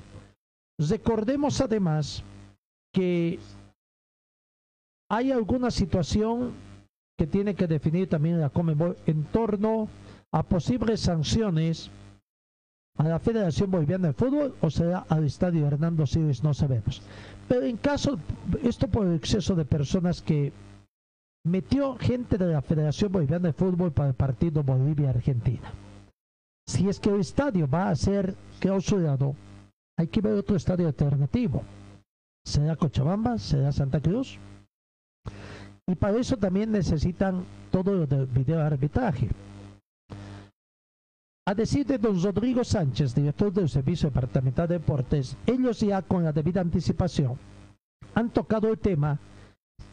Recordemos 0.79 1.61
además 1.61 2.23
que 2.93 3.39
hay 5.11 5.33
alguna 5.33 5.71
situación 5.71 6.53
que 7.23 7.29
tiene 7.29 7.55
que 7.55 7.69
definir 7.69 8.09
también 8.09 8.41
la 8.41 8.51
Comebol 8.51 8.97
en 9.07 9.23
torno 9.23 9.89
a 10.33 10.43
posibles 10.43 11.03
sanciones 11.03 11.89
a 12.99 13.05
la 13.05 13.21
Federación 13.21 13.71
Boliviana 13.71 14.09
de 14.09 14.13
Fútbol 14.13 14.57
o 14.61 14.69
será 14.71 15.07
al 15.09 15.23
Estadio 15.23 15.65
Hernando 15.65 16.05
Siles, 16.05 16.43
no 16.43 16.53
sabemos. 16.53 17.01
Pero 17.47 17.63
en 17.63 17.77
caso, 17.77 18.19
esto 18.65 18.89
por 18.89 19.07
el 19.07 19.15
exceso 19.15 19.55
de 19.55 19.65
personas 19.65 20.21
que 20.21 20.53
metió 21.45 21.95
gente 21.95 22.37
de 22.39 22.47
la 22.55 22.61
Federación 22.61 23.13
Boliviana 23.13 23.51
de 23.51 23.53
Fútbol 23.53 23.93
para 23.93 24.09
el 24.09 24.15
partido 24.17 24.65
Bolivia-Argentina. 24.65 25.73
Si 26.67 26.89
es 26.89 26.99
que 26.99 27.11
el 27.11 27.21
estadio 27.21 27.69
va 27.69 27.91
a 27.91 27.95
ser 27.95 28.35
clausurado, 28.59 29.37
hay 29.97 30.09
que 30.09 30.21
ver 30.21 30.33
otro 30.33 30.57
estadio 30.57 30.89
alternativo. 30.89 31.63
¿Será 32.45 32.75
Cochabamba? 32.75 33.39
¿Será 33.39 33.71
Santa 33.71 34.01
Cruz? 34.01 34.41
Y 35.89 35.95
para 35.95 36.19
eso 36.19 36.37
también 36.37 36.71
necesitan 36.71 37.45
todo 37.71 37.95
lo 37.95 38.07
del 38.07 38.27
video 38.27 38.61
arbitraje. 38.61 39.29
A 41.47 41.55
decir 41.55 41.85
de 41.85 41.99
don 41.99 42.23
Rodrigo 42.23 42.63
Sánchez, 42.63 43.15
director 43.15 43.53
del 43.53 43.69
Servicio 43.69 44.09
Departamental 44.09 44.69
de 44.69 44.79
Deportes, 44.79 45.37
ellos 45.45 45.81
ya 45.81 46.01
con 46.01 46.23
la 46.23 46.33
debida 46.33 46.61
anticipación 46.61 47.37
han 48.15 48.31
tocado 48.31 48.69
el 48.69 48.79
tema, 48.79 49.19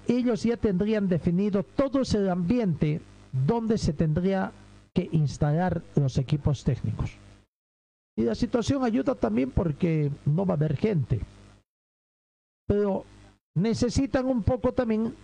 ellos 0.07 0.44
ya 0.44 0.57
tendrían 0.57 1.07
definido 1.07 1.64
todo 1.64 2.02
ese 2.02 2.30
ambiente 2.30 3.02
donde 3.48 3.78
se 3.78 3.94
tendría 3.94 4.52
que 4.94 5.10
instalar 5.11 5.82
los 5.95 6.18
equipos 6.18 6.64
técnicos. 6.64 7.11
Y 8.16 8.24
la 8.24 8.36
situación 8.36 8.84
ayuda 8.84 9.16
también 9.16 9.49
porque 9.49 10.11
no 10.26 10.45
va 10.45 10.53
a 10.53 10.57
haber 10.57 10.76
gente. 10.76 11.22
Pero 12.68 13.06
necesitan 13.56 14.26
un 14.26 14.44
poco 14.44 14.74
también 14.74 15.16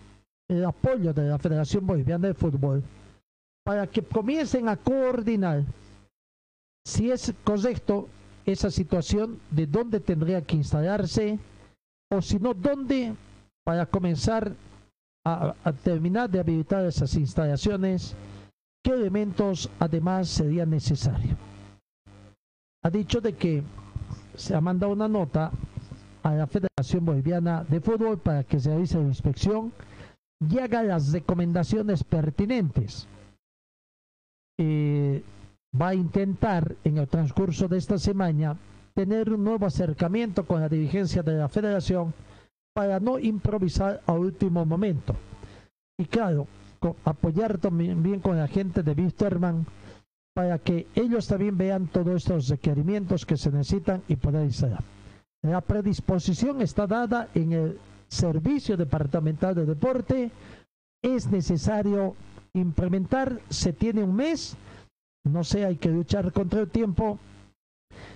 el 0.48 0.64
apoyo 0.64 1.12
de 1.12 1.28
la 1.28 1.38
Federación 1.38 1.86
Boliviana 1.86 2.28
de 2.28 2.34
Fútbol 2.34 2.82
para 3.64 3.86
que 3.86 4.02
comiencen 4.02 4.68
a 4.68 4.76
coordinar 4.76 5.64
si 6.84 7.10
es 7.10 7.34
correcto 7.42 8.08
esa 8.44 8.70
situación 8.70 9.40
de 9.50 9.66
dónde 9.66 9.98
tendría 9.98 10.40
que 10.40 10.54
instalarse 10.54 11.38
o 12.12 12.22
si 12.22 12.38
no, 12.38 12.54
dónde 12.54 13.12
para 13.64 13.86
comenzar 13.86 14.52
a, 15.24 15.72
terminar 15.82 16.30
de 16.30 16.38
habilitar 16.38 16.86
esas 16.86 17.12
instalaciones, 17.16 18.14
qué 18.84 18.92
elementos 18.92 19.68
además 19.80 20.28
sería 20.28 20.64
necesario. 20.64 21.36
Ha 22.84 22.90
dicho 22.90 23.20
de 23.20 23.32
que 23.32 23.64
se 24.36 24.54
ha 24.54 24.60
mandado 24.60 24.92
una 24.92 25.08
nota 25.08 25.50
a 26.22 26.32
la 26.32 26.46
Federación 26.46 27.04
Boliviana 27.04 27.64
de 27.64 27.80
Fútbol 27.80 28.18
para 28.18 28.44
que 28.44 28.60
se 28.60 28.68
realice 28.70 28.98
la 28.98 29.08
inspección 29.08 29.72
y 30.40 30.58
haga 30.58 30.82
las 30.82 31.12
recomendaciones 31.12 32.04
pertinentes. 32.04 33.08
Eh, 34.58 35.22
va 35.80 35.88
a 35.88 35.94
intentar 35.94 36.76
en 36.84 36.98
el 36.98 37.08
transcurso 37.08 37.68
de 37.68 37.78
esta 37.78 37.98
semana 37.98 38.56
tener 38.94 39.32
un 39.32 39.44
nuevo 39.44 39.66
acercamiento 39.66 40.46
con 40.46 40.60
la 40.60 40.68
dirigencia 40.68 41.22
de 41.22 41.34
la 41.34 41.48
federación 41.48 42.14
para 42.74 42.98
no 43.00 43.18
improvisar 43.18 44.02
a 44.06 44.12
último 44.12 44.64
momento. 44.64 45.14
Y 45.98 46.06
claro, 46.06 46.46
apoyar 47.04 47.58
también 47.58 48.20
con 48.20 48.36
la 48.36 48.48
gente 48.48 48.82
de 48.82 48.92
Wisterman 48.92 49.66
para 50.34 50.58
que 50.58 50.86
ellos 50.94 51.26
también 51.26 51.56
vean 51.56 51.86
todos 51.86 52.16
estos 52.16 52.48
requerimientos 52.48 53.24
que 53.24 53.38
se 53.38 53.50
necesitan 53.50 54.02
y 54.08 54.16
poder 54.16 54.44
instalar. 54.44 54.82
La 55.42 55.60
predisposición 55.62 56.60
está 56.60 56.86
dada 56.86 57.28
en 57.34 57.52
el 57.52 57.78
Servicio 58.08 58.76
Departamental 58.76 59.54
de 59.54 59.66
Deporte. 59.66 60.30
Es 61.02 61.26
necesario 61.26 62.14
implementar, 62.54 63.40
se 63.50 63.72
tiene 63.72 64.02
un 64.02 64.14
mes, 64.14 64.56
no 65.24 65.44
sé, 65.44 65.64
hay 65.64 65.76
que 65.76 65.90
luchar 65.90 66.32
contra 66.32 66.60
el 66.60 66.68
tiempo. 66.68 67.18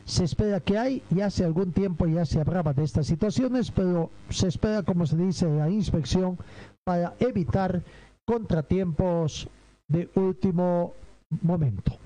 Se 0.05 0.25
espera 0.25 0.61
que 0.61 0.79
hay, 0.79 1.03
ya 1.11 1.27
hace 1.27 1.45
algún 1.45 1.73
tiempo 1.73 2.07
ya 2.07 2.25
se 2.25 2.41
hablaba 2.41 2.73
de 2.73 2.85
estas 2.85 3.07
situaciones, 3.07 3.71
pero 3.71 4.11
se 4.29 4.49
espera, 4.49 4.83
como 4.83 5.07
se 5.07 5.17
dice, 5.17 5.47
la 5.49 5.71
inspección 5.71 6.39
para 6.85 7.15
evitar 7.21 7.83
contratiempos 8.25 9.49
de 9.89 10.09
último 10.15 10.95
momento. 11.43 11.99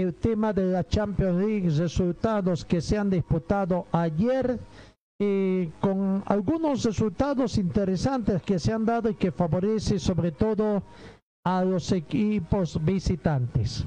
El 0.00 0.14
tema 0.14 0.52
de 0.52 0.66
la 0.66 0.86
Champions 0.86 1.38
League, 1.38 1.70
resultados 1.70 2.64
que 2.64 2.80
se 2.80 2.98
han 2.98 3.10
disputado 3.10 3.86
ayer, 3.92 4.58
eh, 5.18 5.70
con 5.80 6.22
algunos 6.26 6.84
resultados 6.84 7.58
interesantes 7.58 8.42
que 8.42 8.58
se 8.58 8.72
han 8.72 8.84
dado 8.84 9.10
y 9.10 9.14
que 9.14 9.30
favorece 9.30 9.98
sobre 9.98 10.32
todo 10.32 10.82
a 11.44 11.64
los 11.64 11.92
equipos 11.92 12.82
visitantes. 12.82 13.84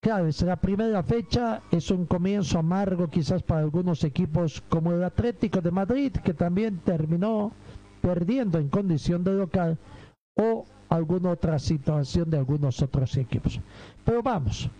Claro, 0.00 0.26
es 0.28 0.40
la 0.42 0.56
primera 0.56 1.02
fecha, 1.02 1.60
es 1.70 1.90
un 1.90 2.06
comienzo 2.06 2.58
amargo 2.58 3.08
quizás 3.08 3.42
para 3.42 3.60
algunos 3.60 4.02
equipos 4.04 4.62
como 4.68 4.92
el 4.92 5.04
Atlético 5.04 5.60
de 5.60 5.70
Madrid, 5.70 6.12
que 6.12 6.32
también 6.32 6.78
terminó 6.78 7.52
perdiendo 8.00 8.58
en 8.58 8.68
condición 8.68 9.22
de 9.22 9.32
local, 9.32 9.78
o 10.36 10.64
alguna 10.88 11.30
otra 11.30 11.58
situación 11.58 12.30
de 12.30 12.38
algunos 12.38 12.80
otros 12.82 13.16
equipos. 13.16 13.60
Pero 14.04 14.22
vamos, 14.22 14.70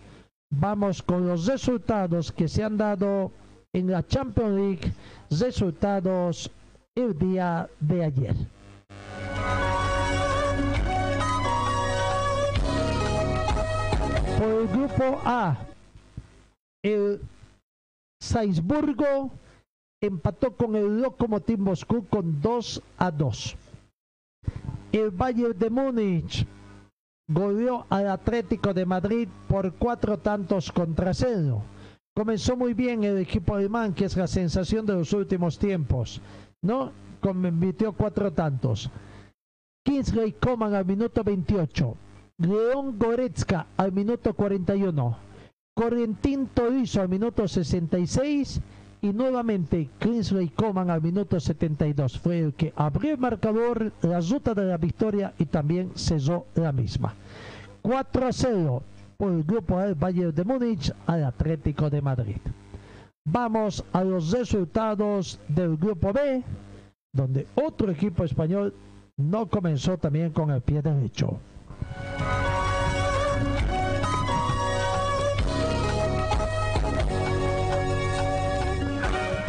vamos 0.51 1.01
con 1.01 1.27
los 1.27 1.45
resultados 1.47 2.31
que 2.31 2.47
se 2.47 2.63
han 2.63 2.77
dado 2.77 3.31
en 3.73 3.89
la 3.89 4.05
Champions 4.05 4.55
League, 4.55 4.93
resultados 5.29 6.51
el 6.93 7.17
día 7.17 7.69
de 7.79 8.03
ayer. 8.03 8.35
Por 14.37 14.49
el 14.49 14.67
grupo 14.67 15.21
A, 15.23 15.57
el 16.83 17.21
Salzburgo 18.19 19.31
empató 20.01 20.55
con 20.55 20.75
el 20.75 21.01
Lokomotiv 21.01 21.59
Moscú 21.59 22.05
con 22.07 22.41
2 22.41 22.81
a 22.97 23.11
2. 23.11 23.55
El 24.91 25.11
Bayern 25.11 25.57
de 25.57 25.69
Múnich 25.69 26.45
goleó 27.33 27.85
al 27.89 28.09
Atlético 28.09 28.73
de 28.73 28.85
Madrid 28.85 29.27
por 29.47 29.73
cuatro 29.73 30.17
tantos 30.17 30.71
contra 30.71 31.13
cero. 31.13 31.61
Comenzó 32.13 32.57
muy 32.57 32.73
bien 32.73 33.03
el 33.03 33.17
equipo 33.17 33.55
alemán, 33.55 33.93
que 33.93 34.05
es 34.05 34.17
la 34.17 34.27
sensación 34.27 34.85
de 34.85 34.93
los 34.93 35.13
últimos 35.13 35.57
tiempos, 35.57 36.21
¿no? 36.61 36.91
Convirtió 37.21 37.93
cuatro 37.93 38.31
tantos. 38.33 38.89
Kingsley 39.83 40.33
Coman 40.33 40.73
al 40.73 40.85
minuto 40.85 41.23
28. 41.23 41.95
León 42.37 42.99
Goretzka 42.99 43.67
al 43.77 43.91
minuto 43.91 44.33
41. 44.33 45.17
Correntín 45.73 46.47
Torizo 46.47 47.01
al 47.01 47.09
minuto 47.09 47.47
66 47.47 48.61
y 49.01 49.11
nuevamente 49.11 49.89
Kingsley 49.99 50.49
Coman 50.49 50.89
al 50.89 51.01
minuto 51.01 51.39
72 51.39 52.19
fue 52.19 52.39
el 52.39 52.53
que 52.53 52.71
abrió 52.75 53.13
el 53.13 53.17
marcador, 53.17 53.91
la 54.01 54.21
ruta 54.21 54.53
de 54.53 54.65
la 54.65 54.77
victoria 54.77 55.33
y 55.39 55.45
también 55.45 55.91
cesó 55.95 56.45
la 56.55 56.71
misma. 56.71 57.15
4 57.81 58.27
a 58.27 58.31
0 58.31 58.83
por 59.17 59.31
el 59.31 59.43
grupo 59.43 59.79
del 59.79 59.95
Bayern 59.95 60.33
de 60.33 60.43
Múnich 60.43 60.93
al 61.07 61.23
Atlético 61.23 61.89
de 61.89 62.01
Madrid. 62.01 62.37
Vamos 63.25 63.83
a 63.91 64.03
los 64.03 64.31
resultados 64.31 65.39
del 65.47 65.77
grupo 65.77 66.13
B, 66.13 66.43
donde 67.11 67.47
otro 67.55 67.91
equipo 67.91 68.23
español 68.23 68.73
no 69.17 69.47
comenzó 69.47 69.97
también 69.97 70.31
con 70.31 70.51
el 70.51 70.61
pie 70.61 70.81
derecho. 70.81 71.39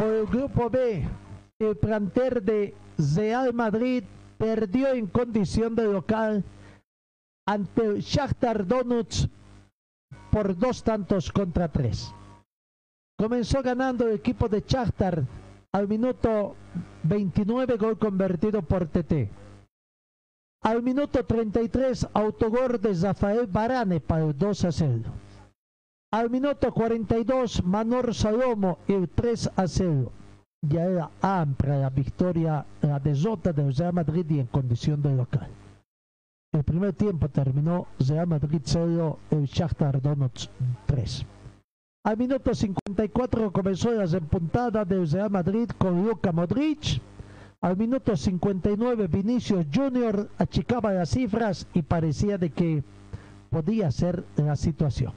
El 0.03 0.27
grupo 0.27 0.69
B, 0.69 1.09
el 1.61 1.77
planter 1.77 2.43
de 2.43 2.74
Real 3.15 3.55
Madrid 3.55 4.03
perdió 4.37 4.93
en 4.93 5.07
condición 5.07 5.77
de 5.77 5.85
local 5.85 6.43
ante 7.47 7.85
el 7.85 8.01
Shakhtar 8.01 8.66
Donetsk 8.66 9.31
por 10.33 10.59
dos 10.59 10.83
tantos 10.83 11.31
contra 11.31 11.69
tres. 11.69 12.12
Comenzó 13.16 13.62
ganando 13.62 14.09
el 14.09 14.15
equipo 14.15 14.49
de 14.49 14.65
Shakhtar 14.66 15.24
al 15.70 15.87
minuto 15.87 16.57
29 17.05 17.77
gol 17.77 17.97
convertido 17.97 18.61
por 18.61 18.89
TT. 18.89 19.31
Al 20.65 20.83
minuto 20.83 21.24
33 21.24 22.09
autogol 22.12 22.81
de 22.81 22.93
Rafael 22.95 23.47
Barane 23.47 24.01
para 24.01 24.24
el 24.24 24.37
2 24.37 24.65
a 24.65 24.73
0. 24.73 25.03
Al 26.12 26.28
minuto 26.28 26.70
42 26.70 27.64
Manor 27.64 28.14
Salomo 28.14 28.80
el 28.86 29.09
3 29.09 29.52
a 29.56 29.66
0. 29.66 30.12
Ya 30.60 30.84
era 30.84 31.10
amplia 31.22 31.78
la 31.78 31.89
victoria, 31.89 32.66
la 32.82 32.98
desota 32.98 33.51
del 33.51 33.74
Real 33.74 33.94
Madrid 33.94 34.26
y 34.28 34.40
en 34.40 34.47
condición 34.47 35.01
de 35.01 35.16
local. 35.16 35.48
El 36.52 36.64
primer 36.64 36.93
tiempo 36.93 37.30
terminó 37.30 37.86
Real 37.98 38.26
Madrid 38.26 38.60
0, 38.62 39.18
el 39.30 39.47
Shakhtar 39.47 40.02
Donetsk 40.02 40.51
3. 40.84 41.24
Al 42.05 42.18
minuto 42.18 42.55
54 42.55 43.51
comenzó 43.51 43.90
la 43.93 44.05
repuntada 44.05 44.84
del 44.84 45.10
Real 45.10 45.30
Madrid 45.30 45.70
con 45.78 46.05
Luka 46.05 46.30
Modric. 46.30 47.01
Al 47.62 47.78
minuto 47.78 48.14
59 48.14 49.06
Vinicius 49.06 49.64
Junior 49.72 50.28
achicaba 50.36 50.93
las 50.93 51.09
cifras 51.09 51.66
y 51.72 51.80
parecía 51.80 52.36
de 52.36 52.51
que 52.51 52.84
podía 53.48 53.90
ser 53.90 54.26
la 54.36 54.56
situación. 54.56 55.14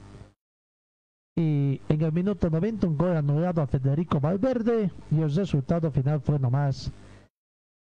Y 1.38 1.80
en 1.88 2.02
el 2.02 2.12
minuto 2.12 2.48
90 2.48 2.86
un 2.86 2.96
gol 2.96 3.16
anulado 3.16 3.60
a 3.60 3.66
Federico 3.66 4.18
Valverde 4.18 4.90
y 5.10 5.20
el 5.20 5.34
resultado 5.34 5.90
final 5.90 6.20
fue 6.20 6.38
nomás 6.38 6.90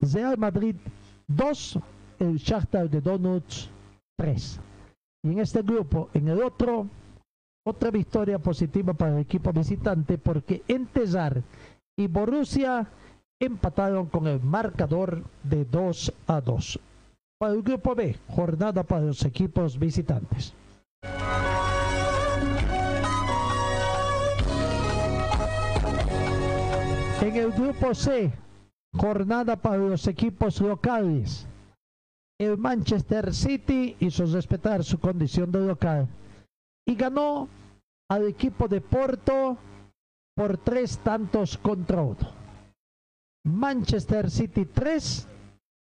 Real 0.00 0.38
Madrid 0.38 0.74
2, 1.28 1.78
el 2.18 2.36
Shakhtar 2.36 2.88
de 2.88 3.00
Donuts 3.00 3.70
3. 4.16 4.60
Y 5.24 5.32
en 5.32 5.38
este 5.40 5.62
grupo, 5.62 6.08
en 6.14 6.28
el 6.28 6.42
otro, 6.42 6.88
otra 7.66 7.90
victoria 7.90 8.38
positiva 8.38 8.94
para 8.94 9.12
el 9.12 9.20
equipo 9.20 9.52
visitante 9.52 10.16
porque 10.16 10.62
Entezar 10.66 11.42
y 11.96 12.06
Borussia 12.06 12.88
empataron 13.38 14.06
con 14.06 14.26
el 14.26 14.40
marcador 14.40 15.22
de 15.42 15.64
2 15.66 16.12
a 16.26 16.40
2. 16.40 16.80
Para 17.38 17.52
el 17.52 17.62
grupo 17.62 17.94
B, 17.94 18.16
jornada 18.28 18.82
para 18.82 19.02
los 19.02 19.24
equipos 19.24 19.78
visitantes. 19.78 20.54
En 27.22 27.36
el 27.36 27.52
grupo 27.52 27.94
C, 27.94 28.32
jornada 28.96 29.54
para 29.54 29.76
los 29.76 30.08
equipos 30.08 30.60
locales. 30.60 31.46
El 32.36 32.58
Manchester 32.58 33.32
City 33.32 33.94
hizo 34.00 34.26
respetar 34.26 34.82
su 34.82 34.98
condición 34.98 35.52
de 35.52 35.60
local 35.60 36.08
y 36.84 36.96
ganó 36.96 37.48
al 38.10 38.26
equipo 38.26 38.66
de 38.66 38.80
Porto 38.80 39.56
por 40.34 40.58
tres 40.58 40.98
tantos 40.98 41.56
contra 41.58 42.02
uno. 42.02 42.28
Manchester 43.44 44.28
City 44.28 44.64
3, 44.64 45.28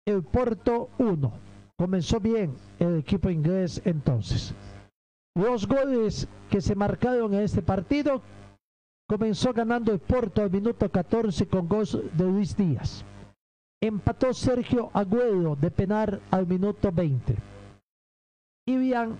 el 0.05 0.22
Porto 0.22 0.91
1. 0.99 1.34
Comenzó 1.80 2.19
bien 2.19 2.55
el 2.77 2.99
equipo 2.99 3.31
inglés 3.31 3.81
entonces. 3.85 4.53
Los 5.35 5.68
goles 5.68 6.27
que 6.51 6.61
se 6.61 6.76
marcaron 6.76 7.34
en 7.34 7.41
este 7.41 7.64
partido 7.64 8.22
comenzó 9.07 9.53
ganando 9.53 9.91
el 9.91 9.99
Porto 9.99 10.41
al 10.41 10.51
minuto 10.51 10.89
14 10.89 11.47
con 11.47 11.67
gol 11.67 11.85
de 12.13 12.23
Luis 12.23 12.55
Díaz. 12.55 13.03
Empató 13.81 14.34
Sergio 14.34 14.89
Agüero 14.93 15.55
de 15.55 15.69
penar 15.69 16.19
al 16.31 16.47
minuto 16.47 16.91
20. 16.91 17.35
Ivian 18.67 19.17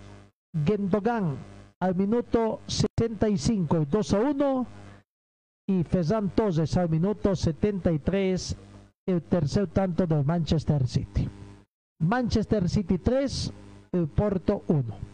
Gendogan 0.66 1.38
al 1.80 1.96
minuto 1.96 2.62
65, 2.68 3.86
2 3.90 4.14
a 4.14 4.20
1. 4.20 4.68
Y 5.68 5.84
Fezán 5.84 6.30
Torres 6.30 6.76
al 6.78 6.90
minuto 6.90 7.36
73, 7.36 8.58
el 9.06 9.22
tercer 9.24 9.68
tanto 9.68 10.06
del 10.06 10.26
Manchester 10.26 10.88
City. 10.88 11.30
Manchester 12.00 12.70
City 12.70 12.98
3, 12.98 13.54
el 13.94 14.08
Porto 14.08 14.64
1. 14.68 15.13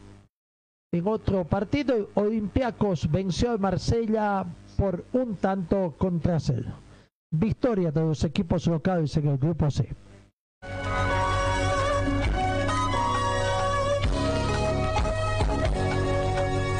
En 0.91 1.07
otro 1.07 1.43
partido, 1.45 2.09
Olympiacos 2.15 3.09
venció 3.11 3.51
a 3.51 3.57
Marsella 3.57 4.43
por 4.75 5.05
un 5.13 5.35
tanto 5.35 5.93
contra 5.97 6.39
cero. 6.39 6.71
Victoria 7.29 7.91
de 7.91 8.01
los 8.01 8.23
equipos 8.23 8.65
locales 8.65 9.15
en 9.17 9.27
el 9.27 9.37
grupo 9.37 9.69
C. 9.69 9.87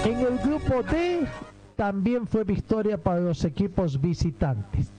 En 0.06 0.20
el 0.20 0.40
grupo 0.40 0.82
D 0.82 1.28
también 1.76 2.26
fue 2.26 2.44
victoria 2.44 2.98
para 2.98 3.20
los 3.20 3.46
equipos 3.46 4.02
visitantes. 4.02 4.92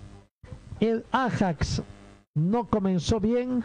El 0.78 1.04
Ajax 1.10 1.82
no 2.34 2.64
comenzó 2.68 3.18
bien, 3.18 3.64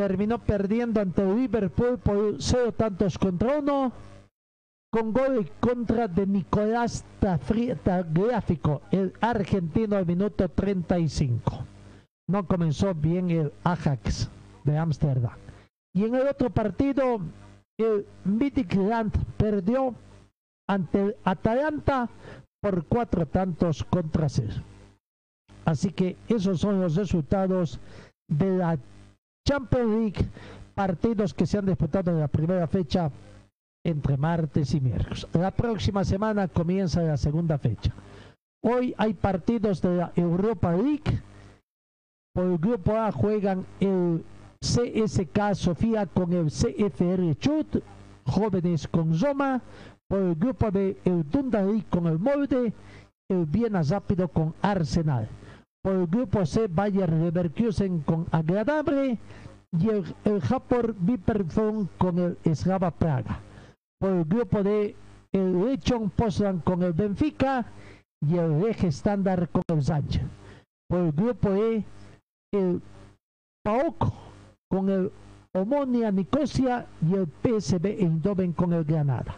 terminó 0.00 0.38
perdiendo 0.38 0.98
ante 0.98 1.22
Liverpool 1.22 1.98
por 1.98 2.36
cero 2.38 2.72
tantos 2.72 3.18
contra 3.18 3.58
uno, 3.58 3.92
con 4.90 5.12
gol 5.12 5.50
contra 5.60 6.08
de 6.08 6.26
Nicolás 6.26 7.04
Tagliafico, 7.20 8.80
el 8.92 9.12
argentino 9.20 9.96
al 9.96 10.06
minuto 10.06 10.48
35. 10.48 11.66
No 12.30 12.46
comenzó 12.46 12.94
bien 12.94 13.28
el 13.30 13.52
Ajax 13.62 14.30
de 14.64 14.78
Ámsterdam. 14.78 15.36
Y 15.94 16.04
en 16.04 16.14
el 16.14 16.28
otro 16.28 16.48
partido, 16.48 17.20
el 17.76 18.06
Midtjylland 18.24 19.12
perdió 19.36 19.94
ante 20.66 21.02
el 21.02 21.16
Atalanta 21.24 22.08
por 22.62 22.86
cuatro 22.86 23.26
tantos 23.26 23.84
contra 23.84 24.30
cero. 24.30 24.62
Así 25.66 25.92
que 25.92 26.16
esos 26.26 26.58
son 26.58 26.80
los 26.80 26.96
resultados 26.96 27.78
de 28.28 28.56
la 28.56 28.78
Champions 29.46 29.90
League, 29.90 30.28
partidos 30.74 31.34
que 31.34 31.46
se 31.46 31.58
han 31.58 31.66
disputado 31.66 32.10
en 32.10 32.20
la 32.20 32.28
primera 32.28 32.66
fecha 32.66 33.10
entre 33.84 34.16
martes 34.16 34.74
y 34.74 34.80
miércoles. 34.80 35.26
La 35.32 35.50
próxima 35.50 36.04
semana 36.04 36.48
comienza 36.48 37.02
la 37.02 37.16
segunda 37.16 37.58
fecha. 37.58 37.92
Hoy 38.62 38.94
hay 38.98 39.14
partidos 39.14 39.80
de 39.80 39.96
la 39.96 40.12
Europa 40.14 40.72
League. 40.72 41.22
Por 42.34 42.44
el 42.44 42.58
grupo 42.58 42.96
A 42.96 43.10
juegan 43.10 43.64
el 43.80 44.22
CSK 44.60 45.54
Sofía 45.54 46.06
con 46.06 46.32
el 46.32 46.46
CFR 46.46 47.34
Chut, 47.38 47.82
jóvenes 48.26 48.86
con 48.86 49.14
Zoma. 49.14 49.62
Por 50.06 50.20
el 50.22 50.34
grupo 50.34 50.70
B, 50.70 50.96
el 51.04 51.28
Dundalí 51.30 51.82
con 51.82 52.06
el 52.06 52.18
Molde, 52.18 52.72
el 53.28 53.46
Viena 53.46 53.82
Rápido 53.82 54.28
con 54.28 54.54
Arsenal. 54.60 55.28
Por 55.82 55.94
el 55.94 56.06
grupo 56.06 56.44
C, 56.44 56.68
Bayer 56.68 57.10
Leverkusen 57.10 58.00
con 58.00 58.26
Agradable 58.30 59.18
y 59.72 59.88
el, 59.88 60.14
el 60.24 60.94
Viperfon 60.98 61.88
con 61.96 62.18
el 62.18 62.54
Slava 62.54 62.90
Praga. 62.90 63.40
Por 63.98 64.10
el 64.10 64.24
grupo 64.24 64.62
D, 64.62 64.94
el 65.32 65.64
Lechon 65.64 66.10
Poznan 66.10 66.58
con 66.60 66.82
el 66.82 66.92
Benfica 66.92 67.66
y 68.20 68.36
el 68.36 68.64
Eje 68.66 68.88
Standard 68.88 69.48
con 69.50 69.62
el 69.68 69.82
Sánchez. 69.82 70.22
Por 70.88 71.00
el 71.00 71.12
grupo 71.12 71.50
E, 71.54 71.84
el 72.52 72.82
PAOK 73.64 74.12
con 74.68 74.88
el 74.90 75.10
Omonia 75.52 76.10
Nicosia 76.10 76.86
y 77.02 77.14
el 77.14 77.26
PSB 77.26 77.86
Eindhoven 78.00 78.52
con 78.52 78.72
el 78.72 78.84
Granada. 78.84 79.34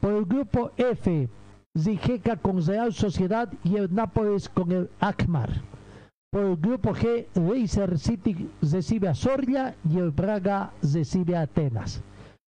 Por 0.00 0.14
el 0.14 0.24
grupo 0.24 0.72
F, 0.76 1.28
Zijeka 1.78 2.36
con 2.36 2.64
Real 2.64 2.92
Sociedad 2.92 3.52
y 3.62 3.76
el 3.76 3.94
Nápoles 3.94 4.48
con 4.48 4.72
el 4.72 4.90
Akmar. 5.00 5.62
Por 6.30 6.44
el 6.44 6.56
grupo 6.56 6.94
G, 6.94 7.26
Leicester 7.34 7.98
City 7.98 8.50
recibe 8.60 9.08
a 9.08 9.14
Soria 9.14 9.74
y 9.88 9.98
el 9.98 10.10
Braga 10.10 10.72
recibe 10.82 11.36
a 11.36 11.42
Atenas. 11.42 12.02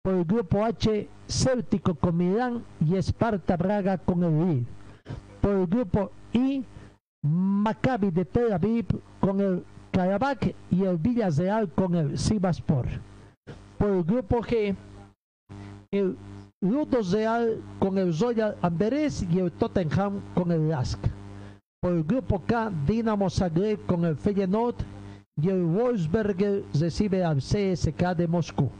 Por 0.03 0.15
el 0.15 0.25
grupo 0.25 0.65
H, 0.65 1.09
Céltico 1.29 1.95
con 1.95 2.17
Milán 2.17 2.65
y 2.81 2.97
Esparta 2.97 3.57
Braga 3.57 3.99
con 3.99 4.25
el 4.25 4.39
Lille. 4.39 4.67
Por 5.41 5.53
el 5.53 5.67
grupo 5.67 6.11
I, 6.33 6.65
Maccabi 7.23 8.11
de 8.11 8.25
Tel 8.25 8.53
Aviv 8.53 8.87
con 9.21 9.41
el 9.41 9.65
Karabakh 9.93 10.55
y 10.71 10.85
el 10.85 10.97
Villarreal 10.97 11.71
con 11.71 11.95
el 11.95 12.19
Sivaspor. 12.19 12.87
Por 13.79 13.91
el 13.91 14.05
grupo 14.05 14.41
G, 14.41 14.75
el 15.91 16.17
Ludo 16.63 17.01
Real 17.11 17.63
con 17.79 17.97
el 17.97 18.15
Royal 18.19 18.55
Amberes 18.61 19.27
y 19.31 19.39
el 19.39 19.51
Tottenham 19.53 20.21
con 20.35 20.53
el 20.53 20.69
Lask. 20.69 20.99
Por 21.81 21.93
el 21.93 22.05
grupo 22.05 22.43
K, 22.47 22.71
Dinamo 22.87 23.31
Zagreb 23.31 23.87
con 23.87 24.05
el 24.05 24.15
Feyenoord 24.15 24.75
y 25.41 25.49
el 25.49 25.65
Wolfsberger 25.65 26.65
recibe 26.79 27.25
al 27.25 27.39
CSK 27.39 28.15
de 28.15 28.29
Moscú. 28.29 28.71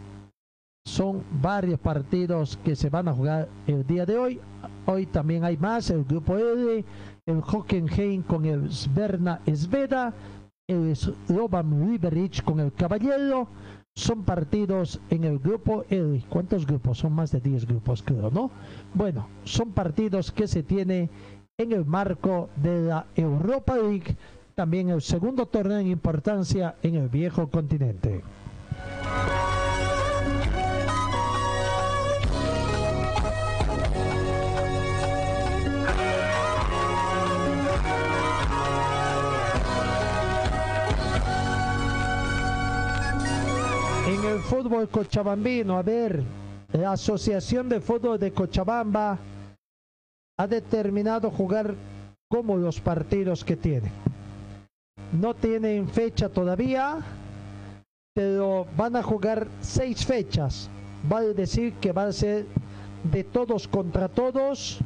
Son 0.87 1.25
varios 1.41 1.81
partidos 1.81 2.59
que 2.63 2.77
se 2.77 2.91
van 2.91 3.09
a 3.09 3.15
jugar 3.15 3.49
el 3.67 3.87
día 3.87 4.05
de 4.05 4.19
hoy. 4.19 4.41
Hoy 4.85 5.07
también 5.07 5.45
hay 5.45 5.57
más, 5.57 5.89
el 5.89 6.05
grupo 6.05 6.37
L, 6.37 6.85
el 7.25 7.41
Hockenheim 7.41 8.23
con 8.25 8.45
el 8.45 8.71
Sverna 8.71 9.41
Sveda, 9.47 10.13
el 10.69 10.95
Slovan 10.95 11.91
Liberich 11.91 12.43
con 12.45 12.61
el 12.61 12.75
Caballero. 12.75 13.49
Son 14.01 14.25
partidos 14.25 14.99
en 15.11 15.25
el 15.25 15.39
grupo 15.39 15.85
L. 15.91 16.25
¿Cuántos 16.31 16.65
grupos? 16.67 16.97
Son 16.97 17.13
más 17.13 17.33
de 17.33 17.41
10 17.41 17.67
grupos, 17.67 18.03
creo, 18.03 18.31
¿no? 18.31 18.51
Bueno, 18.95 19.29
son 19.45 19.73
partidos 19.73 20.33
que 20.33 20.49
se 20.49 20.63
tiene 20.63 21.11
en 21.59 21.73
el 21.73 21.85
marco 21.85 22.49
de 22.57 22.81
la 22.81 23.05
Europa 23.15 23.77
League, 23.77 24.17
también 24.55 24.89
el 24.89 25.03
segundo 25.03 25.45
torneo 25.45 25.77
en 25.81 25.89
importancia 25.89 26.77
en 26.83 26.95
el 26.95 27.11
viejo 27.11 27.51
continente. 27.51 28.23
El 44.31 44.39
fútbol 44.39 44.89
cochabambino, 44.89 45.77
a 45.77 45.83
ver, 45.83 46.23
la 46.73 46.93
Asociación 46.93 47.69
de 47.69 47.81
Fútbol 47.81 48.17
de 48.19 48.33
Cochabamba 48.33 49.19
ha 50.39 50.47
determinado 50.47 51.31
jugar 51.31 51.75
como 52.29 52.57
los 52.57 52.81
partidos 52.81 53.45
que 53.45 53.57
tiene. 53.57 53.91
No 55.13 55.35
tienen 55.35 55.89
fecha 55.89 56.29
todavía, 56.29 57.01
pero 58.15 58.69
van 58.77 58.95
a 58.95 59.03
jugar 59.03 59.49
seis 59.61 60.07
fechas. 60.07 60.71
Vale 61.09 61.35
decir 61.35 61.75
que 61.75 61.91
va 61.91 62.05
a 62.05 62.13
ser 62.13 62.47
de 63.03 63.25
todos 63.25 63.67
contra 63.67 64.09
todos 64.09 64.79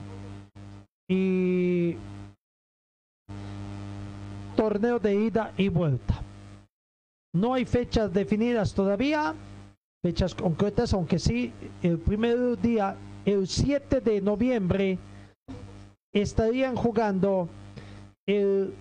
y 1.07 1.97
torneo 4.57 4.99
de 4.99 5.15
ida 5.15 5.53
y 5.59 5.69
vuelta. 5.69 6.24
No 7.35 7.55
hay 7.55 7.65
fechas 7.65 8.13
definidas 8.13 8.73
todavía, 8.75 9.35
fechas 10.03 10.35
concretas, 10.35 10.95
aunque 10.95 11.19
sí, 11.19 11.53
el 11.83 11.99
primer 11.99 12.61
día, 12.61 12.97
el 13.25 13.49
7 13.49 14.01
de 14.01 14.21
noviembre, 14.21 14.99
estarían 16.13 16.77
jugando 16.77 17.49
el 18.27 18.73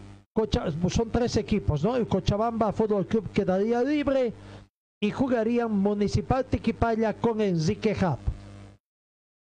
son 0.90 1.12
tres 1.12 1.38
equipos, 1.38 1.84
¿no? 1.84 1.96
El 1.96 2.08
Cochabamba 2.08 2.72
Fútbol 2.72 3.06
Club 3.06 3.30
quedaría 3.32 3.84
libre 3.84 4.34
y 5.00 5.12
jugarían 5.12 5.72
Municipal 5.72 6.44
Tiquipaya 6.46 7.14
con 7.14 7.40
Enrique 7.40 7.96
Hub. 8.02 8.18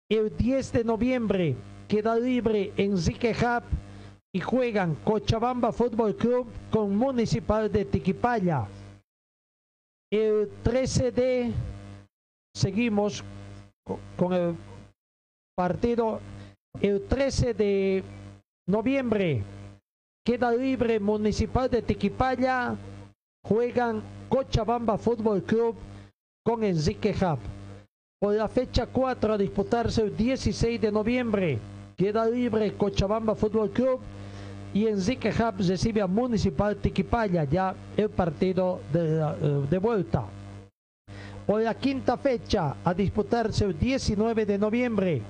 El 0.09 0.35
10 0.35 0.73
de 0.73 0.83
noviembre 0.83 1.55
queda 1.87 2.17
libre 2.17 2.73
Enrique 2.75 3.33
Hub 3.33 3.63
y 4.33 4.41
juegan 4.41 4.95
Cochabamba 4.95 5.71
Fútbol 5.71 6.15
Club 6.15 6.47
con 6.69 6.95
Municipal 6.95 7.71
de 7.71 7.85
Tiquipaya. 7.85 8.67
El 10.15 10.49
13 10.63 11.11
de 11.11 11.51
seguimos 12.55 13.21
con 14.15 14.31
el 14.31 14.55
partido 15.57 16.21
el 16.79 17.05
13 17.05 17.53
de 17.53 18.01
noviembre 18.65 19.43
queda 20.25 20.53
libre 20.53 21.01
Municipal 21.01 21.69
de 21.69 21.81
Tiquipaya. 21.81 22.77
Juegan 23.45 24.01
Cochabamba 24.29 24.97
Fútbol 24.97 25.43
Club 25.43 25.75
con 26.45 26.63
Enrique 26.63 27.13
Hub. 27.21 27.39
Por 28.17 28.35
la 28.35 28.47
fecha 28.47 28.87
4 28.87 29.33
a 29.33 29.37
disputarse 29.37 30.01
el 30.01 30.15
16 30.15 30.79
de 30.79 30.93
noviembre. 30.93 31.59
Queda 31.97 32.25
libre 32.25 32.73
Cochabamba 32.77 33.35
Fútbol 33.35 33.69
Club 33.71 33.99
y 34.75 34.87
Enrique 34.87 35.29
Hub 35.29 35.65
recibe 35.65 36.01
a 36.01 36.07
Municipal 36.07 36.75
Tiquipaya 36.75 37.45
ya 37.45 37.73
el 37.95 38.09
partido 38.09 38.81
de, 38.91 39.65
eh, 39.71 39.77
vuelta. 39.77 40.25
Por 41.47 41.61
la 41.61 41.73
quinta 41.75 42.17
fecha 42.17 42.75
a 42.83 42.93
disputarse 42.93 43.63
el 43.63 43.79
19 43.79 44.45
de 44.45 44.57
noviembre. 44.57 45.21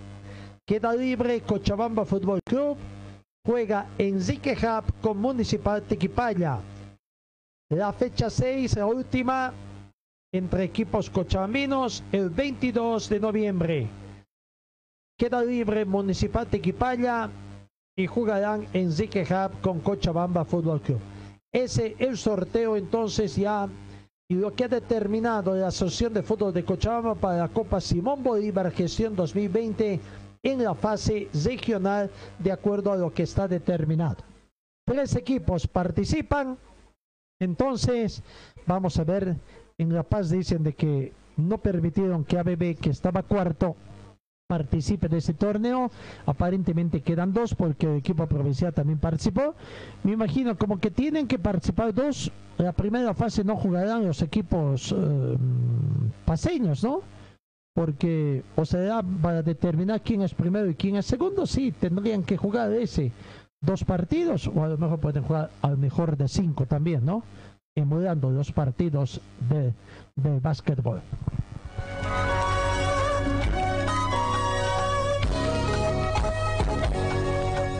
Queda 0.65 0.95
libre 0.95 1.41
Cochabamba 1.41 2.05
Fútbol 2.05 2.39
Club. 2.43 2.75
Juega 3.45 3.89
Enrique 3.99 4.57
Hub 4.57 4.91
con 4.99 5.19
Municipal 5.19 5.83
Tiquipaya. 5.83 6.59
La 7.69 7.93
fecha 7.93 8.31
6, 8.31 8.77
la 8.77 8.87
última, 8.87 9.53
entre 10.33 10.63
equipos 10.63 11.07
cochabambinos 11.11 12.03
el 12.11 12.31
22 12.31 13.09
de 13.09 13.19
noviembre. 13.19 13.87
Queda 15.19 15.43
libre 15.43 15.85
Municipal 15.85 16.47
Tequipaya 16.47 17.29
y 17.95 18.07
jugarán 18.07 18.67
en 18.73 18.91
Zique 18.91 19.23
Hub 19.23 19.61
con 19.61 19.79
Cochabamba 19.79 20.43
Fútbol 20.43 20.81
Club. 20.81 20.99
Ese 21.51 21.95
el 21.99 22.17
sorteo 22.17 22.75
entonces 22.75 23.35
ya 23.35 23.69
y 24.27 24.35
lo 24.35 24.53
que 24.53 24.65
ha 24.65 24.67
determinado 24.67 25.55
la 25.55 25.67
Asociación 25.67 26.13
de 26.13 26.23
Fútbol 26.23 26.53
de 26.53 26.65
Cochabamba 26.65 27.15
para 27.15 27.37
la 27.37 27.47
Copa 27.47 27.79
Simón 27.79 28.23
Bolívar 28.23 28.71
Gestión 28.71 29.15
2020 29.15 29.99
en 30.43 30.63
la 30.63 30.75
fase 30.75 31.29
regional 31.45 32.09
de 32.39 32.51
acuerdo 32.51 32.91
a 32.91 32.97
lo 32.97 33.13
que 33.13 33.23
está 33.23 33.47
determinado. 33.47 34.17
Tres 34.85 35.15
equipos 35.15 35.65
participan, 35.65 36.57
entonces 37.39 38.21
vamos 38.65 38.99
a 38.99 39.03
ver, 39.03 39.35
en 39.77 39.93
La 39.93 40.03
Paz 40.03 40.29
dicen 40.29 40.63
de 40.63 40.73
que 40.73 41.13
no 41.37 41.57
permitieron 41.57 42.23
que 42.23 42.37
ABB, 42.37 42.75
que 42.75 42.89
estaba 42.91 43.23
cuarto, 43.23 43.75
participe 44.47 45.09
de 45.09 45.17
este 45.17 45.33
torneo. 45.33 45.89
Aparentemente 46.25 47.01
quedan 47.01 47.33
dos 47.33 47.55
porque 47.55 47.87
el 47.87 47.97
equipo 47.97 48.27
provincial 48.27 48.73
también 48.73 48.99
participó. 48.99 49.55
Me 50.03 50.11
imagino 50.11 50.57
como 50.57 50.79
que 50.79 50.91
tienen 50.91 51.27
que 51.27 51.39
participar 51.39 51.93
dos. 51.93 52.31
La 52.57 52.71
primera 52.71 53.13
fase 53.13 53.43
no 53.43 53.55
jugarán 53.55 54.05
los 54.05 54.21
equipos 54.21 54.93
eh, 54.95 55.37
paseños, 56.25 56.83
¿no? 56.83 57.01
Porque, 57.73 58.43
o 58.55 58.63
sea, 58.63 59.03
para 59.21 59.41
determinar 59.41 60.01
quién 60.01 60.21
es 60.21 60.33
primero 60.33 60.69
y 60.69 60.75
quién 60.75 60.95
es 60.95 61.05
segundo, 61.05 61.45
sí, 61.45 61.73
tendrían 61.73 62.23
que 62.23 62.37
jugar 62.37 62.71
ese 62.71 63.11
dos 63.59 63.83
partidos, 63.83 64.47
o 64.47 64.63
a 64.63 64.69
lo 64.69 64.77
mejor 64.77 64.99
pueden 64.99 65.23
jugar 65.23 65.49
al 65.61 65.77
mejor 65.77 66.15
de 66.15 66.27
cinco 66.27 66.67
también, 66.67 67.03
¿no? 67.03 67.23
Emulando 67.75 68.29
los 68.29 68.51
partidos 68.51 69.19
de, 69.49 69.73
de 70.15 70.39
básquetbol. 70.39 71.01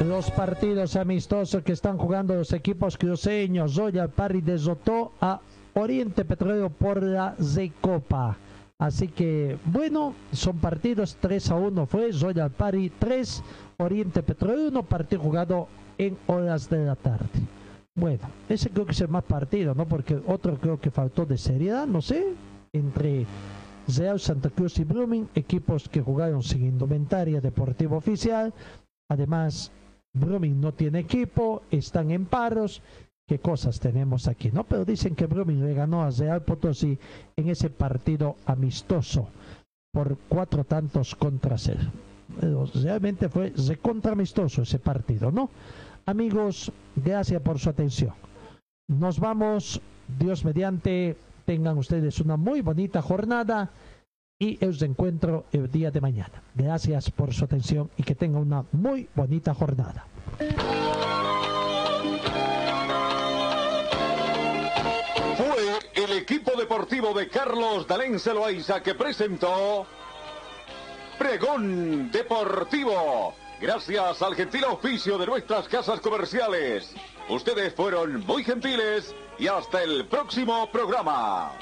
Los 0.08 0.30
partidos 0.30 0.96
amistosos 0.98 1.64
que 1.64 1.72
están 1.72 1.98
jugando 1.98 2.36
los 2.36 2.54
equipos 2.54 2.96
cruceños, 2.96 3.74
Zoya 3.74 4.08
Parry 4.08 4.42
desotó 4.42 5.14
a 5.20 5.40
Oriente 5.74 6.24
Petróleo 6.26 6.70
por 6.70 7.02
la 7.02 7.36
Z-Copa. 7.42 8.38
Así 8.78 9.08
que, 9.08 9.58
bueno, 9.66 10.14
son 10.32 10.58
partidos 10.58 11.18
3 11.20 11.50
a 11.50 11.56
1 11.56 11.86
fue, 11.88 12.14
Zoya 12.14 12.50
Pari 12.50 12.92
3, 13.00 13.44
Oriente 13.78 14.22
Petróleo 14.22 14.68
1, 14.68 14.84
partido 14.84 15.22
jugado 15.24 15.68
en 15.98 16.16
horas 16.28 16.70
de 16.70 16.86
la 16.86 16.96
tarde. 16.96 17.26
Bueno, 17.96 18.30
ese 18.48 18.70
creo 18.70 18.86
que 18.86 18.92
es 18.92 19.02
el 19.02 19.08
más 19.08 19.24
partido, 19.24 19.74
¿no? 19.74 19.88
Porque 19.88 20.22
otro 20.28 20.58
creo 20.58 20.80
que 20.80 20.92
faltó 20.92 21.26
de 21.26 21.38
seriedad, 21.38 21.88
no 21.88 22.02
sé, 22.02 22.28
entre 22.74 23.26
Real 23.88 24.20
Santa 24.20 24.52
Cruz 24.52 24.78
y 24.78 24.84
Blooming, 24.84 25.30
equipos 25.34 25.90
que 25.90 26.02
jugaron 26.02 26.44
sin 26.44 26.64
indumentaria 26.64 27.42
deportiva 27.42 27.98
oficial. 27.98 28.54
Además, 29.08 29.72
Blooming 30.16 30.60
no 30.60 30.74
tiene 30.74 31.00
equipo, 31.00 31.64
están 31.70 32.12
en 32.12 32.26
paros. 32.26 32.82
¿Qué 33.28 33.40
cosas 33.40 33.80
tenemos 33.80 34.28
aquí? 34.28 34.52
¿no? 34.52 34.64
Pero 34.64 34.86
dicen 34.86 35.16
que 35.16 35.26
Blooming 35.26 35.66
le 35.66 35.74
ganó 35.74 36.04
a 36.04 36.12
Real 36.12 36.44
Potosí 36.44 36.98
en 37.36 37.50
ese 37.50 37.70
partido 37.70 38.36
amistoso 38.46 39.28
por 39.92 40.18
cuatro 40.30 40.64
tantos 40.64 41.16
contra 41.16 41.58
cero. 41.58 41.82
realmente 42.76 43.30
fue 43.30 43.54
recontra 43.68 44.12
amistoso 44.12 44.62
ese 44.62 44.80
partido, 44.80 45.32
¿no? 45.32 45.50
Amigos, 46.06 46.72
gracias 46.96 47.42
por 47.42 47.60
su 47.60 47.70
atención. 47.70 48.14
Nos 48.88 49.20
vamos, 49.20 49.82
Dios 50.20 50.46
mediante, 50.46 51.18
tengan 51.46 51.78
ustedes 51.78 52.20
una 52.20 52.38
muy 52.38 52.62
bonita 52.62 53.02
jornada 53.02 53.72
y 54.38 54.64
os 54.66 54.82
encuentro 54.82 55.46
el 55.54 55.72
día 55.72 55.92
de 55.92 56.02
mañana. 56.02 56.44
Gracias 56.54 57.10
por 57.10 57.34
su 57.34 57.46
atención 57.46 57.90
y 57.98 58.04
que 58.04 58.16
tengan 58.16 58.42
una 58.42 58.66
muy 58.74 59.08
bonita 59.16 59.54
jornada. 59.54 60.06
Fue 65.38 66.04
el 66.04 66.12
equipo 66.18 66.52
deportivo 66.58 67.14
de 67.14 67.30
Carlos 67.30 67.88
Dalén 67.88 68.20
Celoaiza 68.20 68.84
que 68.84 68.96
presentó 68.96 69.86
Pregón 71.18 72.12
Deportivo. 72.12 73.34
Gracias 73.62 74.22
al 74.22 74.36
gentil 74.36 74.66
oficio 74.66 75.18
de 75.18 75.28
nuestras 75.28 75.70
casas 75.70 76.02
comerciales. 76.02 76.94
Ustedes 77.30 77.74
fueron 77.74 78.26
muy 78.26 78.44
gentiles 78.44 79.16
y 79.40 79.48
hasta 79.48 79.82
el 79.82 80.06
próximo 80.08 80.70
programa. 80.72 81.54